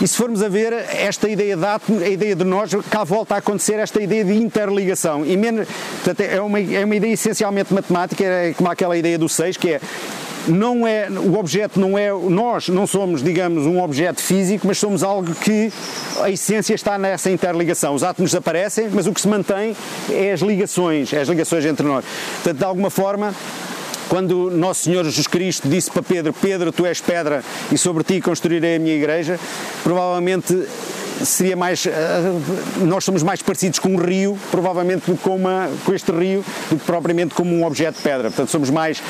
e 0.00 0.06
se 0.06 0.16
formos 0.16 0.42
a 0.42 0.48
ver, 0.48 0.72
esta 0.72 1.28
ideia 1.28 1.56
de 1.56 1.64
átomo, 1.64 2.00
a 2.00 2.08
ideia 2.08 2.36
de 2.36 2.44
nós, 2.44 2.70
cá 2.88 3.02
volta 3.02 3.34
a 3.34 3.38
acontecer 3.38 3.74
esta 3.74 4.00
ideia 4.00 4.24
de 4.24 4.32
interligação. 4.32 5.26
E 5.26 5.36
menos, 5.36 5.66
portanto, 6.04 6.20
é, 6.20 6.40
uma, 6.40 6.60
é 6.60 6.84
uma 6.84 6.94
ideia 6.94 7.12
essencialmente 7.12 7.74
matemática, 7.74 8.22
é 8.22 8.52
como 8.52 8.70
aquela 8.70 8.96
ideia 8.96 9.18
do 9.18 9.28
6, 9.28 9.56
que 9.56 9.70
é 9.70 9.80
não 10.46 10.86
é 10.86 11.08
o 11.10 11.36
objeto 11.36 11.78
não 11.78 11.98
é 11.98 12.10
nós 12.10 12.68
não 12.68 12.86
somos 12.86 13.22
digamos 13.22 13.66
um 13.66 13.82
objeto 13.82 14.22
físico 14.22 14.66
mas 14.66 14.78
somos 14.78 15.02
algo 15.02 15.34
que 15.34 15.70
a 16.22 16.30
essência 16.30 16.74
está 16.74 16.96
nessa 16.96 17.30
interligação 17.30 17.92
os 17.92 18.02
átomos 18.02 18.30
desaparecem 18.30 18.88
mas 18.90 19.06
o 19.06 19.12
que 19.12 19.20
se 19.20 19.28
mantém 19.28 19.76
é 20.10 20.32
as 20.32 20.40
ligações 20.40 21.12
é 21.12 21.20
as 21.20 21.28
ligações 21.28 21.66
entre 21.66 21.86
nós 21.86 22.04
portanto 22.36 22.58
de 22.58 22.64
alguma 22.64 22.88
forma 22.88 23.34
quando 24.08 24.50
Nosso 24.50 24.84
Senhor 24.84 25.04
Jesus 25.04 25.26
Cristo 25.26 25.68
disse 25.68 25.90
para 25.90 26.02
Pedro: 26.02 26.32
Pedro, 26.32 26.72
tu 26.72 26.86
és 26.86 27.00
pedra 27.00 27.42
e 27.70 27.78
sobre 27.78 28.04
ti 28.04 28.20
construirei 28.20 28.76
a 28.76 28.78
minha 28.78 28.96
igreja, 28.96 29.38
provavelmente 29.82 30.66
seria 31.24 31.56
mais. 31.56 31.84
Uh, 31.84 31.90
nós 32.84 33.04
somos 33.04 33.22
mais 33.22 33.42
parecidos 33.42 33.78
com 33.78 33.90
um 33.90 33.96
rio, 33.96 34.38
provavelmente, 34.50 35.10
do 35.10 35.16
que 35.16 35.22
com, 35.22 35.36
uma, 35.36 35.68
com 35.84 35.92
este 35.92 36.10
rio, 36.12 36.44
do 36.70 36.76
que 36.76 36.84
propriamente 36.84 37.34
como 37.34 37.54
um 37.54 37.64
objeto 37.64 37.96
de 37.96 38.02
pedra. 38.02 38.28
Portanto, 38.28 38.50
somos 38.50 38.70
mais 38.70 38.98
uh, 38.98 39.02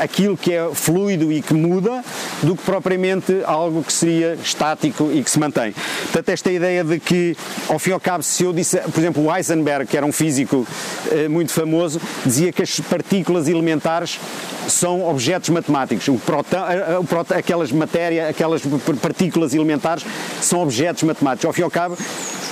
aquilo 0.00 0.36
que 0.36 0.52
é 0.52 0.68
fluido 0.72 1.32
e 1.32 1.42
que 1.42 1.54
muda, 1.54 2.02
do 2.42 2.56
que 2.56 2.62
propriamente 2.62 3.42
algo 3.44 3.82
que 3.82 3.92
seria 3.92 4.34
estático 4.34 5.10
e 5.12 5.22
que 5.22 5.30
se 5.30 5.38
mantém. 5.38 5.72
Portanto, 6.02 6.28
esta 6.28 6.50
ideia 6.50 6.84
de 6.84 6.98
que, 6.98 7.36
ao 7.68 7.78
fim 7.78 7.90
e 7.90 7.92
ao 7.92 8.00
cabo, 8.00 8.22
se 8.22 8.42
eu 8.44 8.52
disse, 8.52 8.78
por 8.78 9.00
exemplo, 9.00 9.24
o 9.24 9.34
Heisenberg, 9.34 9.86
que 9.86 9.96
era 9.96 10.06
um 10.06 10.12
físico 10.12 10.66
uh, 10.66 11.30
muito 11.30 11.52
famoso, 11.52 12.00
dizia 12.24 12.52
que 12.52 12.62
as 12.62 12.80
partículas 12.80 13.48
elementares 13.48 14.18
são 14.68 15.08
objetos 15.08 15.50
matemáticos. 15.50 16.08
O 16.08 16.20
aquelas 17.36 17.72
matéria, 17.72 18.28
aquelas 18.28 18.62
partículas 19.00 19.54
elementares 19.54 20.04
são 20.40 20.62
objetos 20.62 21.02
matemáticos 21.02 21.51
ao 21.52 21.54
fim 21.54 21.60
e 21.60 21.64
ao 21.64 21.70
cabo, 21.70 21.98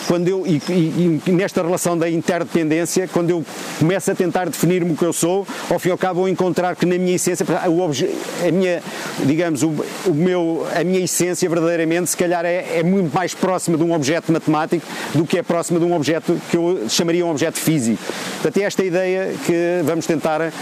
quando 0.06 0.28
eu, 0.28 0.46
e, 0.46 0.60
e, 0.68 1.20
e, 1.26 1.32
nesta 1.32 1.62
relação 1.62 1.96
da 1.96 2.10
interdependência, 2.10 3.08
quando 3.08 3.30
eu 3.30 3.44
começo 3.78 4.10
a 4.10 4.14
tentar 4.14 4.48
definir-me 4.48 4.92
o 4.92 4.96
que 4.96 5.04
eu 5.04 5.12
sou, 5.12 5.46
ao 5.70 5.78
fim 5.78 5.88
e 5.88 5.92
ao 5.92 5.98
cabo 5.98 6.20
vou 6.20 6.28
encontrar 6.28 6.76
que 6.76 6.84
na 6.84 6.98
minha 6.98 7.14
essência, 7.14 7.46
o 7.68 8.46
a 8.46 8.52
minha, 8.52 8.82
digamos, 9.24 9.62
o, 9.62 9.68
o, 10.06 10.14
meu, 10.14 10.66
a 10.74 10.84
minha 10.84 11.00
essência 11.00 11.48
verdadeiramente, 11.48 12.10
se 12.10 12.16
calhar 12.16 12.44
é, 12.44 12.78
é, 12.78 12.82
muito 12.82 13.14
mais 13.14 13.34
próxima 13.34 13.78
de 13.78 13.84
um 13.84 13.92
objeto 13.92 14.32
matemático 14.32 14.86
do 15.14 15.24
que 15.24 15.38
é 15.38 15.42
próxima 15.42 15.78
de 15.78 15.84
um 15.86 15.94
objeto 15.94 16.38
que 16.50 16.56
eu 16.56 16.86
chamaria 16.88 17.24
um 17.24 17.30
objeto 17.30 17.58
físico. 17.58 18.02
Portanto, 18.34 18.56
é 18.58 18.64
esta 18.64 18.84
ideia 18.84 19.32
que 19.46 19.80
vamos 19.84 20.06
tentar 20.06 20.52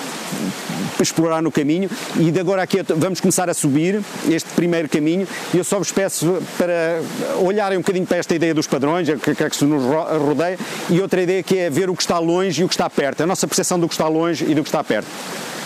explorar 1.03 1.42
no 1.42 1.51
caminho 1.51 1.88
e 2.18 2.31
de 2.31 2.40
agora 2.40 2.62
aqui 2.62 2.79
vamos 2.96 3.20
começar 3.20 3.48
a 3.48 3.55
subir 3.55 4.03
este 4.29 4.48
primeiro 4.51 4.88
caminho 4.88 5.27
e 5.55 5.59
eu 5.59 5.64
só 5.64 5.79
vos 5.79 5.92
peço 5.92 6.38
para 6.57 7.01
olharem 7.40 7.79
um 7.79 7.81
bocadinho 7.81 8.07
para 8.07 8.18
esta 8.18 8.28
ideia 8.35 8.55
dos 8.55 8.67
padrões, 8.67 9.09
que, 9.09 9.35
que, 9.35 9.45
é 9.45 9.51
que 9.51 9.57
se 9.57 9.64
nos 9.64 9.83
rodeia, 9.83 10.59
e 10.91 11.01
outra 11.01 11.23
ideia 11.23 11.43
que 11.43 11.59
é 11.59 11.71
ver 11.71 11.91
o 11.91 11.97
que 11.97 12.03
está 12.03 12.19
longe 12.19 12.62
e 12.62 12.64
o 12.64 12.69
que 12.69 12.75
está 12.75 12.88
perto, 12.88 13.23
a 13.23 13.27
nossa 13.27 13.47
percepção 13.47 13.79
do 13.79 13.88
que 13.88 13.95
está 13.95 14.09
longe 14.09 14.45
e 14.45 14.55
do 14.55 14.62
que 14.62 14.69
está 14.69 14.83
perto. 14.83 15.09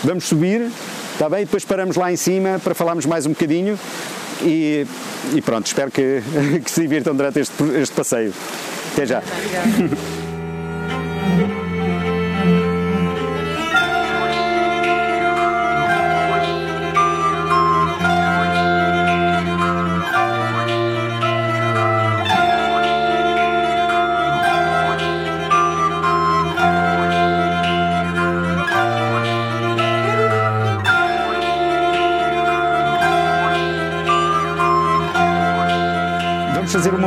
Vamos 0.03 0.25
subir, 0.25 0.69
está 1.13 1.29
bem? 1.29 1.45
Depois 1.45 1.63
paramos 1.63 1.95
lá 1.95 2.11
em 2.11 2.17
cima 2.17 2.59
para 2.63 2.73
falarmos 2.73 3.05
mais 3.05 3.25
um 3.25 3.29
bocadinho 3.29 3.79
e, 4.41 4.85
e 5.33 5.41
pronto, 5.41 5.65
espero 5.67 5.89
que, 5.91 6.21
que 6.63 6.71
se 6.71 6.81
divirtam 6.81 7.15
durante 7.15 7.39
este, 7.39 7.63
este 7.81 7.95
passeio. 7.95 8.33
Até 8.93 9.05
já. 9.05 9.23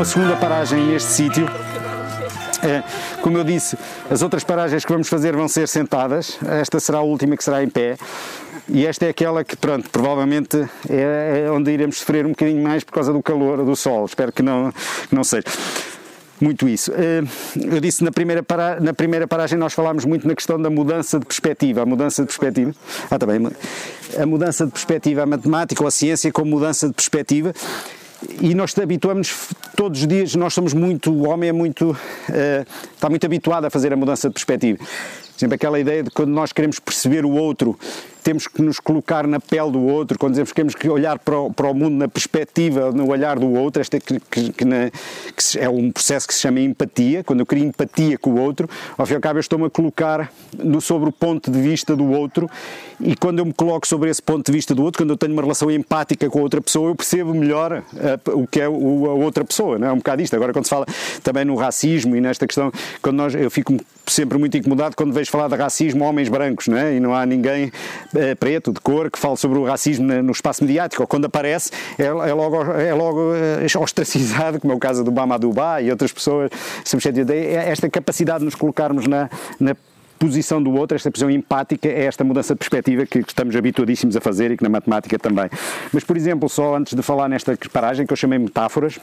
Segunda 0.07 0.37
paragem 0.37 0.87
neste 0.87 1.11
sítio. 1.11 1.47
É, 2.62 2.83
como 3.21 3.37
eu 3.38 3.45
disse, 3.45 3.77
as 4.09 4.23
outras 4.23 4.45
paragens 4.45 4.85
que 4.85 4.92
vamos 4.92 5.09
fazer 5.09 5.35
vão 5.35 5.49
ser 5.49 5.66
sentadas, 5.66 6.38
esta 6.47 6.79
será 6.79 6.99
a 6.99 7.03
última 7.03 7.37
que 7.37 7.42
será 7.42 7.62
em 7.62 7.69
pé, 7.69 7.97
e 8.69 8.87
esta 8.87 9.05
é 9.05 9.09
aquela 9.09 9.42
que, 9.45 9.57
pronto, 9.57 9.90
provavelmente 9.90 10.57
é, 10.88 11.45
é 11.47 11.51
onde 11.51 11.73
iremos 11.73 11.99
sofrer 11.99 12.25
um 12.25 12.31
bocadinho 12.31 12.62
mais 12.62 12.85
por 12.85 12.92
causa 12.92 13.12
do 13.12 13.21
calor 13.21 13.64
do 13.64 13.75
sol, 13.75 14.05
espero 14.07 14.33
que 14.33 14.42
não, 14.42 14.73
que 15.09 15.14
não 15.14 15.25
seja 15.25 15.45
muito 16.40 16.69
isso. 16.69 16.92
É, 16.95 17.23
eu 17.57 17.81
disse 17.81 18.05
na 18.05 18.12
primeira, 18.12 18.42
para, 18.42 18.79
na 18.79 18.95
primeira 18.95 19.27
paragem 19.27 19.59
nós 19.59 19.73
falámos 19.73 20.05
muito 20.05 20.27
na 20.27 20.35
questão 20.35 20.61
da 20.61 20.69
mudança 20.69 21.19
de 21.19 21.25
perspectiva. 21.25 21.83
A 21.83 21.87
mudança 21.87 22.23
de 22.23 22.27
perspectiva. 22.27 22.75
Ah, 23.11 23.19
também. 23.19 23.42
Tá 23.42 24.23
a 24.23 24.27
mudança 24.27 24.66
de 24.66 24.73
perspectiva, 24.73 25.23
a 25.23 25.27
matemática 25.27 25.83
ou 25.83 25.88
a 25.88 25.90
ciência 25.90 26.31
com 26.31 26.45
mudança 26.45 26.88
de 26.88 26.95
perspectiva 26.95 27.55
e 28.40 28.55
nós 28.55 28.76
habituamos 28.79 29.50
todos 29.76 30.00
os 30.00 30.07
dias, 30.07 30.35
nós 30.35 30.55
somos 30.55 30.72
muito, 30.72 31.12
o 31.12 31.29
homem 31.29 31.50
é 31.50 31.52
muito, 31.52 31.90
uh, 31.90 31.96
está 32.94 33.11
muito 33.11 33.24
habituado 33.24 33.64
a 33.66 33.70
fazer 33.70 33.92
a 33.92 33.96
mudança 33.96 34.29
de 34.29 34.35
perspectiva. 34.35 34.79
Exemplo, 35.37 35.55
aquela 35.55 35.79
ideia 35.79 36.02
de 36.02 36.11
quando 36.11 36.31
nós 36.31 36.52
queremos 36.52 36.79
perceber 36.79 37.24
o 37.24 37.33
outro, 37.33 37.79
temos 38.27 38.49
que 38.49 38.61
nos 38.61 38.81
colocar 38.81 39.25
na 39.25 39.39
pele 39.39 39.71
do 39.71 39.87
outro, 39.87 40.19
quando 40.19 40.33
dizemos 40.33 40.51
que 40.51 40.57
temos 40.57 40.75
que 40.75 40.89
olhar 40.89 41.17
para 41.17 41.39
o, 41.39 41.53
para 41.53 41.71
o 41.71 41.73
mundo 41.73 41.95
na 41.95 42.09
perspectiva, 42.09 42.91
no 42.91 43.09
olhar 43.09 43.39
do 43.39 43.53
outro, 43.53 43.81
este 43.81 43.99
é, 43.99 44.01
que, 44.01 44.51
que, 44.51 44.65
na, 44.65 44.91
que 44.91 45.61
é 45.61 45.69
um 45.69 45.93
processo 45.93 46.27
que 46.27 46.35
se 46.35 46.41
chama 46.41 46.59
empatia, 46.59 47.23
quando 47.23 47.39
eu 47.39 47.47
crio 47.47 47.65
empatia 47.65 48.19
com 48.19 48.31
o 48.31 48.41
outro, 48.41 48.69
ao 48.99 49.07
fim 49.07 49.12
e 49.12 49.15
ao 49.15 49.21
cabo 49.21 49.39
eu 49.39 49.41
estou-me 49.41 49.67
a 49.67 49.71
colocar 49.71 50.33
no, 50.59 50.81
sobre 50.81 51.09
o 51.09 51.12
ponto 51.12 51.53
de 51.53 51.61
vista 51.61 51.95
do 51.95 52.11
outro 52.11 52.51
e 52.99 53.15
quando 53.15 53.39
eu 53.39 53.45
me 53.45 53.53
coloco 53.53 53.87
sobre 53.87 54.11
esse 54.11 54.21
ponto 54.21 54.45
de 54.45 54.51
vista 54.51 54.75
do 54.75 54.83
outro, 54.83 55.05
quando 55.05 55.11
eu 55.11 55.17
tenho 55.17 55.33
uma 55.33 55.43
relação 55.43 55.71
empática 55.71 56.29
com 56.29 56.40
a 56.40 56.42
outra 56.42 56.61
pessoa, 56.61 56.90
eu 56.90 56.96
percebo 56.96 57.33
melhor 57.33 57.85
uh, 57.92 58.40
o 58.40 58.44
que 58.44 58.61
é 58.61 58.69
o, 58.69 59.07
a 59.07 59.15
outra 59.15 59.44
pessoa, 59.44 59.79
não 59.79 59.87
é? 59.87 59.92
um 59.92 59.98
bocado 59.98 60.21
isto. 60.21 60.35
Agora, 60.35 60.53
quando 60.53 60.65
se 60.65 60.71
fala 60.71 60.87
também 61.23 61.44
no 61.44 61.55
racismo 61.55 62.17
e 62.17 62.21
nesta 62.21 62.44
questão, 62.44 62.73
quando 63.00 63.17
nós, 63.19 63.35
eu 63.37 63.50
fico 63.53 63.77
sempre 64.07 64.38
muito 64.38 64.57
incomodado 64.57 64.96
quando 64.96 65.13
vejo 65.13 65.31
falar 65.31 65.48
de 65.48 65.57
racismo 65.57 66.05
homens 66.05 66.29
brancos, 66.29 66.69
não 66.69 66.77
é? 66.77 66.94
E 66.94 67.00
não 67.00 67.15
há 67.15 67.27
ninguém 67.27 67.73
eh, 68.15 68.15
preto, 68.38 68.73
de 68.73 68.81
cor, 68.81 69.10
que 69.10 69.19
fale 69.19 69.37
sobre 69.37 69.58
o 69.58 69.64
racismo 69.64 70.06
no 70.23 70.33
espaço 70.33 70.64
mediático, 70.64 71.02
ou 71.02 71.06
quando 71.06 71.27
aparece 71.27 71.71
é, 71.98 72.04
é 72.04 72.35
logo, 72.35 72.62
é 72.73 72.94
logo 72.94 73.35
eh, 73.35 73.79
ostracizado, 73.79 74.60
como 74.60 74.73
é 74.73 74.77
o 74.77 74.79
caso 74.79 75.04
do 75.04 75.10
Bama 75.10 75.38
Dubai 75.38 75.87
e 75.87 75.90
outras 75.90 76.12
pessoas, 76.12 76.50
é 77.31 77.71
esta 77.71 77.88
capacidade 77.88 78.40
de 78.40 78.44
nos 78.46 78.54
colocarmos 78.54 79.06
na, 79.06 79.29
na 79.58 79.75
posição 80.19 80.62
do 80.62 80.73
outro, 80.75 80.96
esta 80.96 81.10
posição 81.10 81.31
empática, 81.31 81.88
é 81.88 82.04
esta 82.04 82.25
mudança 82.25 82.54
de 82.54 82.58
perspectiva 82.58 83.06
que 83.06 83.19
estamos 83.19 83.54
habituadíssimos 83.54 84.17
a 84.17 84.21
fazer 84.21 84.50
e 84.50 84.56
que 84.56 84.62
na 84.62 84.69
matemática 84.69 85.19
também. 85.19 85.48
Mas, 85.92 86.04
por 86.04 86.17
exemplo, 86.17 86.48
só 86.48 86.77
antes 86.77 86.94
de 86.94 87.02
falar 87.02 87.29
nesta 87.29 87.56
paragem 87.73 88.06
que 88.06 88.12
eu 88.12 88.17
chamei 88.17 88.38
metáforas, 88.38 88.98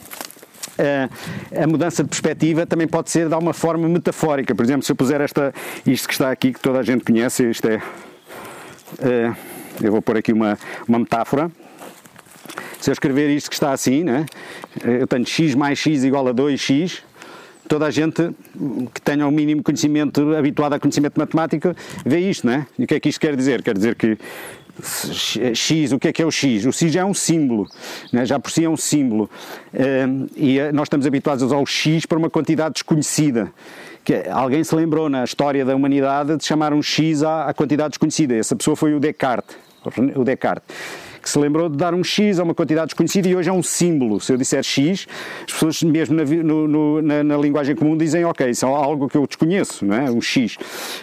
a, 0.78 1.62
a 1.62 1.66
mudança 1.66 2.02
de 2.02 2.08
perspectiva 2.08 2.66
também 2.66 2.88
pode 2.88 3.10
ser 3.10 3.28
de 3.28 3.34
alguma 3.34 3.52
forma 3.52 3.88
metafórica. 3.88 4.54
Por 4.54 4.64
exemplo, 4.64 4.82
se 4.82 4.90
eu 4.90 4.96
puser 4.96 5.20
esta, 5.20 5.54
isto 5.86 6.08
que 6.08 6.14
está 6.14 6.30
aqui, 6.30 6.52
que 6.52 6.60
toda 6.60 6.80
a 6.80 6.82
gente 6.82 7.04
conhece, 7.04 7.48
isto 7.48 7.68
é. 7.68 7.80
É 9.00 9.34
eu 9.82 9.90
vou 9.90 10.02
pôr 10.02 10.18
aqui 10.18 10.32
uma, 10.32 10.58
uma 10.86 10.98
metáfora. 10.98 11.50
Se 12.80 12.90
eu 12.90 12.92
escrever 12.92 13.30
isto 13.30 13.48
que 13.48 13.54
está 13.54 13.72
assim, 13.72 14.04
né, 14.04 14.26
eu 14.84 15.06
tenho 15.06 15.26
x 15.26 15.54
mais 15.54 15.78
x 15.78 16.04
igual 16.04 16.28
a 16.28 16.34
2x, 16.34 17.00
toda 17.66 17.86
a 17.86 17.90
gente 17.90 18.30
que 18.92 19.00
tenha 19.00 19.24
o 19.24 19.30
um 19.30 19.32
mínimo 19.32 19.62
conhecimento, 19.62 20.34
habituado 20.36 20.74
a 20.74 20.78
conhecimento 20.78 21.18
matemático, 21.18 21.74
vê 22.04 22.18
isto, 22.18 22.46
né? 22.46 22.66
E 22.78 22.84
o 22.84 22.86
que 22.86 22.94
é 22.94 23.00
que 23.00 23.08
isto 23.08 23.20
quer 23.20 23.34
dizer? 23.34 23.62
Quer 23.62 23.74
dizer 23.74 23.94
que 23.94 24.18
X, 25.54 25.92
o 25.92 25.98
que 25.98 26.08
é 26.08 26.12
que 26.12 26.20
é 26.20 26.26
o 26.26 26.30
X? 26.30 26.66
O 26.66 26.72
X 26.72 26.94
é 26.94 27.04
um 27.04 27.14
símbolo, 27.14 27.66
né? 28.12 28.26
já 28.26 28.38
por 28.38 28.50
si 28.50 28.64
é 28.64 28.68
um 28.68 28.76
símbolo. 28.76 29.30
Um, 29.72 30.26
e 30.36 30.58
eh, 30.58 30.72
nós 30.72 30.86
estamos 30.86 31.06
habituados 31.06 31.42
a 31.42 31.46
usar 31.46 31.58
o 31.58 31.66
X 31.66 32.04
para 32.06 32.18
uma 32.18 32.28
quantidade 32.28 32.74
desconhecida. 32.74 33.52
Que 34.04 34.24
alguém 34.30 34.62
se 34.62 34.74
lembrou 34.74 35.08
na 35.08 35.24
história 35.24 35.64
da 35.64 35.74
humanidade 35.74 36.36
de 36.36 36.44
chamar 36.44 36.72
um 36.74 36.82
X 36.82 37.22
à, 37.22 37.46
à 37.48 37.54
quantidade 37.54 37.90
desconhecida. 37.90 38.34
Essa 38.34 38.54
pessoa 38.54 38.76
foi 38.76 38.94
o 38.94 39.00
Descartes. 39.00 39.56
O 40.14 40.24
Descartes 40.24 40.74
que 41.24 41.30
se 41.30 41.38
lembrou 41.38 41.70
de 41.70 41.76
dar 41.78 41.94
um 41.94 42.04
X 42.04 42.38
a 42.38 42.42
uma 42.42 42.54
quantidade 42.54 42.88
desconhecida 42.88 43.26
e 43.26 43.34
hoje 43.34 43.48
é 43.48 43.52
um 43.52 43.62
símbolo. 43.62 44.20
Se 44.20 44.30
eu 44.30 44.36
disser 44.36 44.62
X, 44.62 45.06
as 45.46 45.52
pessoas, 45.52 45.82
mesmo 45.82 46.14
na, 46.14 46.24
no, 46.24 47.00
na, 47.00 47.24
na, 47.24 47.36
linguagem 47.38 47.74
comum, 47.74 47.96
dizem 47.96 48.26
ok, 48.26 48.50
isso 48.50 48.66
é 48.66 48.68
algo 48.68 49.08
que 49.08 49.16
eu 49.16 49.26
desconheço, 49.26 49.86
não 49.86 49.96
é? 49.96 50.10
Um 50.10 50.20
X, 50.20 50.58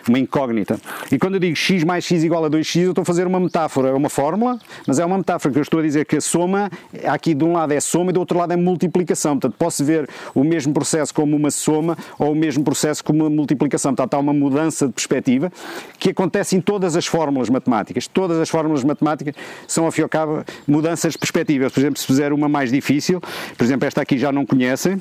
uma 0.07 0.19
incógnita. 0.19 0.79
E 1.11 1.17
quando 1.17 1.33
eu 1.33 1.39
digo 1.39 1.55
X 1.55 1.83
mais 1.83 2.05
X 2.05 2.23
igual 2.23 2.45
a 2.45 2.49
2X, 2.51 2.81
eu 2.81 2.89
estou 2.91 3.01
a 3.01 3.05
fazer 3.05 3.25
uma 3.25 3.39
metáfora, 3.39 3.89
é 3.89 3.93
uma 3.93 4.09
fórmula, 4.09 4.59
mas 4.85 4.99
é 4.99 5.05
uma 5.05 5.17
metáfora 5.17 5.51
que 5.51 5.57
eu 5.57 5.63
estou 5.63 5.79
a 5.79 5.83
dizer 5.83 6.05
que 6.05 6.17
a 6.17 6.21
soma, 6.21 6.69
aqui 7.03 7.33
de 7.33 7.43
um 7.43 7.53
lado 7.53 7.73
é 7.73 7.79
soma 7.79 8.11
e 8.11 8.13
do 8.13 8.19
outro 8.19 8.37
lado 8.37 8.53
é 8.53 8.55
multiplicação. 8.55 9.39
Portanto, 9.39 9.55
posso 9.57 9.83
ver 9.83 10.07
o 10.35 10.43
mesmo 10.43 10.71
processo 10.71 11.11
como 11.11 11.35
uma 11.35 11.49
soma 11.49 11.97
ou 12.19 12.31
o 12.33 12.35
mesmo 12.35 12.63
processo 12.63 13.03
como 13.03 13.23
uma 13.23 13.29
multiplicação. 13.29 13.95
Portanto, 13.95 14.13
há 14.13 14.19
uma 14.19 14.33
mudança 14.33 14.85
de 14.85 14.93
perspectiva 14.93 15.51
que 15.97 16.11
acontece 16.11 16.55
em 16.55 16.61
todas 16.61 16.95
as 16.95 17.07
fórmulas 17.07 17.49
matemáticas. 17.49 18.07
Todas 18.07 18.37
as 18.37 18.49
fórmulas 18.49 18.83
matemáticas 18.83 19.33
são, 19.67 19.87
acaba 20.11 20.45
mudanças 20.67 21.13
de 21.13 21.17
perspectivas. 21.17 21.71
Por 21.71 21.79
exemplo, 21.79 21.97
se 21.97 22.05
fizer 22.05 22.33
uma 22.33 22.49
mais 22.49 22.69
difícil, 22.69 23.21
por 23.57 23.63
exemplo, 23.63 23.87
esta 23.87 24.01
aqui 24.01 24.17
já 24.17 24.29
não 24.31 24.45
conhecem. 24.45 24.99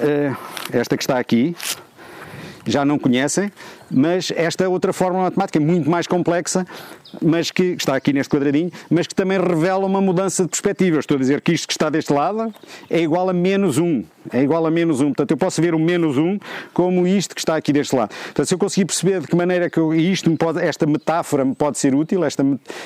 Eh, 0.00 0.32
esta 0.72 0.96
que 0.96 1.02
está 1.02 1.18
aqui, 1.18 1.54
já 2.66 2.84
não 2.84 2.98
conhecem, 2.98 3.50
mas 3.90 4.32
esta 4.34 4.68
outra 4.68 4.92
fórmula 4.92 5.24
matemática 5.24 5.58
é 5.58 5.60
muito 5.60 5.88
mais 5.88 6.06
complexa, 6.06 6.66
mas 7.22 7.50
que 7.50 7.62
está 7.78 7.94
aqui 7.94 8.12
neste 8.12 8.30
quadradinho, 8.30 8.70
mas 8.90 9.06
que 9.06 9.14
também 9.14 9.38
revela 9.38 9.86
uma 9.86 10.00
mudança 10.00 10.42
de 10.42 10.48
perspectiva. 10.48 10.98
Estou 10.98 11.16
a 11.16 11.20
dizer 11.20 11.40
que 11.40 11.52
isto 11.52 11.66
que 11.66 11.72
está 11.72 11.88
deste 11.88 12.12
lado 12.12 12.52
é 12.90 13.00
igual 13.00 13.28
a 13.28 13.32
menos 13.32 13.78
1. 13.78 14.04
É 14.32 14.42
igual 14.42 14.66
a 14.66 14.70
menos 14.70 15.00
1. 15.00 15.06
Portanto, 15.06 15.30
eu 15.30 15.36
posso 15.36 15.60
ver 15.60 15.74
o 15.74 15.78
menos 15.78 16.16
1 16.16 16.38
como 16.72 17.06
isto 17.06 17.34
que 17.34 17.40
está 17.40 17.56
aqui 17.56 17.72
deste 17.72 17.94
lado. 17.94 18.08
Portanto, 18.08 18.46
se 18.46 18.54
eu 18.54 18.58
conseguir 18.58 18.86
perceber 18.86 19.20
de 19.20 19.26
que 19.26 19.36
maneira 19.36 19.68
que 19.68 19.78
eu, 19.78 19.94
isto 19.94 20.34
pode, 20.36 20.60
esta 20.60 20.86
metáfora 20.86 21.44
me 21.44 21.54
pode 21.54 21.78
ser 21.78 21.94
útil, 21.94 22.24
esta 22.24 22.44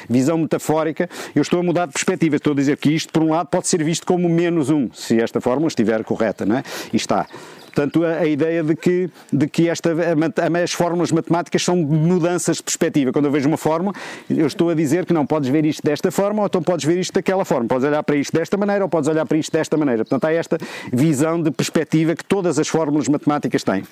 visão 0.08 0.36
metafórica, 0.38 1.08
eu 1.34 1.42
estou 1.42 1.60
a 1.60 1.62
mudar 1.62 1.86
de 1.86 1.92
perspectiva. 1.92 2.36
Estou 2.36 2.52
a 2.52 2.56
dizer 2.56 2.76
que 2.76 2.90
isto, 2.90 3.12
por 3.12 3.22
um 3.22 3.30
lado, 3.30 3.46
pode 3.46 3.68
ser 3.68 3.82
visto 3.82 4.06
como 4.06 4.28
menos 4.28 4.68
1, 4.68 4.90
se 4.92 5.20
esta 5.20 5.40
fórmula 5.40 5.68
estiver 5.68 6.02
correta, 6.04 6.44
não 6.44 6.58
é? 6.58 6.62
E 6.92 6.96
está. 6.96 7.26
Portanto, 7.74 8.04
a, 8.04 8.18
a, 8.18 8.26
ideia 8.26 8.62
de 8.62 8.74
que, 8.74 9.10
de 9.32 9.46
que 9.48 9.68
esta, 9.68 9.90
a, 9.90 10.62
as 10.62 10.72
fórmulas 10.72 11.12
matemáticas 11.12 11.62
são 11.62 11.76
mudanças 11.76 12.56
de 12.56 12.62
perspectiva. 12.62 13.12
Quando 13.12 13.26
eu 13.26 13.30
vejo 13.30 13.48
uma 13.48 13.56
fórmula, 13.56 13.94
eu 14.28 14.46
estou 14.46 14.70
a 14.70 14.74
dizer 14.74 15.06
que 15.06 15.12
não 15.12 15.26
podes 15.26 15.48
ver 15.48 15.64
isto 15.64 15.82
desta 15.82 16.10
forma 16.10 16.40
ou 16.40 16.46
então 16.46 16.62
podes 16.62 16.84
ver 16.84 16.98
isto 16.98 17.12
daquela 17.12 17.44
forma. 17.44 17.68
Podes 17.68 17.84
olhar 17.84 18.02
para 18.02 18.16
isto 18.16 18.36
desta 18.36 18.56
maneira 18.56 18.84
ou 18.84 18.88
podes 18.88 19.08
olhar 19.08 19.26
para 19.26 19.38
isto 19.38 19.52
desta 19.52 19.76
maneira. 19.76 20.04
Portanto, 20.04 20.24
há 20.24 20.32
esta 20.32 20.58
visão 20.92 21.40
de 21.42 21.50
perspectiva 21.50 22.14
que 22.14 22.24
todas 22.24 22.58
as 22.58 22.68
fórmulas 22.68 23.08
matemáticas 23.08 23.62
têm. 23.62 23.84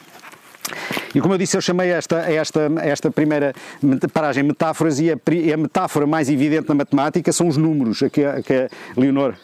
E 1.14 1.20
como 1.20 1.34
eu 1.34 1.38
disse, 1.38 1.56
eu 1.56 1.60
chamei 1.60 1.90
esta, 1.90 2.18
esta, 2.30 2.70
esta 2.82 3.10
primeira 3.10 3.54
paragem 4.12 4.42
metáforas 4.42 4.98
e 4.98 5.10
a, 5.10 5.14
a 5.14 5.56
metáfora 5.56 6.06
mais 6.06 6.28
evidente 6.28 6.68
na 6.68 6.74
matemática 6.74 7.32
são 7.32 7.46
os 7.46 7.56
números, 7.56 8.02
que 8.12 8.24
a, 8.24 8.42
que 8.42 8.52
a 8.52 8.68
Leonor 8.96 9.34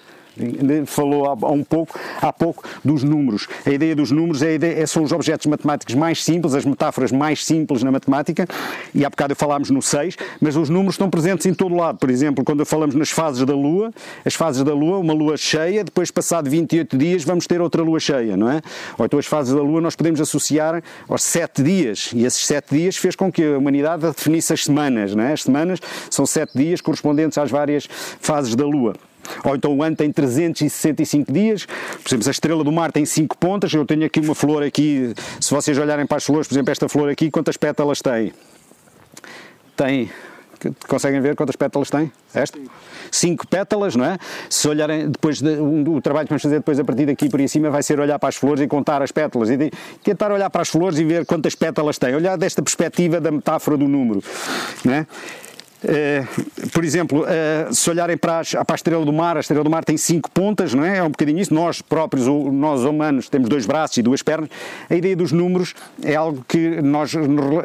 falou 0.87 1.27
há 1.27 1.51
um 1.51 1.65
pouco, 1.65 1.99
há 2.21 2.33
pouco 2.33 2.65
dos 2.85 3.03
números. 3.03 3.49
A 3.65 3.71
ideia 3.71 3.95
dos 3.95 4.11
números 4.11 4.43
é 4.43 4.55
ideia, 4.55 4.87
são 4.87 5.03
os 5.03 5.13
objetos 5.13 5.47
matemáticos 5.47 5.95
mais 5.95 6.23
simples, 6.23 6.55
as 6.55 6.65
metáforas 6.65 7.13
mais 7.13 7.45
simples 7.45 7.83
na 7.83 7.91
matemática, 7.91 8.47
e 8.95 9.05
há 9.05 9.11
bocado 9.11 9.35
falámos 9.35 9.71
no 9.71 9.83
6, 9.83 10.17
mas 10.41 10.57
os 10.57 10.69
números 10.69 10.95
estão 10.95 11.11
presentes 11.11 11.47
em 11.47 11.55
todo 11.55 11.75
lado. 11.75 11.99
Por 11.99 12.11
exemplo, 12.11 12.45
quando 12.45 12.65
falamos 12.65 12.95
nas 12.95 13.11
fases 13.11 13.45
da 13.45 13.55
Lua, 13.55 13.93
as 14.25 14.35
fases 14.35 14.63
da 14.63 14.75
Lua, 14.75 14.99
uma 14.99 15.13
Lua 15.13 15.37
cheia, 15.37 15.85
depois 15.85 16.11
passado 16.11 16.49
28 16.49 16.97
dias 16.97 17.25
vamos 17.25 17.47
ter 17.47 17.61
outra 17.61 17.83
Lua 17.83 18.01
cheia, 18.01 18.37
não 18.37 18.51
é? 18.51 18.61
Ou 18.99 19.05
então 19.05 19.19
as 19.19 19.27
fases 19.27 19.55
da 19.55 19.61
Lua 19.61 19.81
nós 19.81 19.97
podemos 19.97 20.21
associar 20.21 20.83
aos 21.09 21.23
7 21.23 21.63
dias, 21.63 22.11
e 22.15 22.25
esses 22.25 22.45
7 22.47 22.75
dias 22.75 22.97
fez 22.97 23.17
com 23.17 23.31
que 23.31 23.45
a 23.45 23.59
humanidade 23.59 24.03
definisse 24.03 24.53
as 24.53 24.65
semanas, 24.65 25.15
não 25.15 25.25
é? 25.25 25.33
As 25.33 25.43
semanas 25.43 25.81
são 26.11 26.27
7 26.27 26.57
dias 26.57 26.81
correspondentes 26.81 27.39
às 27.39 27.51
várias 27.51 27.89
fases 28.21 28.55
da 28.55 28.65
Lua. 28.65 28.95
Ou 29.45 29.57
então 29.57 29.77
o 29.77 29.83
ano 29.83 29.97
tem 29.97 30.11
365 30.11 31.33
dias, 31.33 31.67
por 31.67 32.09
exemplo, 32.09 32.29
a 32.29 32.31
estrela 32.31 32.65
do 32.65 32.73
mar 32.73 32.93
tem 32.93 33.05
5 33.05 33.37
pontas, 33.39 33.73
eu 33.73 33.85
tenho 33.85 34.05
aqui 34.05 34.21
uma 34.21 34.35
flor 34.35 34.63
aqui, 34.63 35.13
se 35.41 35.53
vocês 35.53 35.77
olharem 35.79 36.07
para 36.07 36.17
as 36.17 36.25
flores, 36.25 36.47
por 36.47 36.55
exemplo, 36.55 36.71
esta 36.71 36.89
flor 36.89 37.11
aqui, 37.11 37.31
quantas 37.31 37.57
pétalas 37.57 38.01
tem? 38.01 38.33
Tem, 39.77 40.11
conseguem 40.87 41.21
ver 41.21 41.35
quantas 41.35 41.57
pétalas 41.57 41.91
tem? 41.91 42.13
Esta? 42.35 42.59
Cinco 43.11 43.47
pétalas, 43.47 43.97
não 43.97 44.05
é? 44.05 44.19
Se 44.49 44.69
olharem 44.69 45.11
depois, 45.11 45.41
de, 45.41 45.51
um, 45.51 45.97
o 45.97 46.01
trabalho 46.01 46.27
que 46.27 46.31
vamos 46.31 46.43
fazer 46.43 46.57
depois 46.57 46.79
a 46.79 46.85
partir 46.85 47.07
daqui 47.07 47.29
por 47.29 47.41
aí 47.41 47.49
cima 47.49 47.71
vai 47.71 47.83
ser 47.83 47.99
olhar 47.99 48.19
para 48.19 48.29
as 48.29 48.37
flores 48.37 48.63
e 48.63 48.67
contar 48.67 49.03
as 49.03 49.11
pétalas 49.11 49.51
e 49.51 49.57
de, 49.57 49.71
tentar 50.03 50.31
olhar 50.31 50.51
para 50.51 50.63
as 50.63 50.69
flores 50.69 50.99
e 50.99 51.05
ver 51.05 51.27
quantas 51.27 51.55
pétalas 51.55 51.99
tem, 51.99 52.15
olhar 52.15 52.37
desta 52.37 52.63
perspectiva 52.63 53.21
da 53.21 53.31
metáfora 53.31 53.77
do 53.77 53.89
número, 53.89 54.23
não 54.85 54.95
é? 54.95 55.07
Uh, 55.83 56.71
por 56.71 56.85
exemplo, 56.85 57.23
uh, 57.23 57.75
se 57.75 57.91
olharem 57.91 58.17
para, 58.17 58.39
as, 58.39 58.51
para, 58.51 58.65
a 58.69 58.75
Estrela 58.75 59.05
do 59.05 59.13
Mar, 59.13 59.37
a 59.37 59.41
Estrela 59.41 59.65
do 59.65 59.71
Mar 59.71 59.85
tem 59.85 59.97
cinco 59.97 60.31
pontas, 60.31 60.73
não 60.75 60.85
é? 60.85 60.99
É 60.99 61.03
um 61.03 61.11
bocadinho 61.11 61.41
isso. 61.41 61.53
Nós 61.53 61.83
próprios, 61.83 62.27
nós 62.27 62.85
humanos, 62.85 63.29
temos 63.29 63.49
dois 63.49 63.67
braços 63.67 63.97
e 63.97 64.03
duas 64.03 64.23
pernas. 64.23 64.49
A 64.89 64.95
ideia 64.95 65.17
dos 65.17 65.33
números 65.33 65.75
é 66.03 66.15
algo 66.15 66.45
que, 66.47 66.81
nós, 66.81 67.13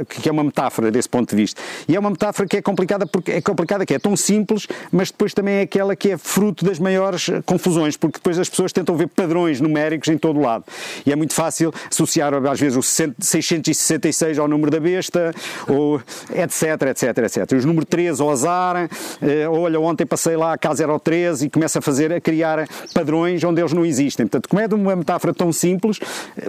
que 0.10 0.28
é 0.28 0.32
uma 0.32 0.44
metáfora 0.44 0.90
desse 0.90 1.08
ponto 1.08 1.30
de 1.30 1.36
vista. 1.36 1.62
E 1.88 1.96
é 1.96 2.00
uma 2.00 2.10
metáfora 2.10 2.48
que 2.48 2.58
é 2.58 2.62
complicada 2.62 3.06
porque 3.06 3.32
é 3.32 3.42
complicada, 3.42 3.86
que 3.86 3.94
é 3.94 4.00
tão 4.00 4.16
simples, 4.16 4.68
mas 4.92 5.12
depois 5.12 5.34
também 5.34 5.56
é 5.56 5.62
aquela 5.62 5.96
que 5.96 6.12
é 6.12 6.18
fruto 6.18 6.66
das 6.66 6.80
maiores 6.80 7.30
confusões, 7.46 7.96
porque 7.96 8.18
depois 8.18 8.40
as 8.40 8.50
pessoas 8.50 8.74
tentam 8.74 8.96
ver 8.96 9.08
padrões 9.08 9.62
numéricos 9.62 10.08
em 10.10 10.18
todo 10.18 10.40
o 10.40 10.42
lado. 10.42 10.66
E 11.06 11.12
é 11.12 11.16
muito 11.16 11.34
fácil 11.34 11.72
associar, 11.90 12.34
às 12.34 12.60
vezes, 12.60 12.78
o 12.78 12.82
666 12.82 14.40
ao 14.40 14.48
número 14.48 14.72
da 14.72 14.80
besta, 14.80 15.34
ou 15.68 16.02
etc, 16.34 16.82
etc, 16.90 17.18
etc. 17.20 17.52
Os 17.58 17.66
números 17.66 17.88
3 17.90 18.07
13 18.08 18.22
ao 18.22 18.30
azar, 18.32 18.90
eh, 19.22 19.48
olha, 19.48 19.80
ontem 19.80 20.06
passei 20.06 20.38
lá 20.38 20.54
a 20.54 20.58
casa 20.58 20.84
era 20.84 20.94
o 20.94 21.00
13 21.00 21.48
e 21.48 21.50
começa 21.50 21.80
a 21.80 21.82
fazer, 21.82 22.14
a 22.14 22.22
criar 22.22 22.68
padrões 22.94 23.44
onde 23.44 23.62
eles 23.62 23.74
não 23.74 23.86
existem. 23.86 24.26
Portanto, 24.26 24.48
como 24.48 24.62
é 24.62 24.68
de 24.68 24.76
uma 24.76 24.96
metáfora 24.96 25.34
tão 25.34 25.52
simples, 25.52 26.00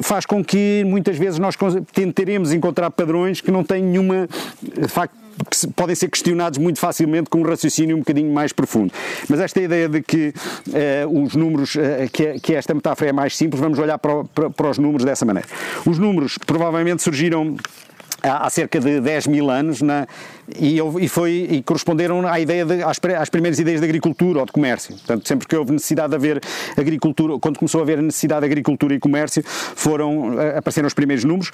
faz 0.00 0.24
com 0.24 0.44
que 0.44 0.84
muitas 0.86 1.16
vezes 1.16 1.38
nós 1.38 1.56
tentaremos 1.92 2.52
encontrar 2.52 2.90
padrões 2.90 3.40
que 3.40 3.50
não 3.50 3.64
têm 3.64 3.82
nenhuma, 3.82 4.28
de 4.62 4.88
facto, 4.88 5.14
que 5.50 5.66
podem 5.68 5.94
ser 5.94 6.08
questionados 6.08 6.58
muito 6.58 6.80
facilmente 6.80 7.30
com 7.30 7.38
um 7.38 7.42
raciocínio 7.42 7.96
um 7.96 8.00
bocadinho 8.00 8.32
mais 8.32 8.52
profundo. 8.52 8.92
Mas 9.28 9.40
esta 9.40 9.60
ideia 9.60 9.88
de 9.88 10.02
que 10.02 10.32
uh, 10.68 11.22
os 11.22 11.34
números, 11.36 11.76
uh, 11.76 11.80
que, 12.12 12.40
que, 12.40 12.54
esta 12.54 12.74
metáfora 12.74 13.10
é 13.10 13.12
mais 13.12 13.36
simples, 13.36 13.60
vamos 13.60 13.78
olhar 13.78 13.98
para, 13.98 14.24
para, 14.24 14.50
para 14.50 14.70
os 14.70 14.78
números 14.78 15.04
dessa 15.04 15.24
maneira. 15.24 15.48
Os 15.86 15.98
números 15.98 16.38
provavelmente 16.38 17.02
surgiram 17.02 17.56
há 18.22 18.48
cerca 18.50 18.80
de 18.80 19.00
10 19.00 19.26
mil 19.28 19.50
anos 19.50 19.80
na, 19.80 20.06
e, 20.58 20.78
e, 21.00 21.08
foi, 21.08 21.48
e 21.50 21.62
corresponderam 21.62 22.26
à 22.26 22.40
ideia 22.40 22.64
de, 22.64 22.82
às, 22.82 22.98
às, 23.18 23.28
primeiras 23.28 23.58
ideias 23.58 23.80
de 23.80 23.86
agricultura 23.86 24.40
ou 24.40 24.46
de 24.46 24.52
comércio. 24.52 24.94
Portanto, 24.96 25.26
sempre 25.26 25.46
que 25.46 25.56
houve 25.56 25.72
necessidade 25.72 26.10
de 26.10 26.16
haver 26.16 26.40
agricultura, 26.76 27.38
quando 27.38 27.58
começou 27.58 27.80
a 27.80 27.82
haver 27.82 28.02
necessidade 28.02 28.40
de 28.40 28.46
agricultura 28.46 28.94
e 28.94 28.98
comércio, 28.98 29.42
foram, 29.44 30.40
eh, 30.40 30.58
apareceram 30.58 30.86
os 30.86 30.94
primeiros 30.94 31.24
números 31.24 31.50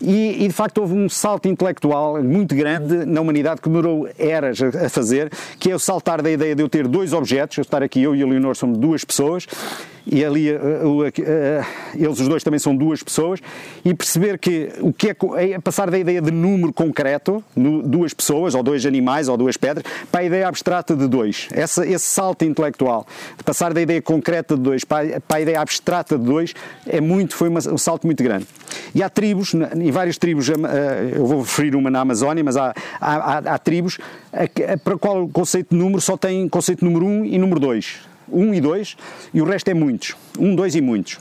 e, 0.00 0.44
e, 0.44 0.48
de 0.48 0.52
facto 0.52 0.78
houve 0.78 0.94
um 0.94 1.08
salto 1.08 1.48
intelectual 1.48 2.22
muito 2.22 2.54
grande 2.54 3.06
na 3.06 3.20
humanidade 3.20 3.60
que 3.60 3.68
demorou 3.68 4.08
eras 4.18 4.60
a, 4.62 4.88
fazer, 4.88 5.30
que 5.58 5.70
é 5.70 5.74
o 5.74 5.78
saltar 5.78 6.20
da 6.20 6.30
ideia 6.30 6.54
de 6.54 6.62
eu 6.62 6.68
ter 6.68 6.86
dois 6.88 7.12
objetos, 7.12 7.58
eu 7.58 7.62
estar 7.62 7.82
aqui, 7.82 8.02
eu 8.02 8.14
e 8.14 8.22
a 8.22 8.26
Leonor 8.26 8.56
somos 8.56 8.76
duas 8.76 9.04
pessoas, 9.04 9.46
e 10.06 10.24
ali 10.24 10.52
uh, 10.52 10.86
uh, 10.86 10.98
uh, 11.00 11.10
eles 11.94 12.20
os 12.20 12.28
dois 12.28 12.42
também 12.42 12.58
são 12.58 12.76
duas 12.76 13.02
pessoas, 13.02 13.40
e 13.84 13.94
perceber 13.94 14.38
que 14.38 14.70
o 14.80 14.92
que 14.92 15.08
é, 15.10 15.16
é 15.52 15.58
passar 15.58 15.90
da 15.90 15.98
ideia 15.98 16.20
de 16.20 16.30
número 16.30 16.72
concreto, 16.72 17.42
duas 17.56 18.12
pessoas, 18.12 18.54
ou 18.54 18.62
dois 18.62 18.84
animais, 18.86 19.28
ou 19.28 19.36
duas 19.36 19.56
pedras, 19.56 19.84
para 20.10 20.20
a 20.20 20.24
ideia 20.24 20.48
abstrata 20.48 20.94
de 20.94 21.06
dois. 21.06 21.48
Essa, 21.52 21.86
esse 21.86 22.04
salto 22.06 22.44
intelectual, 22.44 23.06
de 23.36 23.44
passar 23.44 23.72
da 23.72 23.80
ideia 23.80 24.00
concreta 24.02 24.56
de 24.56 24.62
dois 24.62 24.84
para, 24.84 25.20
para 25.20 25.36
a 25.38 25.40
ideia 25.40 25.60
abstrata 25.60 26.18
de 26.18 26.24
dois, 26.24 26.54
é 26.86 27.00
muito, 27.00 27.34
foi 27.34 27.48
uma, 27.48 27.60
um 27.70 27.78
salto 27.78 28.06
muito 28.06 28.22
grande. 28.22 28.46
E 28.94 29.02
há 29.02 29.08
tribos, 29.08 29.54
em 29.54 29.90
várias 29.90 30.18
tribos, 30.18 30.48
eh, 30.50 30.54
eu 31.16 31.26
vou 31.26 31.40
referir 31.42 31.74
uma 31.76 31.90
na 31.90 32.00
Amazónia, 32.00 32.42
mas 32.44 32.56
há, 32.56 32.74
há, 33.00 33.14
há- 33.14 33.54
há 33.54 33.58
tribos 33.58 33.98
para 34.82 34.98
qual 34.98 35.22
o 35.24 35.28
conceito 35.28 35.68
de 35.70 35.76
número 35.76 36.00
só 36.00 36.16
tem 36.16 36.48
conceito 36.48 36.84
número 36.84 37.06
1 37.06 37.24
e 37.24 37.38
número 37.38 37.60
2. 37.60 38.13
1 38.28 38.54
e 38.54 38.60
2, 38.60 38.96
e 39.32 39.40
o 39.40 39.44
resto 39.44 39.68
é 39.68 39.74
muitos. 39.74 40.14
1, 40.38 40.54
2 40.54 40.74
e 40.74 40.80
muitos. 40.80 41.18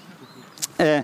Eh, 0.80 1.04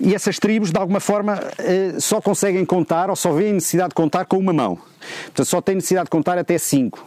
e 0.00 0.14
essas 0.14 0.38
tribos, 0.38 0.70
de 0.70 0.78
alguma 0.78 1.00
forma, 1.00 1.40
eh, 1.58 1.94
só 1.98 2.20
conseguem 2.20 2.64
contar 2.64 3.10
ou 3.10 3.16
só 3.16 3.32
veem 3.32 3.54
necessidade 3.54 3.90
de 3.90 3.94
contar 3.94 4.24
com 4.24 4.38
uma 4.38 4.52
mão. 4.52 4.78
Portanto, 5.24 5.46
só 5.46 5.60
têm 5.60 5.74
necessidade 5.74 6.06
de 6.06 6.10
contar 6.10 6.38
até 6.38 6.56
5. 6.56 7.06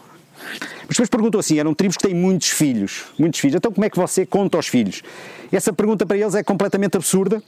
Mas 0.81 0.89
depois 0.89 1.09
perguntou 1.09 1.39
assim: 1.39 1.59
eram 1.59 1.73
tribos 1.73 1.97
que 1.97 2.03
têm 2.03 2.15
muitos 2.15 2.49
filhos. 2.49 3.05
Muitos 3.17 3.39
filhos. 3.39 3.55
Então, 3.55 3.71
como 3.71 3.86
é 3.86 3.89
que 3.89 3.97
você 3.97 4.25
conta 4.25 4.57
os 4.57 4.67
filhos? 4.67 5.01
Essa 5.51 5.71
pergunta 5.71 6.05
para 6.05 6.17
eles 6.17 6.36
é 6.36 6.43
completamente 6.43 6.97
absurda. 6.97 7.41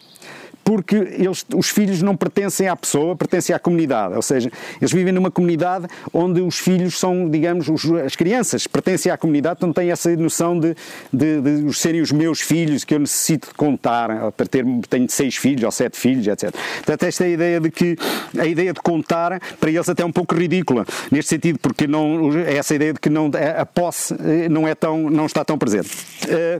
Porque 0.65 0.95
eles, 0.95 1.45
os 1.55 1.69
filhos 1.69 2.01
não 2.01 2.17
pertencem 2.17 2.67
à 2.67 2.75
pessoa, 2.75 3.15
pertencem 3.15 3.55
à 3.55 3.59
comunidade. 3.59 4.15
Ou 4.15 4.21
seja, 4.21 4.51
eles 4.81 4.91
vivem 4.91 5.13
numa 5.13 5.29
comunidade 5.29 5.85
onde 6.11 6.41
os 6.41 6.57
filhos 6.57 6.99
são, 6.99 7.29
digamos, 7.29 7.69
os- 7.69 7.85
as 8.03 8.15
crianças 8.15 8.65
pertencem 8.65 9.11
à 9.11 9.17
comunidade, 9.17 9.57
então 9.59 9.71
têm 9.71 9.91
essa 9.91 10.13
noção 10.15 10.59
de, 10.59 10.75
de, 11.13 11.39
de 11.61 11.73
serem 11.73 12.01
os 12.01 12.11
meus 12.11 12.41
filhos 12.41 12.83
que 12.83 12.95
eu 12.95 12.99
necessito 12.99 13.49
de 13.49 13.53
contar, 13.53 14.31
para 14.31 14.47
ter, 14.47 14.65
tenho 14.89 15.07
seis 15.09 15.35
filhos 15.35 15.63
ou 15.63 15.71
sete 15.71 15.97
filhos, 15.97 16.25
etc. 16.27 16.51
Portanto, 16.77 17.03
esta 17.03 17.25
é 17.25 17.29
ideia 17.29 17.59
de 17.59 17.69
que 17.69 17.95
a 18.35 18.45
ideia 18.47 18.73
de 18.73 18.81
contar 18.81 19.39
para 19.59 19.69
eles 19.69 19.87
até 19.87 20.01
é 20.01 20.05
um 20.05 20.11
pouco 20.11 20.33
ridícula, 20.33 20.83
neste 21.11 21.29
sentido, 21.29 21.59
porque 21.59 21.85
não, 21.85 22.31
é 22.39 22.55
essa 22.57 22.73
ideia 22.73 22.91
de 22.91 22.99
que 22.99 23.09
não, 23.09 23.29
a 23.55 23.65
posse 23.67 24.15
eh, 24.15 24.49
não, 24.49 24.67
é 24.67 24.73
tão, 24.73 25.11
não 25.11 25.27
está 25.27 25.45
tão 25.45 25.59
presente. 25.59 25.91
Eh, 26.27 26.59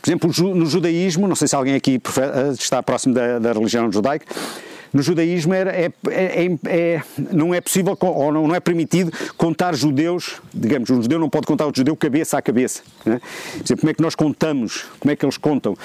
por 0.00 0.08
exemplo, 0.08 0.54
no 0.54 0.66
judaísmo, 0.66 1.26
não 1.28 1.36
sei 1.36 1.48
se 1.48 1.54
alguém 1.56 1.74
aqui 1.74 2.00
eh, 2.18 2.52
está 2.52 2.82
próximo 2.82 3.14
da, 3.14 3.38
da 3.38 3.52
religião 3.52 3.90
judaica, 3.90 4.26
no 4.92 5.02
judaísmo 5.02 5.52
era, 5.52 5.70
é, 5.72 5.90
é- 6.10 6.46
é- 6.46 6.58
é- 6.64 7.02
não 7.32 7.52
é 7.52 7.60
possível 7.60 7.96
ou 8.00 8.32
não, 8.32 8.46
não 8.48 8.54
é 8.54 8.60
permitido 8.60 9.12
contar 9.36 9.74
judeus, 9.74 10.36
digamos, 10.54 10.88
um 10.88 11.02
judeu 11.02 11.18
não 11.18 11.28
pode 11.28 11.46
contar 11.46 11.66
o 11.66 11.72
judeu 11.74 11.94
cabeça 11.96 12.38
a 12.38 12.42
cabeça. 12.42 12.82
né? 13.04 13.20
Exemplo, 13.56 13.78
como 13.80 13.90
é 13.90 13.94
que 13.94 14.00
nós 14.02 14.14
contamos? 14.14 14.86
Como 14.98 15.10
é 15.12 15.16
que 15.16 15.24
eles 15.24 15.36
contam? 15.36 15.76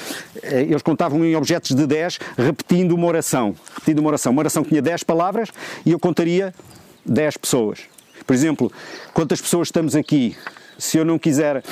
Eh, 0.44 0.62
Eles 0.70 0.82
contavam 0.82 1.26
em 1.26 1.36
objetos 1.36 1.76
de 1.76 1.86
10, 1.86 2.20
repetindo 2.38 2.94
uma 2.94 3.08
oração. 3.08 3.54
Repetindo 3.74 4.00
uma 4.00 4.10
oração. 4.10 4.32
Uma 4.32 4.42
oração 4.42 4.64
que 4.64 4.70
tinha 4.70 4.82
10 4.82 5.04
palavras 5.04 5.50
e 5.86 5.92
eu 5.92 6.00
contaria 6.00 6.54
10 7.06 7.36
pessoas. 7.38 7.80
Por 8.26 8.34
exemplo, 8.34 8.72
quantas 9.14 9.42
pessoas 9.42 9.68
estamos 9.68 9.94
aqui? 9.96 10.38
Se 10.78 10.98
eu 10.98 11.04
não 11.04 11.20
quiser 11.20 11.64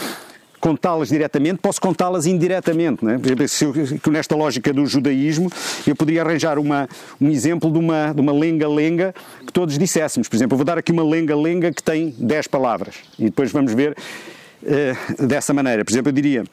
contá-las 0.60 1.10
diretamente, 1.10 1.60
posso 1.62 1.80
contá-las 1.82 2.26
indiretamente. 2.26 3.03
Né? 3.05 3.18
Se 3.47 3.66
eu, 3.66 3.74
nesta 4.12 4.36
lógica 4.36 4.72
do 4.74 4.86
judaísmo, 4.86 5.49
eu 5.88 5.95
poderia 5.95 6.22
arranjar 6.22 6.60
uma, 6.60 6.88
um 7.20 7.30
exemplo 7.30 7.72
de 7.72 7.80
uma, 7.80 8.14
de 8.14 8.22
uma 8.22 8.32
lenga-lenga 8.34 9.14
que 9.45 9.51
todos 9.53 9.78
disséssemos. 9.78 10.28
Por 10.28 10.36
exemplo, 10.36 10.53
eu 10.55 10.57
vou 10.57 10.66
dar 10.66 10.78
aqui 10.78 10.91
uma 10.91 11.03
lenga-lenga 11.03 11.72
que 11.72 11.82
tem 11.82 12.14
10 12.18 12.47
palavras 12.47 12.95
e 13.18 13.26
depois 13.26 13.51
vamos 13.51 13.74
ver 13.74 13.95
eh, 14.66 14.95
dessa 15.20 15.53
maneira. 15.53 15.84
Por 15.86 15.91
exemplo, 15.91 16.10
eu 16.10 16.14
diria. 16.14 16.43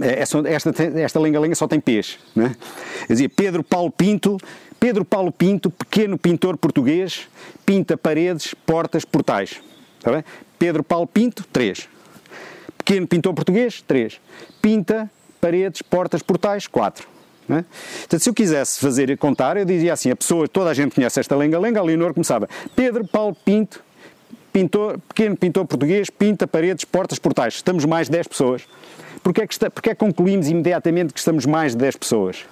essa- 0.00 0.42
esta, 0.46 0.72
esta 1.00 1.20
lenga-lenga 1.20 1.54
só 1.54 1.66
tem 1.66 1.80
P's. 1.80 2.16
Né? 2.34 2.54
Eu 3.02 3.14
dizia 3.14 3.28
Pedro 3.28 3.62
Paulo 3.62 3.90
Pinto, 3.90 4.38
Pedro 4.78 5.04
Paulo 5.04 5.32
Pinto, 5.32 5.70
pequeno 5.70 6.16
pintor 6.16 6.56
português, 6.56 7.26
pinta 7.66 7.96
paredes, 7.96 8.54
portas, 8.66 9.04
portais. 9.04 9.56
Está 9.98 10.12
bem? 10.12 10.24
Pedro 10.58 10.82
Paulo 10.84 11.06
Pinto, 11.06 11.44
3. 11.52 11.88
Pequeno 12.88 13.06
pintor 13.06 13.34
português, 13.34 13.84
3. 13.86 14.18
Pinta, 14.62 15.10
paredes, 15.38 15.82
portas, 15.82 16.22
portais, 16.22 16.66
4. 16.66 17.06
Né? 17.46 17.62
Portanto, 17.98 18.20
se 18.22 18.30
eu 18.30 18.32
quisesse 18.32 18.80
fazer 18.80 19.14
contar, 19.18 19.58
eu 19.58 19.66
dizia 19.66 19.92
assim: 19.92 20.10
a 20.10 20.16
pessoa, 20.16 20.48
toda 20.48 20.70
a 20.70 20.74
gente 20.74 20.94
conhece 20.94 21.20
esta 21.20 21.36
lenga-lenga, 21.36 21.80
a 21.80 21.82
Leonor 21.82 22.14
começava 22.14 22.48
Pedro 22.74 23.06
Paulo 23.06 23.36
Pinto, 23.44 23.84
pintor, 24.50 24.98
pequeno 25.06 25.36
pintor 25.36 25.66
português, 25.66 26.08
pinta 26.08 26.46
paredes, 26.46 26.86
portas, 26.86 27.18
portais. 27.18 27.56
Estamos 27.56 27.84
mais 27.84 28.06
de 28.06 28.12
10 28.12 28.26
pessoas. 28.26 28.62
Porquê 29.22 29.42
é 29.42 29.46
que, 29.46 29.52
está, 29.52 29.68
porquê 29.68 29.90
é 29.90 29.94
que 29.94 30.00
concluímos 30.00 30.48
imediatamente 30.48 31.12
que 31.12 31.18
estamos 31.18 31.44
mais 31.44 31.72
de 31.72 31.78
10 31.78 31.96
pessoas? 31.96 32.46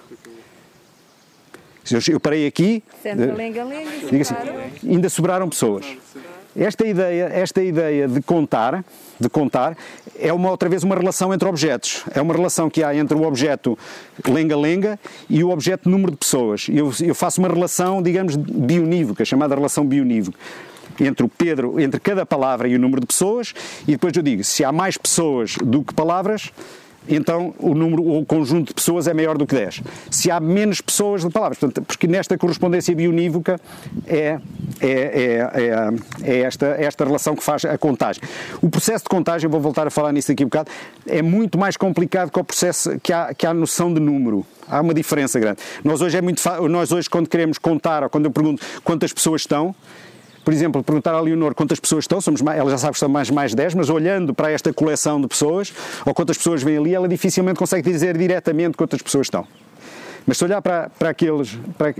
Eu, 1.89 2.13
eu 2.13 2.19
parei 2.19 2.45
aqui. 2.45 2.83
Sempre 3.01 3.25
eh, 3.25 3.33
lenga-lenga. 3.33 4.21
Assim, 4.21 4.35
ainda 4.87 5.09
sobraram 5.09 5.49
pessoas. 5.49 5.83
Esta 6.57 6.87
ideia, 6.87 7.29
esta 7.31 7.61
ideia 7.61 8.07
de 8.07 8.19
contar, 8.19 8.83
de 9.19 9.29
contar, 9.29 9.77
é 10.17 10.33
uma 10.33 10.49
outra 10.49 10.67
vez 10.67 10.83
uma 10.83 10.95
relação 10.95 11.31
entre 11.31 11.47
objetos. 11.47 12.03
É 12.15 12.19
uma 12.19 12.33
relação 12.33 12.67
que 12.67 12.83
há 12.83 12.95
entre 12.95 13.15
o 13.15 13.21
objeto 13.21 13.77
lenga-lenga 14.27 14.99
e 15.29 15.43
o 15.43 15.51
objeto 15.51 15.87
número 15.87 16.11
de 16.11 16.17
pessoas. 16.17 16.67
Eu, 16.67 16.91
eu 16.99 17.13
faço 17.13 17.39
uma 17.39 17.47
relação, 17.47 18.01
digamos, 18.01 18.35
bionívoca, 18.35 19.23
chamada 19.23 19.53
relação 19.53 19.85
bionívoca. 19.85 20.39
Entre 20.99 21.23
o 21.23 21.29
Pedro, 21.29 21.79
entre 21.79 21.99
cada 21.99 22.25
palavra 22.25 22.67
e 22.67 22.75
o 22.75 22.79
número 22.79 23.01
de 23.01 23.07
pessoas, 23.07 23.53
e 23.83 23.91
depois 23.91 24.17
eu 24.17 24.23
digo, 24.23 24.43
se 24.43 24.63
há 24.63 24.71
mais 24.71 24.97
pessoas 24.97 25.55
do 25.63 25.83
que 25.83 25.93
palavras, 25.93 26.51
então 27.07 27.53
o 27.59 27.73
número, 27.73 28.03
o 28.03 28.25
conjunto 28.25 28.69
de 28.69 28.73
pessoas 28.73 29.07
é 29.07 29.13
maior 29.13 29.37
do 29.37 29.45
que 29.45 29.55
10. 29.55 29.81
Se 30.09 30.29
há 30.31 30.39
menos 30.39 30.81
pessoas 30.81 31.23
que 31.23 31.31
palavras, 31.31 31.57
portanto, 31.57 31.85
porque 31.85 32.07
nesta 32.07 32.37
correspondência 32.37 32.95
bionívoca 32.95 33.59
é, 34.05 34.39
é, 34.79 34.89
é, 34.89 35.51
é, 35.53 36.31
é 36.31 36.39
esta, 36.39 36.67
esta 36.67 37.05
relação 37.05 37.35
que 37.35 37.43
faz 37.43 37.65
a 37.65 37.77
contagem. 37.77 38.21
O 38.61 38.69
processo 38.69 39.03
de 39.03 39.09
contagem, 39.09 39.49
vou 39.49 39.59
voltar 39.59 39.87
a 39.87 39.89
falar 39.89 40.11
nisso 40.11 40.29
daqui 40.29 40.43
um 40.43 40.47
bocado, 40.47 40.69
é 41.05 41.21
muito 41.21 41.57
mais 41.57 41.77
complicado 41.77 42.31
que 42.31 42.39
o 42.39 42.43
processo 42.43 42.99
que 42.99 43.13
há, 43.13 43.33
que 43.33 43.45
há 43.45 43.53
noção 43.53 43.93
de 43.93 43.99
número. 43.99 44.45
Há 44.69 44.81
uma 44.81 44.93
diferença 44.93 45.39
grande. 45.39 45.59
Nós 45.83 46.01
hoje 46.01 46.17
é 46.17 46.21
muito 46.21 46.41
nós 46.69 46.91
hoje 46.91 47.09
quando 47.09 47.29
queremos 47.29 47.57
contar 47.57 48.03
ou 48.03 48.09
quando 48.09 48.25
eu 48.25 48.31
pergunto 48.31 48.61
quantas 48.83 49.13
pessoas 49.13 49.41
estão, 49.41 49.73
por 50.47 50.53
exemplo, 50.53 50.81
perguntar 50.81 51.13
à 51.13 51.19
Leonor 51.19 51.53
quantas 51.53 51.77
pessoas 51.77 52.05
estão, 52.05 52.21
somos 52.21 52.41
mais, 52.41 52.57
ela 52.57 52.71
já 52.71 52.77
sabe 52.77 52.93
que 52.93 52.99
são 52.99 53.09
mais, 53.09 53.29
mais 53.29 53.53
10, 53.53 53.75
mas 53.75 53.89
olhando 53.89 54.33
para 54.33 54.49
esta 54.49 54.71
coleção 54.71 55.19
de 55.19 55.27
pessoas, 55.27 55.73
ou 56.05 56.13
quantas 56.13 56.37
pessoas 56.37 56.63
vêm 56.63 56.77
ali, 56.77 56.95
ela 56.95 57.05
dificilmente 57.05 57.59
consegue 57.59 57.91
dizer 57.91 58.17
diretamente 58.17 58.77
quantas 58.77 59.01
pessoas 59.01 59.27
estão. 59.27 59.45
Mas 60.25 60.37
se 60.37 60.45
olhar 60.45 60.61
para, 60.61 60.89
para 60.97 61.09
aqueles, 61.09 61.59
para, 61.77 61.93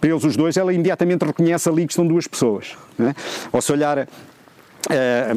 para 0.00 0.10
eles 0.10 0.24
os 0.24 0.36
dois, 0.36 0.56
ela 0.56 0.72
imediatamente 0.72 1.24
reconhece 1.24 1.68
ali 1.68 1.86
que 1.86 1.92
estão 1.92 2.04
duas 2.04 2.26
pessoas. 2.26 2.76
é? 2.98 3.14
Ou 3.52 3.62
se 3.62 3.70
olhar 3.70 3.98
eh, 3.98 5.32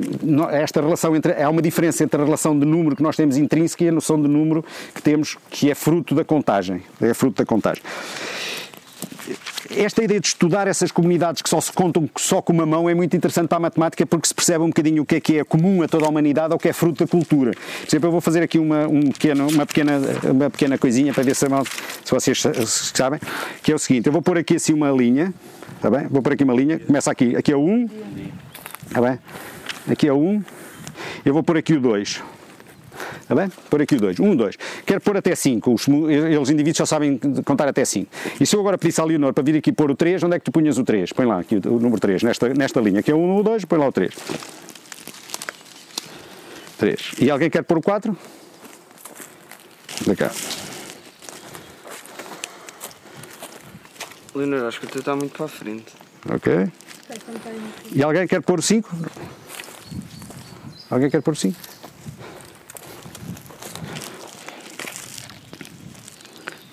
esta 0.53 0.81
relação 0.81 1.15
entre 1.15 1.39
há 1.39 1.47
uma 1.47 1.61
diferença 1.61 2.03
entre 2.03 2.19
a 2.19 2.25
relação 2.25 2.57
de 2.57 2.65
número 2.65 2.95
que 2.95 3.03
nós 3.03 3.15
temos 3.15 3.37
intrínseca 3.37 3.83
e 3.83 3.89
a 3.89 3.91
noção 3.91 4.19
de 4.19 4.27
número 4.27 4.65
que 4.95 5.03
temos 5.03 5.37
que 5.51 5.69
é 5.69 5.75
fruto 5.75 6.15
da 6.15 6.25
contagem 6.25 6.81
é 6.99 7.13
fruto 7.13 7.43
da 7.43 7.45
contagem 7.45 7.83
esta 9.69 10.03
ideia 10.03 10.19
de 10.19 10.27
estudar 10.27 10.67
essas 10.67 10.91
comunidades 10.91 11.41
que 11.41 11.49
só 11.49 11.59
se 11.59 11.71
contam 11.71 12.09
só 12.17 12.41
com 12.41 12.53
uma 12.53 12.65
mão 12.65 12.89
é 12.89 12.93
muito 12.93 13.15
interessante 13.15 13.47
para 13.47 13.57
a 13.57 13.61
matemática 13.61 14.05
porque 14.05 14.27
se 14.27 14.33
percebe 14.33 14.63
um 14.63 14.67
bocadinho 14.67 15.03
o 15.03 15.05
que 15.05 15.15
é 15.15 15.19
que 15.19 15.39
é 15.39 15.43
comum 15.43 15.81
a 15.81 15.87
toda 15.87 16.05
a 16.05 16.09
humanidade 16.09 16.51
ou 16.51 16.57
o 16.57 16.59
que 16.59 16.69
é 16.69 16.73
fruto 16.73 17.03
da 17.03 17.09
cultura. 17.09 17.51
Por 17.51 17.87
exemplo, 17.87 18.07
eu 18.07 18.11
vou 18.11 18.21
fazer 18.21 18.43
aqui 18.43 18.59
uma, 18.59 18.87
um 18.87 19.11
pequeno, 19.11 19.47
uma, 19.47 19.65
pequena, 19.65 20.01
uma 20.23 20.49
pequena 20.49 20.77
coisinha 20.77 21.13
para 21.13 21.23
ver 21.23 21.35
se, 21.35 21.45
se 22.03 22.11
vocês 22.11 22.43
sabem, 22.93 23.19
que 23.63 23.71
é 23.71 23.75
o 23.75 23.79
seguinte, 23.79 24.07
eu 24.07 24.13
vou 24.13 24.21
pôr 24.21 24.37
aqui 24.37 24.55
assim 24.55 24.73
uma 24.73 24.91
linha, 24.91 25.33
está 25.75 25.89
bem? 25.89 26.07
Vou 26.07 26.21
pôr 26.21 26.33
aqui 26.33 26.43
uma 26.43 26.53
linha, 26.53 26.79
começa 26.79 27.11
aqui, 27.11 27.35
aqui 27.35 27.51
é 27.51 27.55
o 27.55 27.63
1, 27.63 27.89
está 28.87 29.01
bem? 29.01 29.19
Aqui 29.89 30.07
é 30.07 30.13
o 30.13 30.17
1, 30.17 30.43
eu 31.25 31.33
vou 31.33 31.43
pôr 31.43 31.57
aqui 31.57 31.73
o 31.73 31.79
2. 31.79 32.34
Está 33.21 33.35
bem? 33.35 33.49
Pôr 33.69 33.81
aqui 33.81 33.95
o 33.95 33.99
2. 33.99 34.19
1, 34.19 34.35
2. 34.35 34.55
Quero 34.85 35.01
pôr 35.01 35.17
até 35.17 35.35
5. 35.35 35.73
Os, 35.73 35.87
eles 35.87 36.49
indivíduos 36.49 36.77
só 36.77 36.85
sabem 36.85 37.19
contar 37.43 37.67
até 37.67 37.83
5. 37.83 38.11
E 38.39 38.45
se 38.45 38.55
eu 38.55 38.59
agora 38.59 38.77
pedisse 38.77 39.01
à 39.01 39.05
Leonor 39.05 39.33
para 39.33 39.43
vir 39.43 39.57
aqui 39.57 39.71
pôr 39.71 39.91
o 39.91 39.95
3, 39.95 40.23
onde 40.23 40.35
é 40.35 40.39
que 40.39 40.45
tu 40.45 40.51
punhas 40.51 40.77
o 40.77 40.83
3? 40.83 41.11
Põe 41.13 41.25
lá 41.25 41.39
aqui 41.39 41.55
o, 41.55 41.73
o 41.73 41.79
número 41.79 41.99
3, 41.99 42.23
nesta, 42.23 42.49
nesta 42.49 42.79
linha. 42.79 42.99
Aqui 42.99 43.11
é 43.11 43.15
o 43.15 43.19
1, 43.19 43.37
o 43.39 43.43
2, 43.43 43.65
põe 43.65 43.79
lá 43.79 43.87
o 43.87 43.91
3. 43.91 44.13
3. 46.77 47.11
E 47.19 47.29
alguém 47.29 47.49
quer 47.49 47.63
pôr 47.63 47.77
o 47.77 47.81
4? 47.81 48.15
Da 50.05 50.15
cá. 50.15 50.31
Leonor, 54.35 54.65
acho 54.65 54.79
que 54.81 54.85
o 54.85 54.89
teu 54.89 54.99
está 54.99 55.15
muito 55.15 55.35
para 55.35 55.45
a 55.45 55.49
frente. 55.49 55.93
Ok. 56.29 56.71
E 57.91 58.03
alguém 58.03 58.27
quer 58.27 58.41
pôr 58.41 58.59
o 58.59 58.61
5? 58.61 58.89
Alguém 60.89 61.09
quer 61.09 61.21
pôr 61.21 61.33
o 61.33 61.35
5? 61.35 61.74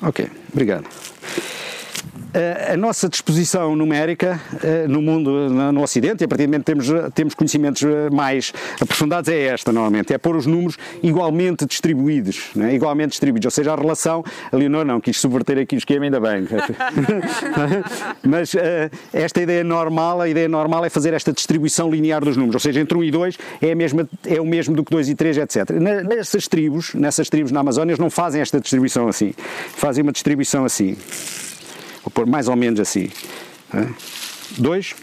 Ok, 0.03 0.21
obrigado. 0.53 0.85
A, 2.35 2.73
a 2.73 2.77
nossa 2.77 3.09
disposição 3.09 3.77
numérica 3.77 4.41
eh, 4.63 4.87
no 4.89 5.03
mundo, 5.03 5.49
no, 5.51 5.83
Ocidente, 5.83 6.23
e 6.23 6.25
a 6.25 6.29
partir 6.29 6.45
do 6.45 6.51
momento 6.51 6.65
que 6.65 6.73
temos, 6.73 7.13
temos 7.15 7.35
conhecimentos 7.35 7.83
eh, 7.83 8.11
mais 8.11 8.53
aprofundados, 8.81 9.29
é 9.29 9.47
esta 9.47 9.73
normalmente, 9.73 10.13
é 10.13 10.19
pôr 10.19 10.37
os 10.37 10.47
números 10.47 10.77
igualmente 11.03 11.67
distribuídos, 11.67 12.51
né? 12.55 12.75
igualmente 12.75 13.11
distribuídos, 13.11 13.47
ou 13.47 13.51
seja, 13.51 13.73
a 13.73 13.77
relação, 13.77 14.25
a 14.51 14.57
Leonor 14.57 14.85
não 14.85 15.01
quis 15.01 15.21
subverter 15.21 15.59
aqui 15.59 15.77
o 15.77 15.79
esquema, 15.79 16.05
ainda 16.05 16.21
bem, 16.21 16.47
mas 18.23 18.53
esta 19.13 19.43
ideia 19.43 19.65
normal, 19.65 20.21
a 20.21 20.29
ideia 20.29 20.49
normal 20.49 20.85
é 20.85 20.91
fazer 20.91 21.13
esta 21.13 21.33
distribuição 21.33 21.91
linear 21.91 22.25
dos 22.25 22.37
números, 22.37 22.55
ou 22.57 22.61
seja, 22.61 22.81
entre 22.81 22.97
1 22.97 23.05
e 23.05 23.11
2 23.11 23.39
é, 23.61 23.73
a 23.73 23.75
mesma, 23.75 24.09
é 24.27 24.41
o 24.41 24.47
mesmo 24.47 24.75
do 24.75 24.85
que 24.85 24.91
2 24.91 25.09
e 25.09 25.15
3, 25.15 25.39
etc. 25.39 25.71
Nessas 25.71 26.49
tribos, 26.49 26.95
nessas 26.95 27.29
tribos 27.29 27.53
na 27.53 27.61
Amazónia, 27.61 27.93
eles 27.93 28.01
não 28.01 28.11
fazem 28.11 28.41
esta 28.41 28.61
distribuição 28.61 29.09
assim, 29.09 29.35
fazem 29.75 30.03
uma 30.03 30.13
distribuição 30.13 30.65
assim. 30.65 30.97
Vou 32.05 32.11
pôr 32.13 32.27
mais 32.27 32.49
ou 32.49 32.57
menos 32.57 32.81
assim. 32.81 33.11
2. 34.59 34.95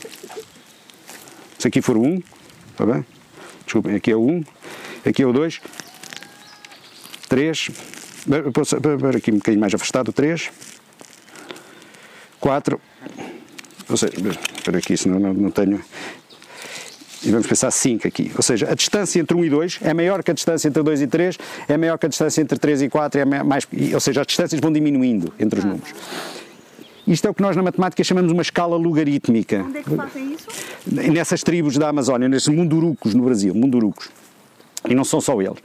Se 1.57 1.67
aqui 1.67 1.81
for 1.81 1.97
1, 1.97 2.05
um, 2.05 2.23
está 2.71 2.85
bem? 2.85 3.05
Desculpem, 3.65 3.95
aqui 3.95 4.11
é 4.11 4.15
o 4.15 4.21
1, 4.21 4.31
um, 4.31 4.43
aqui 5.05 5.23
é 5.23 5.25
o 5.25 5.33
2. 5.33 5.61
3. 7.27 7.71
Posso 8.53 8.75
aqui 8.75 9.31
um 9.31 9.35
bocadinho 9.35 9.61
mais 9.61 9.73
afastado. 9.73 10.11
3. 10.11 10.49
4. 12.39 12.81
Ou 13.89 13.97
seja, 13.97 14.13
espera 14.55 14.77
aqui, 14.77 14.95
senão 14.95 15.19
não, 15.19 15.33
não 15.33 15.51
tenho. 15.51 15.83
E 17.23 17.31
vamos 17.31 17.47
pensar 17.47 17.69
5 17.69 18.07
aqui. 18.07 18.31
Ou 18.35 18.41
seja, 18.41 18.71
a 18.71 18.75
distância 18.75 19.19
entre 19.19 19.35
1 19.35 19.45
e 19.45 19.49
2 19.49 19.79
é 19.81 19.93
maior 19.93 20.23
que 20.23 20.31
a 20.31 20.33
distância 20.33 20.67
entre 20.67 20.81
2 20.81 21.01
e 21.01 21.07
3, 21.07 21.37
é 21.67 21.77
maior 21.77 21.97
que 21.97 22.05
a 22.05 22.09
distância 22.09 22.41
entre 22.41 22.57
3 22.57 22.83
e 22.83 22.89
4, 22.89 23.21
é 23.21 23.25
mais, 23.25 23.67
ou 23.93 23.99
seja, 23.99 24.21
as 24.21 24.27
distâncias 24.27 24.61
vão 24.61 24.71
diminuindo 24.71 25.33
entre 25.37 25.59
os 25.59 25.65
números. 25.65 25.89
Isto 27.09 27.25
é 27.25 27.29
o 27.31 27.33
que 27.33 27.41
nós 27.41 27.55
na 27.55 27.63
matemática 27.63 28.03
chamamos 28.03 28.31
uma 28.31 28.43
escala 28.43 28.77
logarítmica. 28.77 29.65
Onde 29.67 29.79
é 29.79 29.81
que 29.83 29.95
fazem 29.95 30.31
isso? 30.31 30.47
Nessas 30.85 31.41
tribos 31.41 31.75
da 31.75 31.89
Amazónia, 31.89 32.29
nesses 32.29 32.47
mundurucos 32.47 33.15
no 33.15 33.23
Brasil, 33.23 33.51
mundurucos. 33.55 34.11
E 34.87 34.93
não 34.93 35.03
são 35.03 35.19
só 35.19 35.41
eles. 35.41 35.57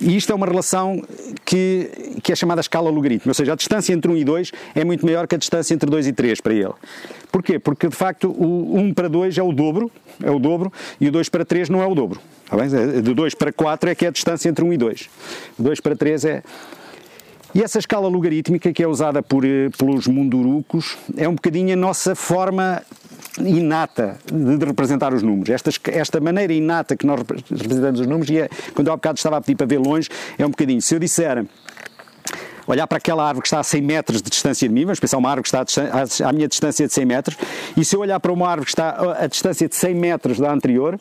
E 0.00 0.16
isto 0.16 0.32
é 0.32 0.34
uma 0.34 0.46
relação 0.46 1.00
que, 1.44 2.16
que 2.20 2.32
é 2.32 2.34
chamada 2.34 2.60
escala 2.60 2.90
logarítmica, 2.90 3.30
ou 3.30 3.34
seja, 3.34 3.52
a 3.52 3.54
distância 3.54 3.92
entre 3.92 4.10
1 4.10 4.16
e 4.16 4.24
2 4.24 4.52
é 4.74 4.84
muito 4.84 5.06
maior 5.06 5.28
que 5.28 5.36
a 5.36 5.38
distância 5.38 5.72
entre 5.72 5.88
2 5.88 6.08
e 6.08 6.12
3 6.12 6.40
para 6.40 6.54
ele. 6.54 6.72
Porquê? 7.30 7.58
Porque 7.60 7.86
de 7.86 7.94
facto 7.94 8.28
o 8.28 8.76
1 8.76 8.94
para 8.94 9.08
2 9.08 9.38
é 9.38 9.42
o 9.42 9.52
dobro, 9.52 9.88
é 10.20 10.30
o 10.30 10.38
dobro, 10.40 10.72
e 11.00 11.06
o 11.06 11.12
2 11.12 11.28
para 11.28 11.44
3 11.44 11.68
não 11.68 11.80
é 11.80 11.86
o 11.86 11.94
dobro. 11.94 12.18
Está 12.44 12.56
bem? 12.56 13.02
De 13.02 13.14
2 13.14 13.34
para 13.34 13.52
4 13.52 13.90
é 13.90 13.94
que 13.94 14.04
é 14.04 14.08
a 14.08 14.10
distância 14.10 14.48
entre 14.48 14.64
1 14.64 14.72
e 14.72 14.76
2. 14.78 15.10
2 15.58 15.80
para 15.80 15.94
3 15.94 16.24
é, 16.24 16.42
e 17.54 17.62
essa 17.62 17.78
escala 17.78 18.08
logarítmica 18.08 18.72
que 18.72 18.82
é 18.82 18.86
usada 18.86 19.22
por, 19.22 19.44
eh, 19.44 19.70
pelos 19.76 20.06
mundurucos 20.06 20.96
é 21.16 21.28
um 21.28 21.34
bocadinho 21.34 21.72
a 21.72 21.76
nossa 21.76 22.14
forma 22.14 22.82
inata 23.38 24.18
de 24.26 24.64
representar 24.64 25.12
os 25.12 25.22
números. 25.22 25.50
Esta, 25.50 25.70
esta 25.90 26.20
maneira 26.20 26.52
inata 26.52 26.96
que 26.96 27.06
nós 27.06 27.20
representamos 27.20 28.00
os 28.00 28.06
números, 28.06 28.30
e 28.30 28.38
é, 28.38 28.48
quando 28.74 28.88
eu 28.88 28.92
há 28.92 28.96
bocado 28.96 29.18
estava 29.18 29.36
a 29.36 29.40
pedir 29.40 29.56
para 29.56 29.66
ver 29.66 29.78
longe, 29.78 30.08
é 30.38 30.44
um 30.44 30.50
bocadinho. 30.50 30.80
Se 30.80 30.94
eu 30.94 30.98
disser 30.98 31.44
olhar 32.66 32.86
para 32.86 32.98
aquela 32.98 33.26
árvore 33.26 33.42
que 33.42 33.48
está 33.48 33.60
a 33.60 33.64
100 33.64 33.82
metros 33.82 34.22
de 34.22 34.30
distância 34.30 34.68
de 34.68 34.74
mim, 34.74 34.84
vamos 34.84 35.00
pensar 35.00 35.18
uma 35.18 35.28
árvore 35.28 35.42
que 35.42 35.56
está 35.56 36.28
à 36.28 36.32
minha 36.32 36.46
distância 36.46 36.86
de 36.86 36.92
100 36.92 37.04
metros, 37.04 37.36
e 37.76 37.84
se 37.84 37.96
eu 37.96 38.00
olhar 38.00 38.20
para 38.20 38.32
uma 38.32 38.48
árvore 38.48 38.66
que 38.66 38.72
está 38.72 39.16
a 39.18 39.26
distância 39.26 39.68
de 39.68 39.74
100 39.74 39.94
metros 39.94 40.38
da 40.38 40.52
anterior, 40.52 40.98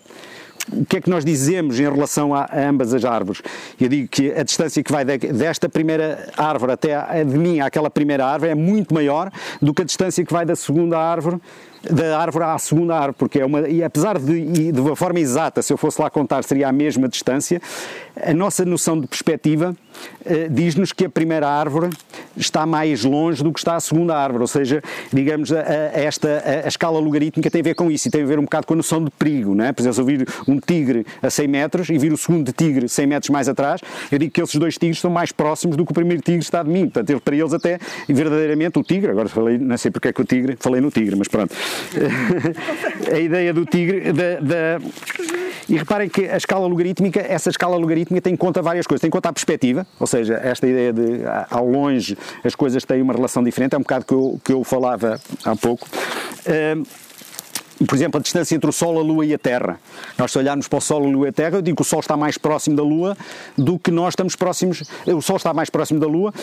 o 0.71 0.85
que 0.85 0.97
é 0.97 1.01
que 1.01 1.09
nós 1.09 1.25
dizemos 1.25 1.79
em 1.79 1.83
relação 1.83 2.33
a, 2.33 2.41
a, 2.43 2.69
ambas 2.69 2.93
as 2.93 3.03
árvores? 3.05 3.41
Eu 3.79 3.89
digo 3.89 4.07
que 4.07 4.31
a 4.31 4.43
distância 4.43 4.83
que 4.83 4.91
vai 4.91 5.03
de, 5.03 5.17
desta 5.17 5.67
primeira 5.67 6.29
árvore 6.37 6.73
até 6.73 6.95
a, 6.95 7.23
de 7.23 7.37
mim 7.37 7.59
àquela 7.59 7.89
primeira 7.89 8.25
árvore 8.25 8.51
é 8.51 8.55
muito 8.55 8.93
maior 8.93 9.31
do 9.61 9.73
que 9.73 9.81
a 9.81 9.85
distância 9.85 10.23
que 10.23 10.31
vai 10.31 10.45
da 10.45 10.55
segunda 10.55 10.97
árvore 10.97 11.39
da 11.81 12.19
árvore 12.19 12.45
à 12.45 12.57
segunda 12.57 12.95
árvore, 12.95 13.15
porque 13.17 13.39
é 13.39 13.45
uma, 13.45 13.67
e 13.67 13.83
apesar 13.83 14.19
de, 14.19 14.71
de 14.71 14.81
uma 14.81 14.95
forma 14.95 15.19
exata, 15.19 15.61
se 15.61 15.71
eu 15.71 15.77
fosse 15.77 16.01
lá 16.01 16.09
contar, 16.09 16.43
seria 16.43 16.67
a 16.67 16.71
mesma 16.71 17.07
distância, 17.07 17.61
a 18.23 18.33
nossa 18.33 18.65
noção 18.65 18.99
de 18.99 19.07
perspectiva 19.07 19.75
eh, 20.25 20.47
diz-nos 20.49 20.91
que 20.91 21.05
a 21.05 21.09
primeira 21.09 21.47
árvore 21.47 21.89
está 22.35 22.65
mais 22.65 23.03
longe 23.03 23.43
do 23.43 23.51
que 23.51 23.59
está 23.59 23.75
a 23.75 23.79
segunda 23.79 24.15
árvore, 24.15 24.41
ou 24.41 24.47
seja, 24.47 24.81
digamos, 25.11 25.51
a, 25.51 25.61
a 25.61 25.99
esta, 25.99 26.43
a, 26.45 26.65
a, 26.65 26.67
escala 26.67 26.99
logarítmica 26.99 27.49
tem 27.49 27.61
a 27.61 27.63
ver 27.63 27.75
com 27.75 27.89
isso 27.89 28.07
e 28.07 28.11
tem 28.11 28.21
a 28.21 28.25
ver 28.25 28.39
um 28.39 28.43
bocado 28.43 28.67
com 28.67 28.73
a 28.73 28.77
noção 28.77 29.03
de 29.03 29.11
perigo, 29.11 29.55
não 29.55 29.65
é? 29.65 29.71
Por 29.71 29.81
exemplo, 29.81 30.01
eu 30.01 30.05
vir 30.05 30.27
um 30.47 30.59
tigre 30.59 31.05
a 31.21 31.29
100 31.29 31.47
metros 31.47 31.89
e 31.89 31.97
vir 31.97 32.13
o 32.13 32.17
segundo 32.17 32.51
tigre 32.51 32.87
100 32.87 33.07
metros 33.07 33.29
mais 33.29 33.49
atrás, 33.49 33.81
eu 34.11 34.19
digo 34.19 34.31
que 34.31 34.41
esses 34.41 34.55
dois 34.55 34.77
tigres 34.77 34.99
são 34.99 35.11
mais 35.11 35.31
próximos 35.31 35.75
do 35.75 35.85
que 35.85 35.91
o 35.91 35.95
primeiro 35.95 36.21
tigre 36.21 36.41
está 36.41 36.63
de 36.63 36.69
mim, 36.69 36.87
portanto, 36.89 37.21
para 37.21 37.35
eles 37.35 37.53
até, 37.53 37.79
verdadeiramente, 38.07 38.77
o 38.77 38.83
tigre, 38.83 39.11
agora 39.11 39.29
falei, 39.29 39.57
não 39.57 39.77
sei 39.77 39.91
porque 39.91 40.09
é 40.09 40.13
que 40.13 40.21
o 40.21 40.25
tigre, 40.25 40.57
falei 40.59 40.81
no 40.81 40.91
tigre, 40.91 41.15
mas 41.15 41.27
pronto, 41.27 41.55
a 43.11 43.19
ideia 43.19 43.53
do 43.53 43.65
tigre, 43.65 44.11
da, 44.11 44.39
da, 44.39 44.79
e 45.69 45.77
reparem 45.77 46.09
que 46.09 46.27
a 46.27 46.35
escala 46.35 46.65
logarítmica, 46.65 47.19
essa 47.19 47.49
escala 47.49 47.77
logarítmica 47.77 48.08
tem 48.21 48.33
em 48.33 48.37
conta 48.37 48.61
várias 48.61 48.87
coisas. 48.87 49.01
Tem 49.01 49.07
em 49.07 49.11
conta 49.11 49.29
a 49.29 49.33
perspectiva, 49.33 49.85
ou 49.99 50.07
seja, 50.07 50.35
esta 50.35 50.67
ideia 50.67 50.91
de 50.91 51.21
ao 51.49 51.67
longe 51.67 52.17
as 52.43 52.55
coisas 52.55 52.83
têm 52.83 53.01
uma 53.01 53.13
relação 53.13 53.43
diferente, 53.43 53.75
é 53.75 53.77
um 53.77 53.81
bocado 53.81 54.05
que 54.05 54.13
eu, 54.13 54.41
que 54.43 54.51
eu 54.51 54.63
falava 54.63 55.19
há 55.45 55.55
pouco. 55.55 55.87
Uh, 56.47 57.08
por 57.85 57.95
exemplo, 57.95 58.19
a 58.19 58.21
distância 58.21 58.55
entre 58.55 58.69
o 58.69 58.73
Sol, 58.73 58.99
a 58.99 59.01
Lua 59.01 59.25
e 59.25 59.33
a 59.33 59.37
Terra. 59.37 59.79
Nós, 60.17 60.31
se 60.31 60.37
olharmos 60.37 60.67
para 60.67 60.77
o 60.77 60.81
Sol, 60.81 61.03
a 61.03 61.07
Lua 61.07 61.27
e 61.27 61.29
a 61.29 61.33
Terra, 61.33 61.57
eu 61.57 61.61
digo 61.61 61.77
que 61.77 61.81
o 61.81 61.85
Sol 61.85 61.99
está 61.99 62.17
mais 62.17 62.37
próximo 62.37 62.75
da 62.75 62.83
Lua 62.83 63.17
do 63.57 63.79
que 63.79 63.89
nós 63.91 64.13
estamos 64.13 64.35
próximos. 64.35 64.83
O 65.07 65.21
Sol 65.21 65.37
está 65.37 65.53
mais 65.53 65.69
próximo 65.69 65.99
da 65.99 66.07
Lua. 66.07 66.33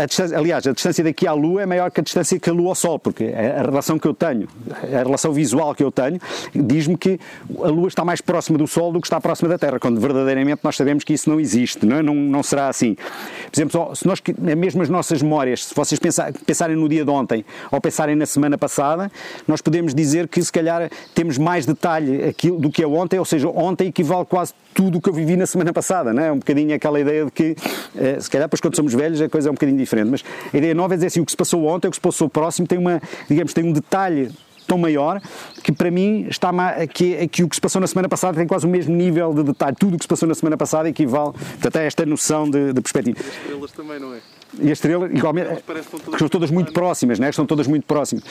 A 0.00 0.06
distância, 0.06 0.36
aliás, 0.36 0.66
a 0.66 0.72
distância 0.72 1.02
daqui 1.02 1.26
à 1.26 1.32
Lua 1.32 1.62
é 1.62 1.66
maior 1.66 1.90
que 1.90 2.00
a 2.00 2.02
distância 2.02 2.38
que 2.38 2.50
a 2.50 2.52
Lua 2.52 2.70
ao 2.70 2.74
Sol, 2.74 2.98
porque 2.98 3.24
a 3.24 3.62
relação 3.62 3.98
que 3.98 4.06
eu 4.06 4.12
tenho, 4.14 4.48
a 4.82 5.02
relação 5.02 5.32
visual 5.32 5.74
que 5.74 5.82
eu 5.82 5.90
tenho, 5.90 6.20
diz-me 6.54 6.96
que 6.96 7.18
a 7.62 7.68
Lua 7.68 7.88
está 7.88 8.04
mais 8.04 8.20
próxima 8.20 8.58
do 8.58 8.66
Sol 8.66 8.92
do 8.92 9.00
que 9.00 9.06
está 9.06 9.20
próxima 9.20 9.48
da 9.48 9.58
Terra, 9.58 9.78
quando 9.78 9.98
verdadeiramente 9.98 10.60
nós 10.62 10.76
sabemos 10.76 11.04
que 11.04 11.14
isso 11.14 11.30
não 11.30 11.40
existe, 11.40 11.86
não, 11.86 11.96
é? 11.96 12.02
não, 12.02 12.14
não 12.14 12.42
será 12.42 12.68
assim. 12.68 12.94
Por 12.94 13.56
exemplo, 13.56 13.96
se 13.96 14.06
nós, 14.06 14.22
mesmo 14.38 14.82
as 14.82 14.88
nossas 14.88 15.22
memórias, 15.22 15.64
se 15.64 15.74
vocês 15.74 15.98
pensar, 15.98 16.32
pensarem 16.44 16.76
no 16.76 16.88
dia 16.88 17.04
de 17.04 17.10
ontem 17.10 17.44
ou 17.70 17.80
pensarem 17.80 18.14
na 18.14 18.26
semana 18.26 18.58
passada, 18.58 19.10
nós 19.48 19.62
podemos 19.62 19.94
dizer 19.94 20.28
que 20.28 20.42
se 20.42 20.52
calhar 20.52 20.65
calhar 20.66 20.90
temos 21.14 21.38
mais 21.38 21.64
detalhe 21.64 22.24
aquilo 22.24 22.58
do 22.58 22.70
que 22.70 22.82
é 22.82 22.86
ontem, 22.86 23.18
ou 23.18 23.24
seja, 23.24 23.48
ontem 23.48 23.88
equivale 23.88 24.26
quase 24.26 24.52
tudo 24.74 24.98
o 24.98 25.00
que 25.00 25.08
eu 25.08 25.12
vivi 25.12 25.36
na 25.36 25.46
semana 25.46 25.72
passada, 25.72 26.12
não 26.12 26.22
é? 26.22 26.32
Um 26.32 26.38
bocadinho 26.38 26.74
aquela 26.74 27.00
ideia 27.00 27.24
de 27.24 27.30
que, 27.30 27.56
eh, 27.96 28.20
se 28.20 28.28
calhar, 28.28 28.46
depois 28.46 28.60
quando 28.60 28.74
somos 28.74 28.92
velhos 28.92 29.20
a 29.20 29.28
coisa 29.28 29.48
é 29.48 29.50
um 29.50 29.54
bocadinho 29.54 29.78
diferente, 29.78 30.10
mas 30.10 30.24
a 30.52 30.56
ideia 30.56 30.74
nova 30.74 30.94
é 30.94 30.96
dizer 30.96 31.06
assim, 31.06 31.20
o 31.20 31.24
que 31.24 31.30
se 31.30 31.36
passou 31.36 31.64
ontem, 31.66 31.88
o 31.88 31.90
que 31.90 31.96
se 31.96 32.00
passou 32.00 32.28
próximo 32.28 32.66
tem 32.66 32.78
uma, 32.78 33.00
digamos, 33.28 33.54
tem 33.54 33.64
um 33.64 33.72
detalhe 33.72 34.30
tão 34.66 34.76
maior 34.76 35.22
que 35.62 35.70
para 35.70 35.92
mim 35.92 36.26
está 36.28 36.50
que, 36.88 37.28
que 37.28 37.44
o 37.44 37.48
que 37.48 37.54
se 37.54 37.60
passou 37.60 37.80
na 37.80 37.86
semana 37.86 38.08
passada 38.08 38.36
tem 38.36 38.46
quase 38.48 38.66
o 38.66 38.68
mesmo 38.68 38.94
nível 38.94 39.32
de 39.32 39.44
detalhe. 39.44 39.76
Tudo 39.78 39.94
o 39.94 39.96
que 39.96 40.04
se 40.04 40.08
passou 40.08 40.28
na 40.28 40.34
semana 40.34 40.56
passada 40.56 40.88
equivale 40.88 41.32
portanto, 41.32 41.76
a 41.76 41.82
esta 41.82 42.04
noção 42.04 42.50
de, 42.50 42.72
de 42.72 42.80
perspectiva. 42.80 43.16
E 43.16 43.28
as 43.28 43.36
estrelas 43.36 43.72
também, 43.72 44.00
não 44.00 44.12
é? 44.12 44.18
E 44.58 44.66
as 44.66 44.78
estrelas, 44.78 45.10
igualmente, 45.12 45.62
que 46.10 46.18
são 46.18 46.28
todas 46.28 46.50
muito 46.50 46.72
próximas, 46.72 47.20
né? 47.20 47.30
estão 47.30 47.46
todas 47.46 47.68
muito 47.68 47.86
próximas 47.86 48.24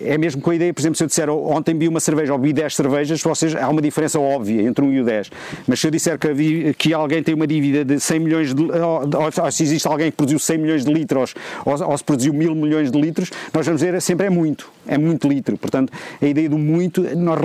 é 0.00 0.16
mesmo 0.16 0.40
com 0.40 0.50
a 0.50 0.54
ideia, 0.54 0.72
por 0.72 0.80
exemplo, 0.80 0.96
se 0.96 1.04
eu 1.04 1.06
disser 1.06 1.28
ontem 1.28 1.76
vi 1.76 1.86
uma 1.86 2.00
cerveja 2.00 2.32
ou 2.32 2.38
vi 2.38 2.52
10 2.52 2.74
cervejas, 2.74 3.22
vocês, 3.22 3.54
há 3.54 3.68
uma 3.68 3.82
diferença 3.82 4.18
óbvia 4.18 4.62
entre 4.62 4.84
um 4.84 4.92
e 4.92 5.00
o 5.00 5.04
10. 5.04 5.30
Mas 5.66 5.80
se 5.80 5.86
eu 5.86 5.90
disser 5.90 6.18
que, 6.18 6.32
vi, 6.32 6.74
que 6.74 6.94
alguém 6.94 7.22
tem 7.22 7.34
uma 7.34 7.46
dívida 7.46 7.84
de 7.84 8.00
100 8.00 8.18
milhões 8.18 8.54
de 8.54 8.62
ou, 8.62 9.02
ou, 9.44 9.52
se 9.52 9.62
existe 9.62 9.86
alguém 9.86 10.10
que 10.10 10.16
produziu 10.16 10.38
100 10.38 10.58
milhões 10.58 10.84
de 10.84 10.92
litros 10.92 11.34
ou, 11.64 11.90
ou 11.90 11.98
se 11.98 12.04
produziu 12.04 12.32
mil 12.32 12.54
milhões 12.54 12.90
de 12.90 12.98
litros, 12.98 13.30
nós 13.52 13.66
vamos 13.66 13.82
dizer 13.82 14.00
sempre 14.00 14.26
é 14.26 14.30
muito, 14.30 14.70
é 14.86 14.96
muito 14.96 15.28
litro. 15.28 15.58
Portanto, 15.58 15.92
a 16.20 16.26
ideia 16.26 16.48
do 16.48 16.58
muito, 16.58 17.02
nós 17.16 17.38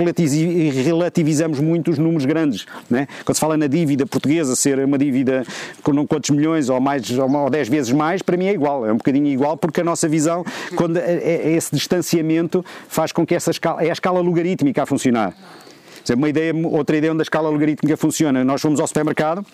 relativizamos 0.84 1.60
muito 1.60 1.90
os 1.90 1.98
números 1.98 2.24
grandes. 2.24 2.66
Né? 2.88 3.06
Quando 3.24 3.34
se 3.34 3.40
fala 3.40 3.56
na 3.56 3.66
dívida 3.66 4.06
portuguesa 4.06 4.56
ser 4.56 4.78
uma 4.78 4.96
dívida 4.96 5.44
com 5.82 5.92
não 5.92 6.06
quantos 6.06 6.30
milhões 6.30 6.68
ou 6.68 6.80
mais 6.80 7.02
ou 7.10 7.50
10 7.50 7.68
vezes 7.68 7.92
mais, 7.92 8.22
para 8.22 8.36
mim 8.36 8.46
é 8.46 8.52
igual, 8.52 8.86
é 8.86 8.92
um 8.92 8.96
bocadinho 8.96 9.26
igual 9.26 9.56
porque 9.56 9.80
a 9.80 9.84
nossa 9.84 10.08
visão, 10.08 10.44
quando 10.74 10.96
é, 10.96 11.18
é 11.18 11.52
esse 11.52 11.74
distanciamento 11.74 12.37
faz 12.88 13.12
com 13.12 13.26
que 13.26 13.34
essa 13.34 13.50
escala, 13.50 13.82
é 13.82 13.90
a 13.90 13.92
escala 13.92 14.20
logarítmica 14.20 14.82
a 14.82 14.86
funcionar. 14.86 15.34
Uma 16.14 16.28
ideia, 16.28 16.54
outra 16.54 16.96
ideia 16.96 17.12
onde 17.12 17.20
a 17.20 17.22
escala 17.22 17.48
logarítmica 17.48 17.96
funciona, 17.96 18.44
nós 18.44 18.62
vamos 18.62 18.80
ao 18.80 18.86
supermercado, 18.86 19.38
uh, 19.38 19.44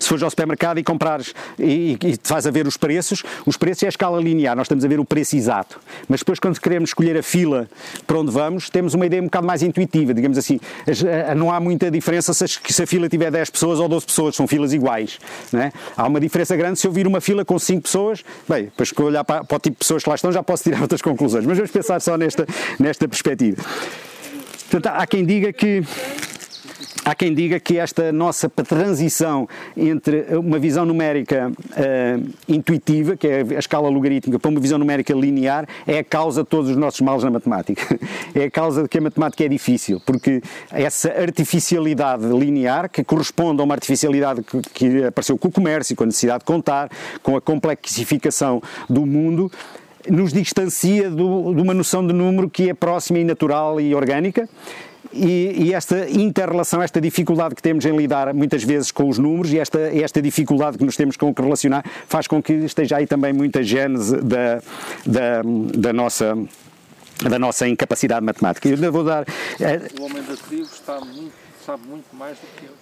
se 0.00 0.08
fores 0.08 0.22
ao 0.22 0.30
supermercado 0.30 0.78
e 0.78 0.82
comprares 0.82 1.34
e, 1.58 1.98
e, 2.04 2.18
faz 2.22 2.46
a 2.46 2.50
ver 2.50 2.66
os 2.66 2.76
preços, 2.76 3.22
os 3.46 3.56
preços 3.56 3.82
é 3.82 3.86
a 3.86 3.88
escala 3.88 4.20
linear, 4.20 4.56
nós 4.56 4.64
estamos 4.64 4.84
a 4.84 4.88
ver 4.88 5.00
o 5.00 5.04
preço 5.04 5.36
exato. 5.36 5.80
Mas 6.08 6.20
depois 6.20 6.38
quando 6.38 6.58
queremos 6.60 6.90
escolher 6.90 7.16
a 7.16 7.22
fila 7.22 7.68
para 8.06 8.18
onde 8.18 8.30
vamos, 8.30 8.70
temos 8.70 8.94
uma 8.94 9.06
ideia 9.06 9.22
um 9.22 9.26
bocado 9.26 9.46
mais 9.46 9.62
intuitiva, 9.62 10.14
digamos 10.14 10.38
assim, 10.38 10.56
uh, 10.56 11.34
não 11.36 11.52
há 11.52 11.60
muita 11.60 11.90
diferença 11.90 12.32
se, 12.32 12.46
se, 12.46 12.82
a 12.82 12.86
fila 12.86 13.08
tiver 13.08 13.30
10 13.30 13.50
pessoas 13.50 13.80
ou 13.80 13.88
12 13.88 14.06
pessoas, 14.06 14.36
são 14.36 14.46
filas 14.46 14.72
iguais. 14.72 15.18
É? 15.54 15.72
Há 15.96 16.06
uma 16.06 16.20
diferença 16.20 16.56
grande 16.56 16.78
se 16.78 16.86
eu 16.86 16.92
vir 16.92 17.06
uma 17.06 17.20
fila 17.20 17.44
com 17.44 17.58
5 17.58 17.82
pessoas, 17.82 18.24
bem, 18.48 18.64
depois 18.64 18.92
que 18.92 19.02
olhar 19.02 19.24
para, 19.24 19.44
para 19.44 19.56
o 19.56 19.60
tipo 19.60 19.74
de 19.74 19.78
pessoas 19.78 20.02
que 20.02 20.08
lá 20.08 20.14
estão 20.14 20.32
já 20.32 20.42
posso 20.42 20.62
tirar 20.62 20.80
outras 20.82 21.02
conclusões, 21.02 21.44
mas 21.44 21.56
vamos 21.56 21.70
pensar 21.70 22.00
só 22.00 22.16
nesta, 22.16 22.46
nesta 22.78 23.08
perspectiva. 23.08 23.62
Portanto, 24.70 24.94
há 24.94 25.06
quem 25.06 25.24
diga 25.24 25.52
que 25.52 25.82
há 27.04 27.14
quem 27.14 27.34
diga 27.34 27.58
que 27.58 27.78
esta 27.78 28.12
nossa 28.12 28.50
transição 28.50 29.48
entre 29.74 30.26
uma 30.36 30.58
visão 30.58 30.84
numérica 30.84 31.50
uh, 31.50 32.30
intuitiva, 32.46 33.16
que 33.16 33.26
é 33.26 33.40
a 33.56 33.58
escala 33.58 33.88
logarítmica, 33.88 34.38
para 34.38 34.50
uma 34.50 34.60
visão 34.60 34.78
numérica 34.78 35.14
linear, 35.14 35.66
é 35.86 35.98
a 35.98 36.04
causa 36.04 36.42
de 36.42 36.48
todos 36.48 36.70
os 36.70 36.76
nossos 36.76 37.00
males 37.00 37.24
na 37.24 37.30
matemática. 37.30 37.98
É 38.34 38.44
a 38.44 38.50
causa 38.50 38.82
de 38.82 38.88
que 38.88 38.98
a 38.98 39.00
matemática 39.00 39.42
é 39.42 39.48
difícil, 39.48 40.00
porque 40.04 40.42
essa 40.70 41.08
artificialidade 41.08 42.26
linear, 42.26 42.88
que 42.90 43.02
corresponde 43.02 43.60
a 43.60 43.64
uma 43.64 43.74
artificialidade 43.74 44.42
que, 44.42 44.60
que 44.60 45.04
apareceu 45.04 45.36
com 45.38 45.48
o 45.48 45.50
comércio, 45.50 45.96
com 45.96 46.04
a 46.04 46.06
necessidade 46.06 46.40
de 46.40 46.44
contar, 46.44 46.90
com 47.22 47.36
a 47.36 47.40
complexificação 47.40 48.62
do 48.88 49.06
mundo, 49.06 49.50
nos 50.08 50.32
distancia 50.32 51.10
do, 51.10 51.54
de 51.54 51.60
uma 51.60 51.74
noção 51.74 52.06
de 52.06 52.12
número 52.12 52.48
que 52.48 52.70
é 52.70 52.74
próxima 52.74 53.18
e 53.18 53.24
natural 53.24 53.80
e 53.80 53.94
orgânica. 53.94 54.48
E, 55.12 55.68
e, 55.68 55.74
esta 55.74 56.08
inter-relação, 56.10 56.82
esta 56.82 57.00
dificuldade 57.00 57.54
que 57.54 57.62
temos 57.62 57.86
em 57.86 57.96
lidar 57.96 58.34
muitas 58.34 58.62
vezes 58.62 58.90
com 58.90 59.08
os 59.08 59.16
números 59.16 59.52
e 59.52 59.58
esta, 59.58 59.78
esta 59.78 60.20
dificuldade 60.20 60.76
que 60.76 60.84
nos 60.84 60.96
temos 60.96 61.16
com 61.16 61.34
que 61.34 61.40
relacionar 61.40 61.82
faz 62.06 62.26
com 62.26 62.42
que 62.42 62.52
esteja 62.52 62.98
aí 62.98 63.06
também 63.06 63.32
muita 63.32 63.62
gênese 63.62 64.16
da, 64.18 64.60
da, 65.06 65.42
da 65.74 65.92
nossa 65.92 66.36
da 67.22 67.38
nossa 67.38 67.66
incapacidade 67.66 68.24
matemática. 68.24 68.68
Eu 68.68 68.92
vou 68.92 69.02
dar. 69.02 69.24
O 69.98 70.04
homem 70.04 70.22
da 70.22 70.36
tribo 70.36 70.62
está 70.62 71.00
muito, 71.00 71.32
sabe 71.64 71.86
muito 71.88 72.14
mais 72.14 72.38
do 72.38 72.46
que 72.56 72.66
eu. 72.66 72.77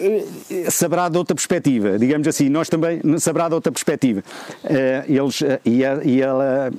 Eh, 0.00 0.70
saberá 0.70 1.08
de 1.08 1.18
outra 1.18 1.34
perspectiva, 1.34 1.98
digamos 1.98 2.26
assim, 2.26 2.48
nós 2.48 2.68
também 2.68 3.00
saberá 3.18 3.48
de 3.48 3.54
outra 3.54 3.70
perspectiva. 3.70 4.22
Eh, 4.64 5.04
eles, 5.08 5.42
eh, 5.42 5.60
e 5.64 5.82
ela, 6.22 6.70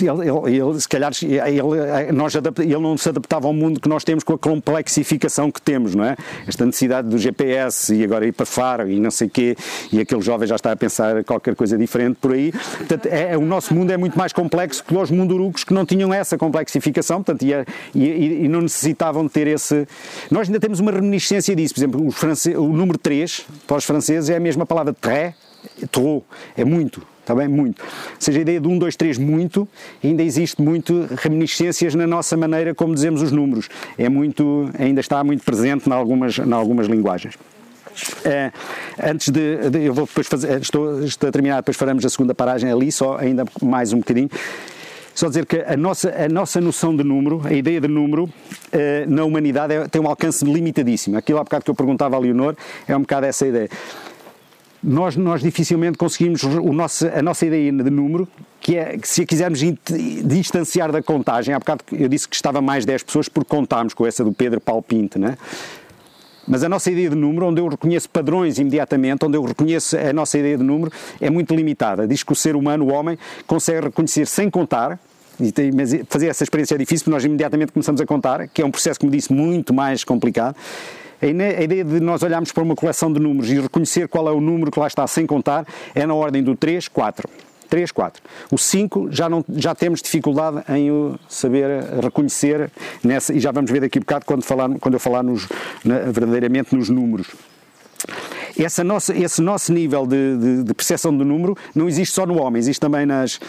ele, 0.00 0.56
ele, 0.56 0.80
se 0.80 0.88
calhar, 0.88 1.12
ele, 1.22 2.12
nós 2.12 2.34
ele 2.34 2.78
não 2.78 2.96
se 2.96 3.08
adaptava 3.08 3.46
ao 3.46 3.52
mundo 3.52 3.80
que 3.80 3.88
nós 3.88 4.04
temos 4.04 4.24
com 4.24 4.32
a 4.32 4.38
complexificação 4.38 5.50
que 5.50 5.60
temos, 5.60 5.94
não 5.94 6.04
é? 6.04 6.16
Esta 6.46 6.64
necessidade 6.64 7.08
do 7.08 7.18
GPS 7.18 7.94
e 7.94 8.04
agora 8.04 8.26
ir 8.26 8.32
para 8.32 8.46
Faro 8.46 8.90
e 8.90 8.98
não 8.98 9.10
sei 9.10 9.28
quê, 9.28 9.56
e 9.92 10.00
aquele 10.00 10.22
jovem 10.22 10.48
já 10.48 10.56
está 10.56 10.72
a 10.72 10.76
pensar 10.76 11.22
qualquer 11.24 11.54
coisa 11.54 11.76
diferente 11.76 12.16
por 12.20 12.32
aí. 12.32 12.52
Portanto, 12.52 13.06
é, 13.06 13.32
é 13.32 13.36
o 13.36 13.44
nosso 13.44 13.74
mundo 13.74 13.90
é 13.90 13.96
muito 13.96 14.18
mais 14.18 14.32
complexo 14.32 14.82
que 14.84 14.94
os 14.94 15.10
mundurucos 15.10 15.64
que 15.64 15.74
não 15.74 15.84
tinham 15.84 16.12
essa 16.14 16.38
complexificação, 16.38 17.22
portanto, 17.22 17.42
e, 17.42 17.52
e, 17.94 18.44
e 18.44 18.48
não 18.48 18.62
necessitavam 18.62 19.24
de 19.26 19.30
ter 19.30 19.46
esse. 19.46 19.86
Nós 20.30 20.48
ainda 20.48 20.60
temos 20.60 20.80
uma 20.80 20.90
reminiscência 20.90 21.54
disso, 21.54 21.74
por 21.74 21.80
exemplo, 21.80 22.06
os 22.06 22.14
franceses 22.14 22.33
o 22.56 22.68
número 22.68 22.98
3 22.98 23.46
para 23.66 23.76
os 23.76 23.84
franceses 23.84 24.30
é 24.30 24.36
a 24.36 24.40
mesma 24.40 24.66
palavra 24.66 24.92
très, 24.92 25.34
trop, 25.90 26.24
é 26.56 26.64
muito, 26.64 27.02
está 27.20 27.34
bem? 27.34 27.48
Muito. 27.48 27.82
Ou 27.82 28.16
seja, 28.18 28.38
a 28.38 28.42
ideia 28.42 28.60
de 28.60 28.68
1, 28.68 28.78
2, 28.78 28.96
3, 28.96 29.18
muito, 29.18 29.68
ainda 30.02 30.22
existe 30.22 30.60
muito 30.60 31.08
reminiscências 31.16 31.94
na 31.94 32.06
nossa 32.06 32.36
maneira 32.36 32.74
como 32.74 32.94
dizemos 32.94 33.22
os 33.22 33.32
números. 33.32 33.68
É 33.98 34.08
muito, 34.08 34.70
ainda 34.78 35.00
está 35.00 35.22
muito 35.24 35.44
presente 35.44 35.88
em 35.88 35.92
algumas, 35.92 36.38
em 36.38 36.52
algumas 36.52 36.86
linguagens. 36.86 37.36
É, 38.24 38.50
antes 39.02 39.28
de, 39.28 39.70
de, 39.70 39.84
eu 39.84 39.94
vou 39.94 40.06
depois 40.06 40.26
fazer, 40.26 40.60
estou, 40.60 41.04
estou 41.04 41.28
a 41.28 41.32
terminar, 41.32 41.56
depois 41.56 41.76
faremos 41.76 42.04
a 42.04 42.08
segunda 42.08 42.34
paragem 42.34 42.70
ali, 42.70 42.90
só 42.90 43.16
ainda 43.18 43.44
mais 43.62 43.92
um 43.92 43.98
bocadinho. 43.98 44.28
Só 45.14 45.28
dizer 45.28 45.46
que 45.46 45.60
a 45.60 45.76
nossa, 45.76 46.10
a 46.10 46.28
nossa 46.28 46.60
noção 46.60 46.94
de 46.96 47.04
número, 47.04 47.40
a 47.44 47.52
ideia 47.52 47.80
de 47.80 47.86
número, 47.86 48.28
eh, 48.72 49.04
na 49.06 49.24
humanidade 49.24 49.72
é, 49.72 49.86
tem 49.86 50.02
um 50.02 50.08
alcance 50.08 50.44
limitadíssimo. 50.44 51.16
Aquilo 51.16 51.38
há 51.38 51.44
bocado 51.44 51.64
que 51.64 51.70
eu 51.70 51.74
perguntava 51.74 52.16
a 52.16 52.18
Leonor 52.18 52.56
é 52.88 52.96
um 52.96 53.00
bocado 53.00 53.26
essa 53.26 53.46
ideia. 53.46 53.68
Nós, 54.82 55.16
nós 55.16 55.40
dificilmente 55.40 55.96
conseguimos 55.96 56.42
o 56.42 56.72
nosso, 56.72 57.06
a 57.06 57.22
nossa 57.22 57.46
ideia 57.46 57.72
de 57.72 57.90
número, 57.90 58.28
que 58.60 58.76
é 58.76 58.98
que 58.98 59.08
se 59.08 59.22
a 59.22 59.26
quisermos 59.26 59.60
distanciar 60.24 60.92
da 60.92 61.02
contagem, 61.02 61.54
há 61.54 61.58
bocado 61.58 61.84
eu 61.92 62.08
disse 62.08 62.28
que 62.28 62.34
estava 62.34 62.60
mais 62.60 62.84
10 62.84 63.04
pessoas 63.04 63.28
porque 63.28 63.48
contámos 63.48 63.94
com 63.94 64.06
essa 64.06 64.22
do 64.24 64.32
Pedro 64.32 64.60
Paulo 64.60 64.82
Pinto, 64.82 65.18
né? 65.18 65.38
Mas 66.46 66.62
a 66.62 66.68
nossa 66.68 66.90
ideia 66.90 67.10
de 67.10 67.16
número, 67.16 67.46
onde 67.46 67.60
eu 67.60 67.68
reconheço 67.68 68.08
padrões 68.10 68.58
imediatamente, 68.58 69.24
onde 69.24 69.36
eu 69.36 69.42
reconheço 69.42 69.96
a 69.96 70.12
nossa 70.12 70.38
ideia 70.38 70.58
de 70.58 70.62
número, 70.62 70.92
é 71.20 71.30
muito 71.30 71.54
limitada. 71.54 72.06
Diz 72.06 72.22
que 72.22 72.32
o 72.32 72.34
ser 72.34 72.54
humano, 72.56 72.86
o 72.86 72.92
homem, 72.92 73.18
consegue 73.46 73.86
reconhecer 73.86 74.26
sem 74.26 74.50
contar, 74.50 74.98
tem, 75.54 75.72
mas 75.72 75.94
fazer 76.08 76.28
essa 76.28 76.44
experiência 76.44 76.74
é 76.74 76.78
difícil, 76.78 77.04
porque 77.04 77.14
nós 77.14 77.24
imediatamente 77.24 77.72
começamos 77.72 78.00
a 78.00 78.06
contar, 78.06 78.46
que 78.48 78.62
é 78.62 78.64
um 78.64 78.70
processo, 78.70 79.00
como 79.00 79.10
disse, 79.10 79.32
muito 79.32 79.72
mais 79.72 80.04
complicado. 80.04 80.56
A 81.22 81.26
ideia 81.26 81.84
de 81.84 82.00
nós 82.00 82.22
olharmos 82.22 82.52
para 82.52 82.62
uma 82.62 82.76
coleção 82.76 83.10
de 83.10 83.18
números 83.18 83.50
e 83.50 83.58
reconhecer 83.58 84.06
qual 84.08 84.28
é 84.28 84.32
o 84.32 84.40
número 84.40 84.70
que 84.70 84.78
lá 84.78 84.86
está 84.86 85.06
sem 85.06 85.26
contar 85.26 85.66
é 85.94 86.04
na 86.04 86.14
ordem 86.14 86.42
do 86.42 86.54
3, 86.54 86.88
4. 86.88 87.28
3, 87.68 87.90
4. 87.90 88.22
O 88.50 88.58
5 88.58 89.08
já, 89.10 89.28
não, 89.28 89.44
já 89.56 89.74
temos 89.74 90.00
dificuldade 90.02 90.62
em 90.68 90.90
o 90.90 91.18
saber 91.28 91.82
reconhecer, 92.02 92.70
nessa, 93.02 93.32
e 93.32 93.40
já 93.40 93.50
vamos 93.50 93.70
ver 93.70 93.80
daqui 93.80 93.98
a 93.98 94.00
bocado 94.00 94.24
quando, 94.24 94.42
falar, 94.42 94.68
quando 94.78 94.94
eu 94.94 95.00
falar 95.00 95.22
nos, 95.22 95.48
na, 95.84 95.98
verdadeiramente 96.00 96.74
nos 96.74 96.88
números. 96.88 97.28
Essa 98.58 98.84
nossa, 98.84 99.16
esse 99.16 99.42
nosso 99.42 99.72
nível 99.72 100.06
de, 100.06 100.36
de, 100.38 100.62
de 100.64 100.74
percepção 100.74 101.16
do 101.16 101.24
número 101.24 101.56
não 101.74 101.88
existe 101.88 102.14
só 102.14 102.24
no 102.24 102.40
homem, 102.40 102.60
existe 102.60 102.80
também 102.80 103.04
nas, 103.04 103.40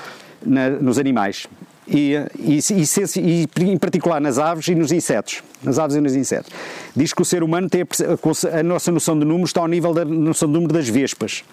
na, 0.43 0.69
nos 0.69 0.97
animais. 0.97 1.47
E, 1.87 2.13
e, 2.39 2.57
e, 2.57 3.47
e, 3.59 3.63
em 3.63 3.77
particular 3.77 4.19
nas 4.19 4.39
aves 4.39 4.67
e 4.67 4.73
nos 4.73 4.91
insetos. 4.91 5.43
Nas 5.61 5.77
aves 5.77 5.95
e 5.95 6.01
nos 6.01 6.15
insetos. 6.15 6.51
Diz 6.95 7.13
que 7.13 7.21
o 7.21 7.25
ser 7.25 7.43
humano 7.43 7.69
tem 7.69 7.81
a, 7.81 8.59
a 8.59 8.63
nossa 8.63 8.91
noção 8.91 9.19
de 9.19 9.23
número 9.23 9.45
está 9.45 9.61
ao 9.61 9.67
nível 9.67 9.93
da 9.93 10.03
noção 10.03 10.47
de 10.47 10.53
número 10.55 10.73
das 10.73 10.89
vespas 10.89 11.43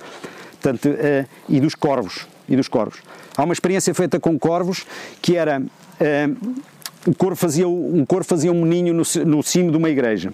portanto, 0.63 0.89
uh, 0.89 1.29
e 1.49 1.61
dos 1.61 1.75
corvos 1.75 2.27
e 2.49 2.57
dos 2.57 2.69
corvos. 2.69 3.01
Há 3.37 3.45
uma 3.45 3.53
experiência 3.53 3.95
feita 3.95 4.21
com 4.21 4.39
corvos 4.39 4.87
que 5.21 5.37
era 5.37 5.61
uh, 5.61 6.63
o 7.07 7.15
corvo 7.15 7.37
fazia, 7.37 7.69
um 7.69 8.05
corvo 8.07 8.29
fazia 8.29 8.53
um 8.53 8.65
ninho 8.65 8.95
no, 8.95 9.03
no 9.27 9.43
cimo 9.43 9.71
de 9.71 9.77
uma 9.77 9.91
igreja 9.91 10.33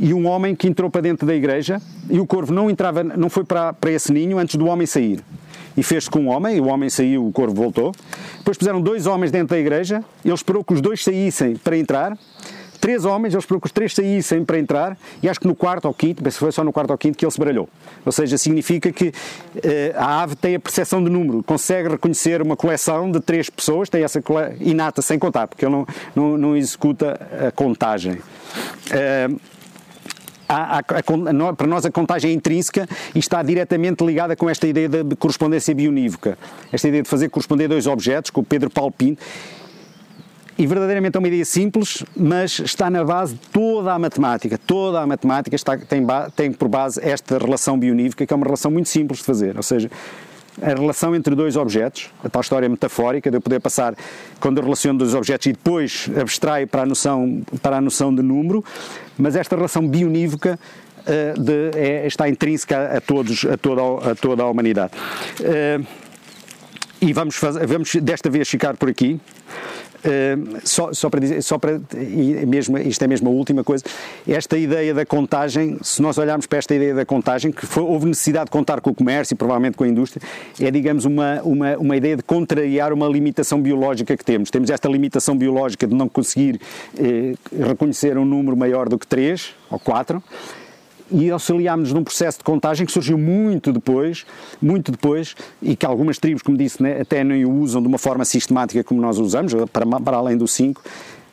e 0.00 0.14
um 0.14 0.26
homem 0.26 0.54
que 0.54 0.66
entrou 0.66 0.90
para 0.90 1.02
dentro 1.02 1.26
da 1.26 1.34
igreja 1.34 1.80
e 2.08 2.18
o 2.18 2.26
corvo 2.26 2.52
não 2.54 2.70
entrava, 2.70 3.04
não 3.04 3.28
foi 3.28 3.44
para, 3.44 3.72
para 3.74 3.90
esse 3.90 4.10
ninho 4.10 4.38
antes 4.38 4.56
do 4.56 4.66
homem 4.66 4.86
sair. 4.86 5.22
E 5.76 5.82
fez 5.82 6.08
com 6.08 6.20
um 6.20 6.28
homem, 6.28 6.58
o 6.58 6.66
homem 6.66 6.88
saiu, 6.88 7.26
o 7.26 7.30
corvo 7.30 7.54
voltou. 7.54 7.92
Depois 8.38 8.56
puseram 8.56 8.80
dois 8.80 9.06
homens 9.06 9.30
dentro 9.30 9.48
da 9.48 9.58
igreja, 9.58 10.02
ele 10.24 10.34
esperou 10.34 10.64
que 10.64 10.72
os 10.72 10.80
dois 10.80 11.04
saíssem 11.04 11.54
para 11.56 11.76
entrar 11.76 12.18
três 12.80 13.04
homens, 13.04 13.34
eles 13.34 13.44
que 13.44 13.54
os 13.62 13.72
três 13.72 13.94
saíssem 13.94 14.44
para 14.44 14.58
entrar 14.58 14.96
e 15.22 15.28
acho 15.28 15.38
que 15.38 15.46
no 15.46 15.54
quarto 15.54 15.84
ou 15.86 15.94
quinto, 15.94 16.22
penso 16.22 16.36
que 16.36 16.40
foi 16.40 16.52
só 16.52 16.64
no 16.64 16.72
quarto 16.72 16.90
ou 16.90 16.98
quinto 16.98 17.18
que 17.18 17.24
ele 17.24 17.30
se 17.30 17.38
baralhou. 17.38 17.68
Ou 18.04 18.12
seja, 18.12 18.38
significa 18.38 18.90
que 18.90 19.12
eh, 19.62 19.92
a 19.96 20.22
ave 20.22 20.34
tem 20.34 20.54
a 20.54 20.60
percepção 20.60 21.02
de 21.02 21.10
número, 21.10 21.42
consegue 21.42 21.90
reconhecer 21.90 22.40
uma 22.40 22.56
coleção 22.56 23.10
de 23.10 23.20
três 23.20 23.50
pessoas, 23.50 23.88
tem 23.88 24.02
essa 24.02 24.22
inata 24.58 25.02
sem 25.02 25.18
contar, 25.18 25.46
porque 25.46 25.64
ele 25.64 25.72
não, 25.72 25.86
não, 26.14 26.38
não 26.38 26.56
executa 26.56 27.20
a 27.46 27.50
contagem. 27.50 28.18
Eh, 28.90 29.28
a, 30.50 30.78
a, 30.78 30.78
a, 30.78 31.52
para 31.54 31.66
nós 31.66 31.86
a 31.86 31.90
contagem 31.92 32.32
é 32.32 32.34
intrínseca 32.34 32.88
e 33.14 33.20
está 33.20 33.40
diretamente 33.40 34.04
ligada 34.04 34.34
com 34.34 34.50
esta 34.50 34.66
ideia 34.66 34.88
de 34.88 35.14
correspondência 35.14 35.72
bionívoca, 35.72 36.36
esta 36.72 36.88
ideia 36.88 37.04
de 37.04 37.08
fazer 37.08 37.28
corresponder 37.28 37.68
dois 37.68 37.86
objetos, 37.86 38.32
com 38.32 38.40
o 38.40 38.44
Pedro 38.44 38.68
Paulo 38.68 38.90
Pinto, 38.90 39.22
e 40.60 40.66
verdadeiramente 40.66 41.16
é 41.16 41.18
uma 41.18 41.26
ideia 41.26 41.44
simples, 41.46 42.04
mas 42.14 42.58
está 42.58 42.90
na 42.90 43.02
base 43.02 43.32
de 43.32 43.40
toda 43.48 43.94
a 43.94 43.98
matemática. 43.98 44.58
Toda 44.58 45.00
a 45.00 45.06
matemática 45.06 45.56
está, 45.56 45.74
tem, 45.78 46.06
tem 46.36 46.52
por 46.52 46.68
base 46.68 47.00
esta 47.02 47.38
relação 47.38 47.78
bionívoca, 47.78 48.26
que 48.26 48.32
é 48.34 48.36
uma 48.36 48.44
relação 48.44 48.70
muito 48.70 48.90
simples 48.90 49.20
de 49.20 49.24
fazer. 49.24 49.56
Ou 49.56 49.62
seja, 49.62 49.90
a 50.60 50.68
relação 50.68 51.16
entre 51.16 51.34
dois 51.34 51.56
objetos, 51.56 52.10
a 52.22 52.28
tal 52.28 52.42
história 52.42 52.68
metafórica 52.68 53.30
de 53.30 53.38
eu 53.38 53.40
poder 53.40 53.58
passar 53.58 53.94
quando 54.38 54.58
eu 54.58 54.64
relaciono 54.64 54.98
dois 54.98 55.14
objetos 55.14 55.46
e 55.46 55.52
depois 55.52 56.10
abstraio 56.20 56.68
para 56.68 56.82
a 56.82 56.86
noção, 56.86 57.40
para 57.62 57.78
a 57.78 57.80
noção 57.80 58.14
de 58.14 58.20
número, 58.20 58.62
mas 59.16 59.36
esta 59.36 59.56
relação 59.56 59.88
bionívoca 59.88 60.60
uh, 60.98 61.40
de, 61.40 61.70
é, 61.74 62.06
está 62.06 62.28
intrínseca 62.28 62.98
a, 62.98 63.00
todos, 63.00 63.46
a, 63.46 63.56
toda, 63.56 64.10
a 64.10 64.14
toda 64.14 64.42
a 64.42 64.50
humanidade. 64.50 64.92
Uh, 65.40 65.86
e 67.00 67.14
vamos, 67.14 67.36
fazer, 67.36 67.66
vamos 67.66 67.94
desta 67.94 68.28
vez 68.28 68.46
ficar 68.46 68.76
por 68.76 68.90
aqui. 68.90 69.18
Uh, 70.00 70.58
só, 70.64 70.92
só, 70.92 71.10
para 71.10 71.20
dizer, 71.20 71.42
só 71.42 71.58
para, 71.58 71.80
e 71.94 72.46
mesmo, 72.46 72.78
isto 72.78 73.02
é 73.02 73.06
mesmo 73.06 73.28
a 73.28 73.32
última 73.32 73.62
coisa, 73.62 73.84
esta 74.26 74.56
ideia 74.56 74.94
da 74.94 75.04
contagem, 75.04 75.78
se 75.82 76.00
nós 76.00 76.16
olharmos 76.16 76.46
para 76.46 76.58
esta 76.58 76.74
ideia 76.74 76.94
da 76.94 77.04
contagem, 77.04 77.52
que 77.52 77.66
foi, 77.66 77.82
houve 77.82 78.06
necessidade 78.06 78.46
de 78.46 78.50
contar 78.50 78.80
com 78.80 78.90
o 78.90 78.94
comércio 78.94 79.34
e 79.34 79.36
provavelmente 79.36 79.76
com 79.76 79.84
a 79.84 79.88
indústria, 79.88 80.26
é, 80.58 80.70
digamos, 80.70 81.04
uma, 81.04 81.42
uma, 81.42 81.76
uma 81.76 81.96
ideia 81.96 82.16
de 82.16 82.22
contrariar 82.22 82.92
uma 82.92 83.06
limitação 83.06 83.60
biológica 83.60 84.16
que 84.16 84.24
temos. 84.24 84.50
Temos 84.50 84.70
esta 84.70 84.88
limitação 84.88 85.36
biológica 85.36 85.86
de 85.86 85.94
não 85.94 86.08
conseguir 86.08 86.60
eh, 86.98 87.34
reconhecer 87.66 88.16
um 88.16 88.24
número 88.24 88.56
maior 88.56 88.88
do 88.88 88.98
que 88.98 89.06
3 89.06 89.54
ou 89.70 89.78
4, 89.78 90.22
e 91.10 91.30
auxiliámos-nos 91.30 91.92
num 91.92 92.04
processo 92.04 92.38
de 92.38 92.44
contagem 92.44 92.86
que 92.86 92.92
surgiu 92.92 93.18
muito 93.18 93.72
depois, 93.72 94.24
muito 94.60 94.92
depois, 94.92 95.34
e 95.60 95.76
que 95.76 95.84
algumas 95.84 96.18
tribos, 96.18 96.42
como 96.42 96.56
disse, 96.56 96.82
né, 96.82 97.00
até 97.00 97.24
nem 97.24 97.44
o 97.44 97.50
usam 97.50 97.82
de 97.82 97.88
uma 97.88 97.98
forma 97.98 98.24
sistemática 98.24 98.82
como 98.84 99.00
nós 99.00 99.18
usamos, 99.18 99.52
para, 99.72 99.86
para 99.86 100.16
além 100.16 100.36
do 100.36 100.46
5, 100.46 100.82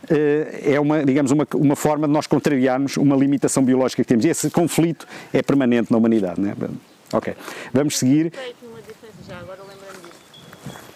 eh, 0.10 0.74
é 0.74 0.80
uma, 0.80 1.04
digamos, 1.04 1.32
uma, 1.32 1.48
uma 1.56 1.76
forma 1.76 2.08
de 2.08 2.14
nós 2.14 2.28
contrariarmos 2.28 2.98
uma 2.98 3.16
limitação 3.16 3.64
biológica 3.64 4.04
que 4.04 4.08
temos. 4.08 4.26
E 4.26 4.30
esse 4.30 4.50
conflito 4.50 5.08
é 5.34 5.42
permanente 5.42 5.92
na 5.92 5.98
humanidade. 5.98 6.40
Né? 6.40 6.56
Ok, 7.14 7.36
vamos 7.74 7.98
seguir. 7.98 8.32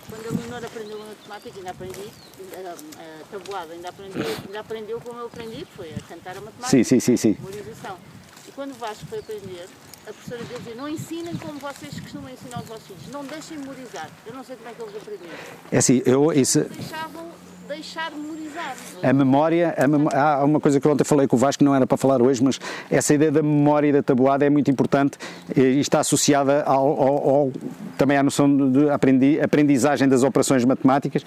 Quando 0.09 0.27
a 0.27 0.41
Leonor 0.41 0.65
aprendeu 0.65 1.01
a 1.01 1.05
matemática, 1.05 1.57
ainda 1.57 1.71
aprendi, 1.71 2.09
a, 2.53 2.71
a 2.71 3.23
tabuada, 3.31 3.73
ainda, 3.73 3.89
aprendi, 3.89 4.19
ainda 4.45 4.59
aprendeu 4.59 4.99
como 5.01 5.19
eu 5.19 5.25
aprendi, 5.27 5.65
que 5.65 5.71
foi 5.73 5.89
a 5.89 6.01
cantar 6.07 6.31
a 6.31 6.41
matemática, 6.41 6.69
Sim, 6.69 6.83
sim, 6.83 6.99
sim, 6.99 7.17
sim. 7.17 7.37
memorização. 7.39 7.97
E 8.51 8.55
quando 8.55 8.71
o 8.71 8.75
Vasco 8.75 9.05
foi 9.07 9.19
aprender, 9.19 9.65
a 10.07 10.13
professora 10.13 10.41
dizia, 10.43 10.75
não 10.75 10.87
ensinem 10.89 11.33
como 11.35 11.59
vocês 11.59 11.99
costumam 11.99 12.29
ensinar 12.29 12.57
aos 12.57 12.65
vossos 12.67 12.85
filhos, 12.87 13.07
não 13.11 13.23
deixem 13.23 13.57
memorizar. 13.57 14.09
Eu 14.25 14.33
não 14.33 14.43
sei 14.43 14.55
como 14.57 14.69
é 14.69 14.73
que 14.73 14.81
eles 14.81 14.95
aprenderam. 14.95 15.33
É 15.71 15.77
assim, 15.77 16.01
eu, 16.05 16.31
isso, 16.33 16.59
Deixavam 16.65 17.27
deixar 17.67 18.11
memorizar. 18.11 18.75
a 19.01 19.13
memória, 19.13 19.73
a 19.77 20.21
há 20.41 20.43
uma 20.43 20.59
coisa 20.59 20.77
que 20.81 20.85
eu 20.85 20.91
ontem 20.91 21.05
falei 21.05 21.25
com 21.27 21.37
o 21.37 21.39
Vasco, 21.39 21.63
não 21.63 21.73
era 21.73 21.87
para 21.87 21.95
falar 21.95 22.21
hoje, 22.21 22.43
mas 22.43 22.59
essa 22.89 23.13
ideia 23.13 23.31
da 23.31 23.41
memória 23.41 23.87
e 23.87 23.91
da 23.93 24.03
tabuada 24.03 24.45
é 24.45 24.49
muito 24.49 24.69
importante 24.69 25.17
e 25.55 25.79
está 25.79 25.99
associada 26.01 26.63
ao, 26.63 27.01
ao- 27.01 27.29
ao- 27.29 27.51
também 27.97 28.17
à 28.17 28.23
noção 28.23 28.71
de 28.71 28.89
aprendi- 28.89 29.39
aprendizagem 29.39 30.09
das 30.09 30.23
operações 30.23 30.65
matemáticas. 30.65 31.23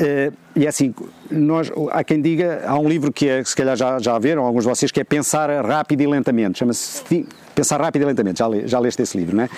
Eh, 0.00 0.32
e 0.56 0.64
é 0.64 0.68
assim, 0.68 0.94
nós, 1.30 1.70
há 1.92 2.02
quem 2.02 2.20
diga, 2.20 2.62
há 2.66 2.78
um 2.78 2.88
livro 2.88 3.12
que 3.12 3.28
é, 3.28 3.44
se 3.44 3.54
calhar 3.54 3.76
já, 3.76 3.98
já 3.98 4.18
viram, 4.18 4.44
alguns 4.44 4.64
de 4.64 4.70
vocês, 4.70 4.90
que 4.90 5.00
é 5.00 5.04
Pensar 5.04 5.48
Rápido 5.64 6.00
e 6.00 6.06
Lentamente, 6.06 6.58
chama-se 6.58 7.26
Pensar 7.54 7.80
Rápido 7.80 8.02
e 8.02 8.06
Lentamente, 8.06 8.38
já, 8.38 8.46
já 8.64 8.78
leste 8.78 9.02
esse 9.02 9.16
livro, 9.16 9.36
não 9.36 9.44
é? 9.44 9.48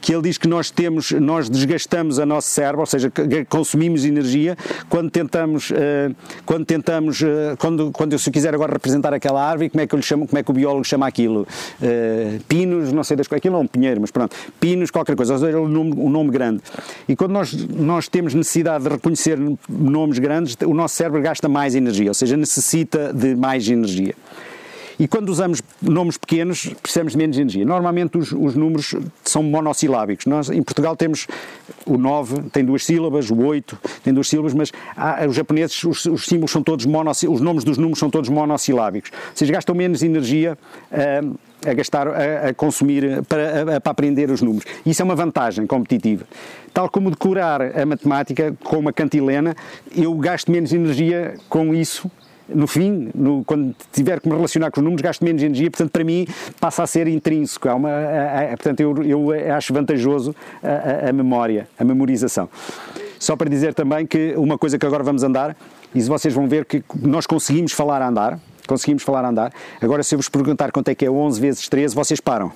Que 0.00 0.14
ele 0.14 0.22
diz 0.22 0.38
que 0.38 0.48
nós 0.48 0.70
temos, 0.70 1.12
nós 1.12 1.48
desgastamos 1.48 2.18
a 2.18 2.26
nosso 2.26 2.48
cérebro, 2.48 2.80
ou 2.80 2.86
seja, 2.86 3.12
consumimos 3.48 4.04
energia 4.04 4.56
quando 4.88 5.10
tentamos, 5.10 5.70
eh, 5.72 6.10
quando 6.44 6.64
tentamos, 6.64 7.22
eh, 7.22 7.54
quando, 7.58 7.90
quando 7.90 8.12
eu 8.12 8.18
se 8.18 8.30
quiser 8.30 8.54
agora 8.54 8.72
representar 8.72 9.12
aquela 9.12 9.42
árvore, 9.42 9.70
como 9.70 9.82
é 9.82 9.86
que 9.86 9.94
eu 9.94 9.98
lhe 9.98 10.04
chamo, 10.04 10.26
como 10.26 10.38
é 10.38 10.42
que 10.42 10.50
o 10.50 10.54
biólogo 10.54 10.84
chama 10.84 11.06
aquilo? 11.06 11.46
Eh, 11.82 12.38
pinos, 12.48 12.92
não 12.92 13.04
sei 13.04 13.16
das 13.16 13.26
coisas, 13.26 13.40
aquilo 13.40 13.56
é 13.56 13.58
um 13.58 13.66
pinheiro, 13.66 14.00
mas 14.00 14.10
pronto, 14.10 14.34
pinos, 14.58 14.90
qualquer 14.90 15.16
coisa, 15.16 15.34
ou 15.34 15.38
seja, 15.38 15.58
um 15.58 15.68
nome, 15.68 15.92
um 15.96 16.10
nome 16.10 16.30
grande. 16.30 16.62
E 17.08 17.14
quando 17.14 17.32
nós, 17.32 17.52
nós 17.68 18.08
temos 18.08 18.34
necessidade 18.34 18.84
de 18.84 18.90
reconhecer 18.90 19.38
nomes 19.68 20.18
grandes, 20.18 20.56
o 20.64 20.74
nosso 20.74 20.94
cérebro 20.94 21.20
gasta 21.20 21.48
mais 21.48 21.74
energia, 21.74 22.08
ou 22.08 22.14
seja, 22.14 22.36
necessita 22.36 23.12
de 23.12 23.34
mais 23.34 23.68
energia. 23.68 24.14
E 25.00 25.08
quando 25.08 25.30
usamos 25.30 25.62
nomes 25.80 26.18
pequenos, 26.18 26.74
precisamos 26.82 27.12
de 27.12 27.18
menos 27.18 27.38
energia. 27.38 27.64
Normalmente 27.64 28.18
os, 28.18 28.32
os 28.32 28.54
números 28.54 28.94
são 29.24 29.42
monossilábicos. 29.42 30.26
Nós, 30.26 30.50
em 30.50 30.62
Portugal, 30.62 30.94
temos 30.94 31.26
o 31.86 31.96
9, 31.96 32.42
tem 32.52 32.62
duas 32.62 32.84
sílabas, 32.84 33.30
o 33.30 33.38
8 33.38 33.78
tem 34.04 34.12
duas 34.12 34.28
sílabas, 34.28 34.52
mas 34.52 34.70
há- 34.94 35.26
os 35.26 35.34
japoneses, 35.34 35.82
os, 35.84 36.04
os 36.04 36.26
símbolos 36.26 36.50
são 36.50 36.62
todos 36.62 36.84
monossi- 36.84 37.26
os 37.26 37.40
nomes 37.40 37.64
dos 37.64 37.78
números 37.78 37.98
são 37.98 38.10
todos 38.10 38.28
monossilábicos. 38.28 39.10
Seja, 39.34 39.50
gastam 39.54 39.74
menos 39.74 40.02
energia 40.02 40.58
ah, 40.92 41.68
a 41.70 41.72
gastar, 41.72 42.06
a, 42.06 42.48
a 42.50 42.54
consumir 42.54 43.22
para, 43.24 43.76
a- 43.76 43.80
para 43.80 43.90
aprender 43.92 44.30
os 44.30 44.42
números. 44.42 44.66
Isso 44.84 45.00
é 45.00 45.04
uma 45.06 45.16
vantagem 45.16 45.66
competitiva. 45.66 46.24
Tal 46.74 46.90
como 46.90 47.08
decorar 47.10 47.62
a 47.62 47.86
matemática 47.86 48.54
com 48.62 48.76
uma 48.78 48.92
cantilena, 48.92 49.56
eu 49.96 50.14
gasto 50.16 50.52
menos 50.52 50.74
energia 50.74 51.36
com 51.48 51.74
isso 51.74 52.10
no 52.54 52.66
fim, 52.66 53.10
no- 53.14 53.44
quando 53.44 53.74
tiver 53.92 54.20
que 54.20 54.28
me 54.28 54.34
relacionar 54.34 54.70
com 54.70 54.80
os 54.80 54.84
números, 54.84 55.02
gasto 55.02 55.24
menos 55.24 55.42
energia, 55.42 55.70
portanto, 55.70 55.90
para 55.90 56.04
mim, 56.04 56.26
passa 56.60 56.82
a 56.82 56.86
ser 56.86 57.08
intrínseco. 57.08 57.68
Há 57.68 57.74
uma, 57.74 57.90
a- 57.90 58.42
a- 58.44 58.48
portanto, 58.48 58.80
eu, 58.80 59.04
eu 59.34 59.54
acho 59.54 59.72
vantajoso 59.72 60.34
a, 60.62 61.06
a- 61.06 61.10
a 61.10 61.12
memória, 61.12 61.68
a 61.78 61.84
memorização. 61.84 62.48
Só 63.18 63.36
para 63.36 63.50
dizer 63.50 63.74
também 63.74 64.06
que 64.06 64.34
uma 64.36 64.56
coisa 64.56 64.78
que 64.78 64.86
agora 64.86 65.02
vamos 65.04 65.22
andar, 65.22 65.56
e 65.94 66.00
vocês 66.02 66.32
vão 66.32 66.46
ver 66.48 66.64
que 66.64 66.82
nós 67.02 67.26
conseguimos 67.26 67.72
falar 67.72 68.00
a 68.00 68.08
andar, 68.08 68.38
conseguimos 68.66 69.02
falar 69.02 69.24
a 69.24 69.28
andar. 69.28 69.52
Agora, 69.80 70.02
se 70.02 70.14
eu 70.14 70.18
vos 70.18 70.28
perguntar 70.28 70.70
quanto 70.72 70.88
é 70.88 70.94
que 70.94 71.04
é 71.04 71.10
11 71.10 71.40
vezes 71.40 71.68
13, 71.68 71.94
vocês 71.94 72.20
param. 72.20 72.52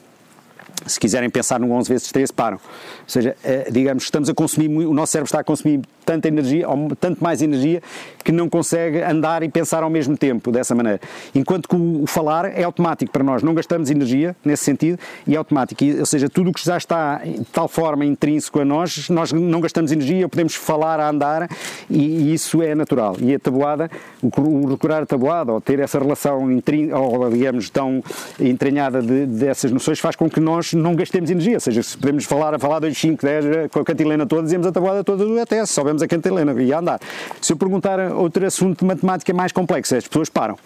Se 0.87 1.01
quiserem 1.01 1.31
pensar 1.31 1.59
no 1.61 1.71
11 1.73 1.89
vezes 1.89 2.13
13, 2.13 2.33
param. 2.33 2.57
Ou 2.57 2.61
seja, 3.09 3.37
eh, 3.45 3.69
digamos, 3.71 4.05
estamos 4.05 4.29
a 4.29 4.35
consumir, 4.35 4.69
o 4.87 4.93
nosso 4.93 5.13
cérebro 5.13 5.29
está 5.29 5.41
a 5.41 5.45
consumir 5.45 5.81
tanta 6.05 6.29
energia, 6.29 6.67
tanto 7.01 7.25
mais 7.25 7.41
energia, 7.41 7.83
que 8.23 8.31
não 8.31 8.47
consegue 8.49 9.01
andar 9.03 9.43
e 9.43 9.49
pensar 9.49 9.83
ao 9.83 9.89
mesmo 9.89 10.17
tempo, 10.19 10.53
dessa 10.53 10.75
maneira. 10.75 11.01
Enquanto 11.35 11.67
que 11.67 11.75
o, 11.75 12.05
falar 12.07 12.45
é 12.59 12.63
automático 12.63 13.11
para 13.11 13.25
nós, 13.25 13.43
não 13.43 13.55
gastamos 13.55 13.91
energia 13.91 14.37
nesse 14.45 14.65
sentido 14.65 14.99
e 15.27 15.35
é 15.35 15.39
automático. 15.39 15.83
Ou 15.99 16.05
seja, 16.05 16.29
tudo 16.29 16.51
o 16.51 16.53
que 16.53 16.63
já 16.63 16.77
está 16.77 17.19
de 17.25 17.45
tal 17.47 17.69
forma 17.69 18.05
intrínseco 18.05 18.61
a 18.61 18.65
nós, 18.67 19.09
nós 19.09 19.33
não 19.33 19.61
gastamos 19.63 19.93
energia, 19.93 20.29
podemos 20.29 20.55
falar 20.55 21.01
a 21.01 21.09
andar 21.09 21.49
e, 21.89 22.35
isso 22.35 22.61
é 22.63 22.75
natural. 22.75 23.17
E 23.19 23.35
a 23.35 23.39
tabuada, 23.39 23.91
o, 24.23 24.29
o 24.41 24.69
recurar 24.69 25.03
a 25.03 25.07
tabuada, 25.07 25.53
ou 25.53 25.61
ter 25.61 25.79
essa 25.81 25.99
relação, 25.99 26.51
intrin- 26.53 26.93
ou 26.93 27.31
digamos, 27.31 27.71
tão 27.71 28.03
entranhada 28.39 29.01
de- 29.01 29.25
dessas 29.25 29.71
noções, 29.73 29.99
faz 29.99 30.17
com 30.17 30.29
que 30.29 30.39
nós 30.41 30.74
não 30.77 30.95
gastemos 30.95 31.31
energia. 31.31 31.55
Ou 31.55 31.61
seja, 31.61 31.83
se 31.83 31.97
podemos 31.97 32.25
falar 32.25 32.55
a 32.55 32.59
falar 32.59 32.79
2, 32.81 32.97
5, 32.97 33.23
10, 33.25 33.45
com 33.71 33.81
a 33.81 33.85
cantilena 33.85 34.27
toda, 34.27 34.43
dizemos 34.43 34.67
a 34.67 34.73
tabuada 34.73 35.03
toda 35.05 35.25
até, 35.43 35.65
se 35.67 35.73
soubemos 35.73 36.03
a 36.03 36.07
cantilena 36.09 36.61
e 36.63 36.73
a 36.73 36.79
andar. 36.79 37.01
Se 37.41 37.53
eu 37.53 37.57
perguntar 37.57 37.99
outro 38.13 38.45
assunto 38.47 38.81
de 38.81 38.85
matemática 38.87 39.33
mais 39.33 39.53
complexo, 39.53 39.95
as 39.97 40.07
pessoas 40.07 40.29
param. 40.29 40.57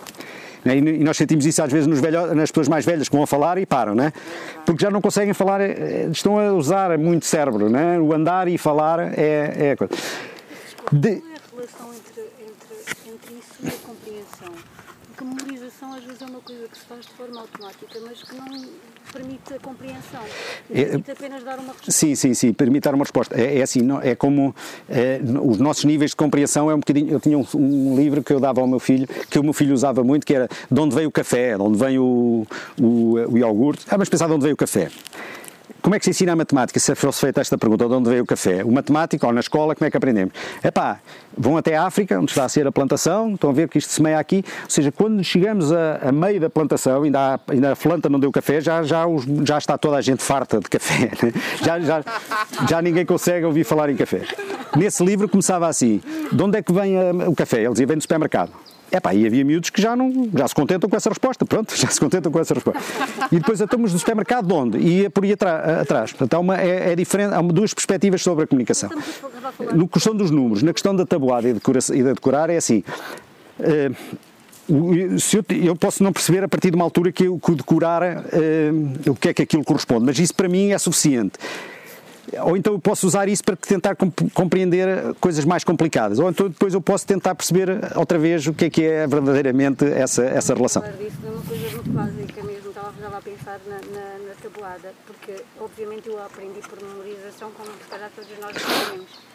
Né? 0.65 0.77
E 0.79 1.05
nós 1.05 1.17
sentimos 1.17 1.47
isso 1.47 1.63
às 1.63 1.71
vezes 1.73 2.01
velho- 2.01 2.35
nas 2.35 2.51
pessoas 2.51 2.69
mais 2.69 2.85
velhas 2.85 3.09
que 3.09 3.15
vão 3.15 3.23
a 3.23 3.27
falar 3.29 3.59
e 3.59 3.65
param, 3.67 3.95
né? 3.95 4.13
porque 4.67 4.83
já 4.85 4.91
não 4.91 5.01
conseguem 5.01 5.33
falar, 5.33 5.61
eh, 5.61 6.09
estão 6.11 6.37
a 6.39 6.53
usar 6.53 6.99
muito 6.99 7.27
cérebro. 7.27 7.69
Né? 7.71 7.99
O 8.01 8.13
andar 8.13 8.49
e 8.49 8.59
falar 8.59 8.99
é, 9.17 9.55
é 9.57 9.71
a 9.73 9.77
coisa. 9.77 9.93
De- 10.91 11.17
Qual 11.21 11.31
é 11.31 11.37
a 11.37 11.57
relação 11.57 11.87
entre, 11.95 12.23
entre, 12.43 13.13
entre 13.13 13.35
isso 13.35 13.55
e 13.63 13.69
a 13.69 13.87
compreensão? 13.87 14.53
Porque 15.07 15.23
a 15.23 15.27
memorização 15.27 15.93
às 15.93 16.03
vezes 16.03 16.08
é 16.23 16.27
uma 16.27 16.41
coisa 16.41 16.69
que 16.69 16.79
se 16.79 16.85
faz 16.85 17.01
de 17.07 17.13
forma 17.13 17.41
automática, 17.41 17.99
mas 18.05 18.23
que 18.23 18.35
não 18.35 18.47
permite 19.13 19.55
a 19.55 19.59
compreensão. 19.59 20.21
É- 20.71 20.85
Permite 20.85 21.11
apenas 21.11 21.43
dar 21.45 21.59
uma 21.59 21.69
resposta. 21.73 21.91
Sim, 21.93 22.15
sim, 22.15 22.35
sim, 22.35 22.53
permite 22.53 22.85
dar 22.85 22.95
uma 22.95 23.05
resposta. 23.05 23.41
É, 23.41 23.59
é 23.59 23.63
assim, 23.63 23.81
não- 23.83 24.01
é 24.01 24.15
como 24.15 24.55
é, 24.89 25.21
os 25.43 25.59
nossos 25.59 25.85
níveis 25.85 26.11
de 26.11 26.17
compreensão 26.17 26.71
é 26.71 26.75
um 26.75 26.79
bocadinho. 26.81 27.11
Eu 27.11 27.21
tinha 27.21 27.39
um, 27.39 27.47
um 27.55 27.97
livro 27.97 28.23
que 28.23 28.33
eu 28.33 28.41
dava 28.41 28.61
ao 28.61 28.67
meu 28.67 28.79
filho, 28.79 29.07
que 29.31 29.39
o 29.39 29.43
meu 29.43 29.53
filho 29.53 29.73
usava 29.75 30.03
muito, 30.05 30.27
que 30.27 30.35
era 30.35 30.49
de 30.71 30.81
onde 30.81 30.95
veio 30.95 31.09
o 31.09 31.13
café, 31.13 31.57
de 31.57 31.63
onde 31.63 31.79
vem 31.79 31.99
o, 31.99 32.47
o, 32.81 33.13
o 33.31 33.39
iogurte. 33.39 33.85
Ah, 33.89 33.97
mas 33.99 34.09
pensar 34.09 34.27
de 34.27 34.33
onde 34.33 34.43
veio 34.43 34.55
o 34.55 34.57
café. 34.57 34.91
Como 35.89 35.95
é 35.95 35.99
que 35.99 36.05
se 36.05 36.11
ensina 36.11 36.33
a 36.35 36.37
matemática? 36.37 36.79
Se 36.79 36.95
fosse 36.95 37.19
feita 37.19 37.41
esta 37.41 37.57
pergunta, 37.57 37.89
de 37.89 37.95
onde 37.95 38.11
veio 38.11 38.23
o 38.23 38.27
café? 38.27 38.63
O 38.63 38.71
matemático, 38.71 39.27
ou 39.27 39.33
na 39.33 39.41
escola, 39.41 39.75
como 39.75 39.87
é 39.87 39.91
que 39.91 39.97
aprendemos? 39.97 40.35
Epá, 40.63 40.99
vão 41.35 41.57
até 41.57 41.79
a 41.79 41.85
África, 41.87 42.21
onde 42.21 42.31
está 42.31 42.45
a 42.45 42.49
ser 42.51 42.67
a 42.67 42.71
plantação, 42.71 43.33
estão 43.33 43.49
a 43.49 43.53
ver 43.55 43.71
que 43.71 43.79
isto 43.79 43.89
se 43.89 43.95
semeia 43.95 44.19
aqui. 44.19 44.45
Ou 44.65 44.69
seja, 44.71 44.93
quando 44.93 45.25
chegamos 45.25 45.73
a, 45.73 45.97
a 46.09 46.13
meio 46.13 46.41
da 46.41 46.51
plantação, 46.51 47.05
ainda, 47.05 47.19
há, 47.37 47.41
ainda 47.51 47.73
a 47.73 47.77
planta 47.77 48.07
não 48.11 48.21
deu 48.21 48.31
café, 48.31 48.61
já, 48.61 48.83
já, 48.83 49.07
os- 49.07 49.25
já 49.47 49.57
está 49.57 49.79
toda 49.79 49.97
a 49.97 50.03
gente 50.03 50.23
farta 50.23 50.61
de 50.61 50.69
café. 50.69 51.11
né? 51.25 51.33
Já, 51.65 51.81
já, 51.81 52.05
já 52.69 52.83
ninguém 52.83 53.07
consegue 53.07 53.47
ouvir 53.47 53.65
falar 53.65 53.89
em 53.89 53.97
café. 53.97 54.21
Nesse 54.77 55.03
livro 55.03 55.27
começava 55.27 55.67
assim: 55.69 56.03
de 56.31 56.43
onde 56.43 56.59
é 56.59 56.63
que 56.63 56.71
vem 56.71 56.99
a- 56.99 57.31
o 57.31 57.35
café? 57.35 57.63
Ele 57.63 57.71
dizia: 57.71 57.87
vem 57.87 57.97
do 57.97 58.03
supermercado. 58.03 58.53
Epá, 58.91 59.15
e 59.15 59.27
havia 59.27 59.45
miúdos 59.45 59.69
que 59.71 59.83
já, 59.83 59.95
não, 59.95 60.31
já 60.35 60.49
se 60.49 60.55
contentam 60.55 60.89
com 60.89 60.97
essa 60.97 61.11
resposta, 61.11 61.45
pronto, 61.45 61.73
já 61.77 61.89
se 61.89 62.01
contentam 62.01 62.33
com 62.33 62.41
essa 62.41 62.55
resposta. 62.55 62.81
E 63.31 63.37
depois 63.39 63.61
estamos 63.61 63.93
do 63.93 63.99
supermercado 63.99 64.47
de 64.47 64.53
onde? 64.55 64.79
E 64.79 65.01
ia 65.03 65.11
por 65.11 65.25
aí 65.25 65.33
atra- 65.33 65.81
atrás. 65.83 66.11
Portanto, 66.13 66.35
há, 66.35 66.39
uma, 66.39 66.59
é, 66.61 66.93
é 66.93 66.97
diferente, 66.97 67.35
há 67.35 67.43
duas 67.43 67.75
perspectivas 67.75 68.23
sobre 68.23 68.45
a 68.45 68.47
comunicação. 68.47 68.89
No 69.75 69.87
questão 69.87 70.15
dos 70.15 70.31
números, 70.31 70.63
na 70.63 70.73
questão 70.73 70.95
da 70.97 71.05
tabuada 71.05 71.49
e, 71.49 71.53
decora- 71.53 71.79
e 71.93 72.03
da 72.03 72.13
decorar, 72.15 72.49
é 72.51 72.57
assim. 72.57 72.83
o- 74.69 75.19
se 75.19 75.37
eu, 75.39 75.45
eu 75.65 75.77
posso 75.77 76.03
não 76.03 76.13
perceber 76.13 76.45
a 76.45 76.49
partir 76.49 76.71
de 76.71 76.77
uma 76.77 76.85
altura 76.85 77.11
que, 77.13 77.25
eu, 77.25 77.39
que 77.39 77.51
o 77.53 77.55
decorar 77.55 78.03
eh, 78.03 78.71
o 79.07 79.15
que 79.15 79.31
é 79.31 79.35
que 79.35 79.43
aquilo 79.43 79.65
corresponde, 79.65 80.05
mas 80.07 80.19
isso 80.19 80.35
para 80.35 80.49
mim 80.49 80.73
é 80.73 80.79
suficiente. 80.79 81.33
Ou 82.43 82.57
então 82.57 82.73
eu 82.75 82.79
posso 82.79 83.07
usar 83.07 83.29
isso 83.29 83.43
para 83.45 83.57
tentar 83.57 83.95
comp- 83.97 84.31
compreender 84.35 85.15
coisas 85.21 85.45
mais 85.45 85.65
complicadas. 85.65 86.19
Ou 86.19 86.29
então 86.31 86.49
depois 86.49 86.75
eu 86.75 86.81
posso 86.81 87.07
tentar 87.07 87.35
perceber 87.35 87.69
outra 87.97 88.19
vez 88.19 88.47
o 88.47 88.53
que 88.55 88.67
é 88.67 88.71
que 88.71 88.85
é 88.85 89.07
verdadeiramente 89.07 89.85
essa, 89.85 90.23
essa 90.25 90.55
relação. 90.55 90.83
falar 90.83 90.95
disso 90.97 91.17
de 91.21 91.27
uma 91.27 91.43
coisa 91.43 91.69
muito 91.77 91.91
básica 91.91 92.43
mesmo, 92.45 92.69
estava, 92.69 92.91
estava 92.91 93.17
a 93.19 93.21
pensar 93.23 93.61
na, 93.67 93.77
na, 93.77 94.29
na 94.29 94.35
tabuada, 94.43 94.93
porque 95.07 95.33
obviamente 95.61 96.09
eu 96.09 96.19
aprendi 96.23 96.61
por 96.69 96.79
memorização, 96.83 97.51
como 97.53 97.69
se 97.71 97.89
calhar 97.91 98.11
todos 98.15 98.31
nós 98.41 98.57
aprendemos. 98.57 99.28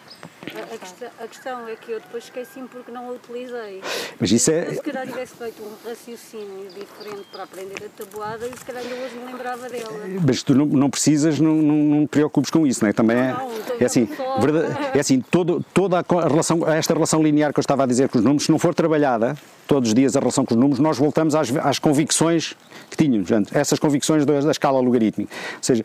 A, 0.45 0.77
questão, 0.77 1.09
a 1.19 1.27
questão 1.27 1.67
é 1.67 1.75
que 1.75 1.91
eu 1.91 1.99
depois 1.99 2.25
esqueci-me 2.25 2.67
porque 2.67 2.91
não 2.91 3.07
a 3.09 3.11
utilizei. 3.13 3.81
Mas 4.19 4.31
isso 4.31 4.51
é- 4.51 4.65
Se 4.65 4.69
eu, 4.71 4.75
se 4.75 4.81
calhar 4.81 5.07
tivesse 5.07 5.35
feito 5.35 5.63
um 5.63 5.89
raciocínio 5.89 6.67
diferente 6.69 7.25
para 7.31 7.43
aprender 7.43 7.83
a 7.85 8.03
tabuada, 8.03 8.47
e 8.47 8.57
se 8.57 8.65
calhar 8.65 8.83
ainda 8.83 8.95
hoje 8.95 9.15
me 9.15 9.31
lembrava 9.31 9.69
dela. 9.69 9.93
Mas 10.25 10.43
tu 10.43 10.53
não, 10.53 10.65
não 10.65 10.89
precisas, 10.89 11.39
não, 11.39 11.55
não, 11.55 11.75
não 11.75 12.05
te 12.05 12.09
preocupes 12.09 12.51
com 12.51 12.67
isso, 12.67 12.83
não 12.83 12.89
é? 12.89 12.93
Também 12.93 13.17
é, 13.17 13.35
é 13.79 13.85
assim, 13.85 14.07
verdade- 14.39 14.97
é 14.97 14.99
assim 14.99 15.21
todo, 15.21 15.63
toda 15.73 15.99
a 15.99 16.27
relação, 16.27 16.67
esta 16.69 16.93
relação 16.93 17.23
linear 17.23 17.51
que 17.53 17.59
eu 17.59 17.61
estava 17.61 17.83
a 17.83 17.85
dizer 17.87 18.09
com 18.09 18.17
os 18.17 18.23
números, 18.23 18.43
se 18.45 18.51
não 18.51 18.59
for 18.59 18.73
trabalhada 18.75 19.35
todos 19.67 19.89
os 19.89 19.95
dias 19.95 20.15
a 20.15 20.19
relação 20.19 20.45
com 20.45 20.53
os 20.53 20.59
números, 20.59 20.79
nós 20.79 20.97
voltamos 20.97 21.35
às, 21.35 21.55
às 21.57 21.79
convicções 21.79 22.55
que 22.89 22.97
tínhamos 22.97 23.31
antes, 23.31 23.55
essas 23.55 23.79
convicções 23.79 24.25
da, 24.25 24.39
da 24.39 24.51
escala 24.51 24.79
logarítmica. 24.79 25.33
Ou 25.55 25.63
seja, 25.63 25.83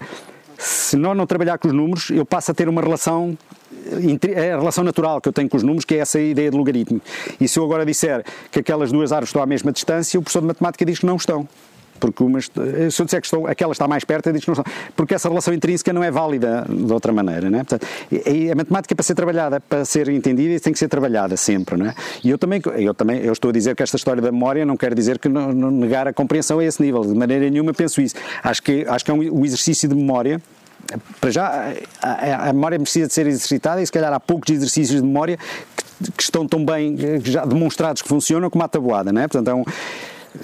se 0.59 0.96
nós 0.96 1.16
não 1.16 1.26
trabalhar 1.26 1.56
com 1.56 1.68
os 1.68 1.74
números, 1.74 2.11
eu 2.11 2.26
passo 2.26 2.50
a 2.50 2.54
ter 2.54 2.68
uma 2.68 2.82
relação, 2.82 3.38
eh, 3.86 4.32
é 4.32 4.52
a 4.52 4.59
relação 4.59 4.82
natural 4.82 5.20
que 5.20 5.28
eu 5.28 5.32
tenho 5.32 5.48
com 5.48 5.56
os 5.56 5.62
números, 5.62 5.84
que 5.84 5.94
é 5.94 5.98
essa 5.98 6.20
ideia 6.20 6.50
de 6.50 6.56
logaritmo. 6.56 7.00
E 7.40 7.46
se 7.46 7.59
eu 7.59 7.64
agora 7.64 7.86
disser 7.86 8.24
que 8.50 8.59
aquelas 8.59 8.90
duas 8.90 9.12
árvores 9.12 9.28
estão 9.28 9.40
à 9.40 9.46
mesma 9.46 9.70
distância, 9.70 10.18
o 10.18 10.22
professor 10.22 10.40
de 10.40 10.48
matemática 10.48 10.84
diz 10.84 10.98
que 10.98 11.06
não 11.06 11.16
estão. 11.16 11.48
Porque 11.99 12.22
umas, 12.22 12.44
se 12.44 13.03
eu 13.03 13.05
disser 13.05 13.20
que 13.20 13.26
estou, 13.26 13.46
aquela 13.46 13.72
está 13.72 13.86
mais 13.86 14.05
perto, 14.05 14.28
eu 14.28 14.32
digo 14.32 14.44
que 14.44 14.49
não 14.49 14.55
está, 14.55 14.64
porque 14.96 15.14
essa 15.14 15.28
relação 15.28 15.53
intrínseca 15.53 15.92
não 15.92 16.03
é 16.03 16.11
válida 16.11 16.64
de 16.68 16.92
outra 16.92 17.12
maneira, 17.12 17.51
não 17.51 17.59
é? 17.59 17.64
Portanto, 17.64 17.86
e, 18.11 18.51
a 18.51 18.55
matemática 18.55 18.94
para 18.94 19.03
ser 19.03 19.14
trabalhada, 19.14 19.61
para 19.61 19.84
ser 19.84 20.09
entendida, 20.09 20.59
tem 20.61 20.72
que 20.72 20.78
ser 20.78 20.88
trabalhada 20.88 21.36
sempre, 21.36 21.76
não 21.76 21.86
é? 21.86 21.94
E 22.22 22.30
eu 22.30 22.38
também, 22.38 22.61
eu 22.76 22.94
também, 22.94 23.20
eu 23.20 23.32
estou 23.32 23.51
a 23.51 23.53
dizer 23.53 23.74
que 23.74 23.82
esta 23.82 23.96
história 23.96 24.22
da 24.22 24.32
memória 24.32 24.64
não 24.64 24.76
quer 24.76 24.94
dizer 24.94 25.18
que 25.18 25.28
não, 25.28 25.53
não 25.53 25.70
negar 25.70 26.09
a 26.09 26.12
compreensão 26.12 26.59
a 26.59 26.64
esse 26.64 26.82
nível, 26.82 27.03
de 27.03 27.14
maneira 27.14 27.49
nenhuma 27.49 27.72
penso 27.72 28.01
isso. 28.01 28.14
Acho 28.42 28.62
que, 28.62 28.84
acho 28.86 29.05
que 29.05 29.11
é 29.11 29.14
um, 29.14 29.40
o 29.40 29.44
exercício 29.44 29.88
de 29.88 29.94
memória, 29.94 30.40
para 31.20 31.30
já, 31.30 31.72
a, 32.01 32.49
a, 32.49 32.53
memória 32.53 32.78
precisa 32.78 33.07
de 33.07 33.12
ser 33.12 33.26
exercitada 33.26 33.82
e 33.82 33.86
se 33.86 33.92
calhar 33.92 34.12
há 34.12 34.20
poucos 34.20 34.51
exercícios 34.51 35.01
de 35.01 35.07
memória 35.07 35.38
que, 35.76 36.12
que 36.12 36.22
estão 36.22 36.46
tão 36.46 36.64
bem 36.64 36.96
já 37.22 37.44
demonstrados 37.44 38.01
que 38.01 38.09
funcionam 38.09 38.49
como 38.49 38.64
a 38.64 38.68
tabuada, 38.68 39.12
não 39.12 39.20
é? 39.20 39.28
Portanto, 39.28 39.49
é 39.49 39.55
um, 39.55 39.64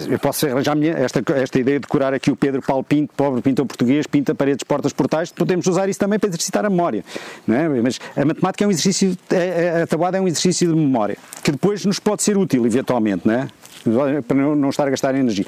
eu 0.09 0.19
posso 0.19 0.47
arranjar 0.47 0.77
esta, 0.83 1.23
esta 1.35 1.59
ideia 1.59 1.81
de 1.81 1.87
curar 1.87 2.13
aqui 2.15 2.31
o 2.31 2.37
Pedro 2.37 2.63
Paulo 2.63 2.83
Pinto, 2.85 3.13
pobre 3.17 3.41
pintor 3.43 3.67
português, 3.67 4.07
pinta 4.07 4.35
paredes, 4.35 4.63
portas, 4.65 4.93
portais, 4.93 5.33
podemos 5.33 5.67
usar 5.67 5.89
isso 5.89 5.99
também 5.99 6.19
para 6.19 6.29
exercitar 6.29 6.65
a 6.65 6.71
memória. 6.71 7.05
Não 7.47 7.57
é? 7.57 7.69
Mas 7.83 8.01
a 8.17 8.25
matemática 8.25 8.65
é 8.65 8.67
um 8.67 8.71
exercício, 8.71 9.17
a, 9.31 9.83
a 9.83 9.87
tabuada 9.87 10.19
é 10.19 10.21
um 10.21 10.27
exercício 10.27 10.69
de 10.69 10.75
memória, 10.75 11.17
que 11.43 11.53
depois 11.53 11.85
nos 11.85 11.99
pode 11.99 12.23
ser 12.23 12.37
útil, 12.37 12.67
eventualmente, 12.67 13.27
não 13.27 13.35
é? 13.35 13.49
para 14.27 14.37
não 14.37 14.71
estar 14.71 14.87
a 14.87 14.91
gastar 14.91 15.15
energia. 15.15 15.45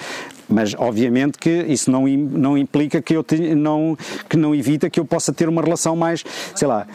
Mas, 0.48 0.74
obviamente, 0.74 1.38
que 1.38 1.50
isso 1.68 1.90
não, 1.90 2.06
não 2.06 2.58
implica 2.58 3.00
que 3.00 3.16
eu 3.16 3.24
tenha, 3.24 3.54
não, 3.54 3.96
que 4.28 4.36
não 4.36 4.54
evita 4.54 4.90
que 4.90 5.00
eu 5.00 5.04
possa 5.04 5.32
ter 5.32 5.48
uma 5.48 5.62
relação 5.62 5.96
mais, 5.96 6.22
sei 6.54 6.68
lá, 6.68 6.86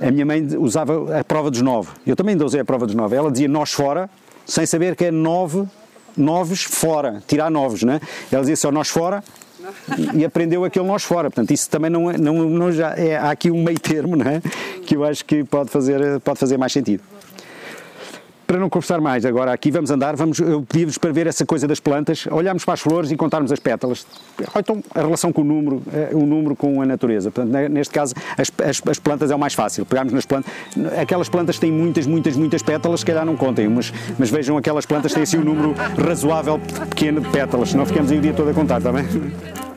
a 0.00 0.10
minha 0.10 0.24
mãe 0.24 0.46
usava 0.58 1.18
a 1.18 1.24
prova 1.24 1.50
dos 1.50 1.60
nove. 1.60 1.90
Eu 2.06 2.16
também 2.16 2.32
ainda 2.32 2.44
usei 2.44 2.60
a 2.60 2.64
prova 2.64 2.86
dos 2.86 2.94
nove. 2.94 3.16
Ela 3.16 3.30
dizia 3.30 3.48
nós 3.48 3.72
fora, 3.72 4.08
sem 4.46 4.64
saber 4.66 4.96
que 4.96 5.06
é 5.06 5.10
nove 5.10 5.66
novos 6.16 6.62
fora, 6.62 7.22
tirar 7.26 7.50
novos, 7.50 7.82
né? 7.82 8.00
Ela 8.30 8.42
dizia 8.42 8.56
só 8.56 8.70
nós 8.70 8.88
fora 8.88 9.22
e 10.14 10.24
aprendeu 10.24 10.64
aquele 10.64 10.86
nós 10.86 11.02
fora. 11.02 11.30
Portanto, 11.30 11.52
isso 11.52 11.68
também 11.68 11.90
não, 11.90 12.10
é, 12.10 12.18
não, 12.18 12.48
não 12.48 12.72
já 12.72 12.94
é, 12.96 13.16
há 13.16 13.30
aqui 13.30 13.50
um 13.50 13.62
meio 13.62 13.78
termo, 13.78 14.16
né? 14.16 14.42
Que 14.86 14.96
eu 14.96 15.04
acho 15.04 15.24
que 15.24 15.44
pode 15.44 15.70
fazer, 15.70 16.20
pode 16.20 16.38
fazer 16.38 16.56
mais 16.56 16.72
sentido 16.72 17.02
para 18.50 18.58
não 18.58 18.68
conversar 18.68 19.00
mais 19.00 19.24
agora 19.24 19.52
aqui, 19.52 19.70
vamos 19.70 19.92
andar, 19.92 20.16
vamos, 20.16 20.40
eu 20.40 20.62
pedi-vos 20.62 20.98
para 20.98 21.12
ver 21.12 21.28
essa 21.28 21.46
coisa 21.46 21.68
das 21.68 21.78
plantas, 21.78 22.26
olharmos 22.28 22.64
para 22.64 22.74
as 22.74 22.80
flores 22.80 23.12
e 23.12 23.16
contarmos 23.16 23.52
as 23.52 23.60
pétalas. 23.60 24.04
Então, 24.58 24.82
a 24.92 25.02
relação 25.02 25.32
com 25.32 25.42
o 25.42 25.44
número, 25.44 25.80
eh, 25.92 26.10
o 26.12 26.26
número 26.26 26.56
com 26.56 26.82
a 26.82 26.84
natureza. 26.84 27.30
Portanto, 27.30 27.70
neste 27.70 27.94
caso, 27.94 28.12
as, 28.36 28.50
as, 28.68 28.82
as 28.84 28.98
plantas 28.98 29.30
é 29.30 29.36
o 29.36 29.38
mais 29.38 29.54
fácil. 29.54 29.86
Pegarmos 29.86 30.12
nas 30.12 30.26
plantas, 30.26 30.50
aquelas 31.00 31.28
plantas 31.28 31.60
têm 31.60 31.70
muitas, 31.70 32.08
muitas, 32.08 32.36
muitas 32.36 32.60
pétalas, 32.60 32.98
se 33.00 33.06
calhar 33.06 33.24
não 33.24 33.36
contem, 33.36 33.68
mas, 33.68 33.92
mas 34.18 34.30
vejam 34.30 34.56
aquelas 34.56 34.84
plantas 34.84 35.14
têm 35.14 35.22
assim 35.22 35.38
um 35.38 35.44
número 35.44 35.72
razoável 35.96 36.58
pequeno 36.88 37.20
de 37.20 37.28
pétalas, 37.28 37.70
senão 37.70 37.86
ficamos 37.86 38.10
aí 38.10 38.18
o 38.18 38.20
dia 38.20 38.32
todo 38.32 38.50
a 38.50 38.52
contar, 38.52 38.78
está 38.78 38.90
bem? 38.90 39.69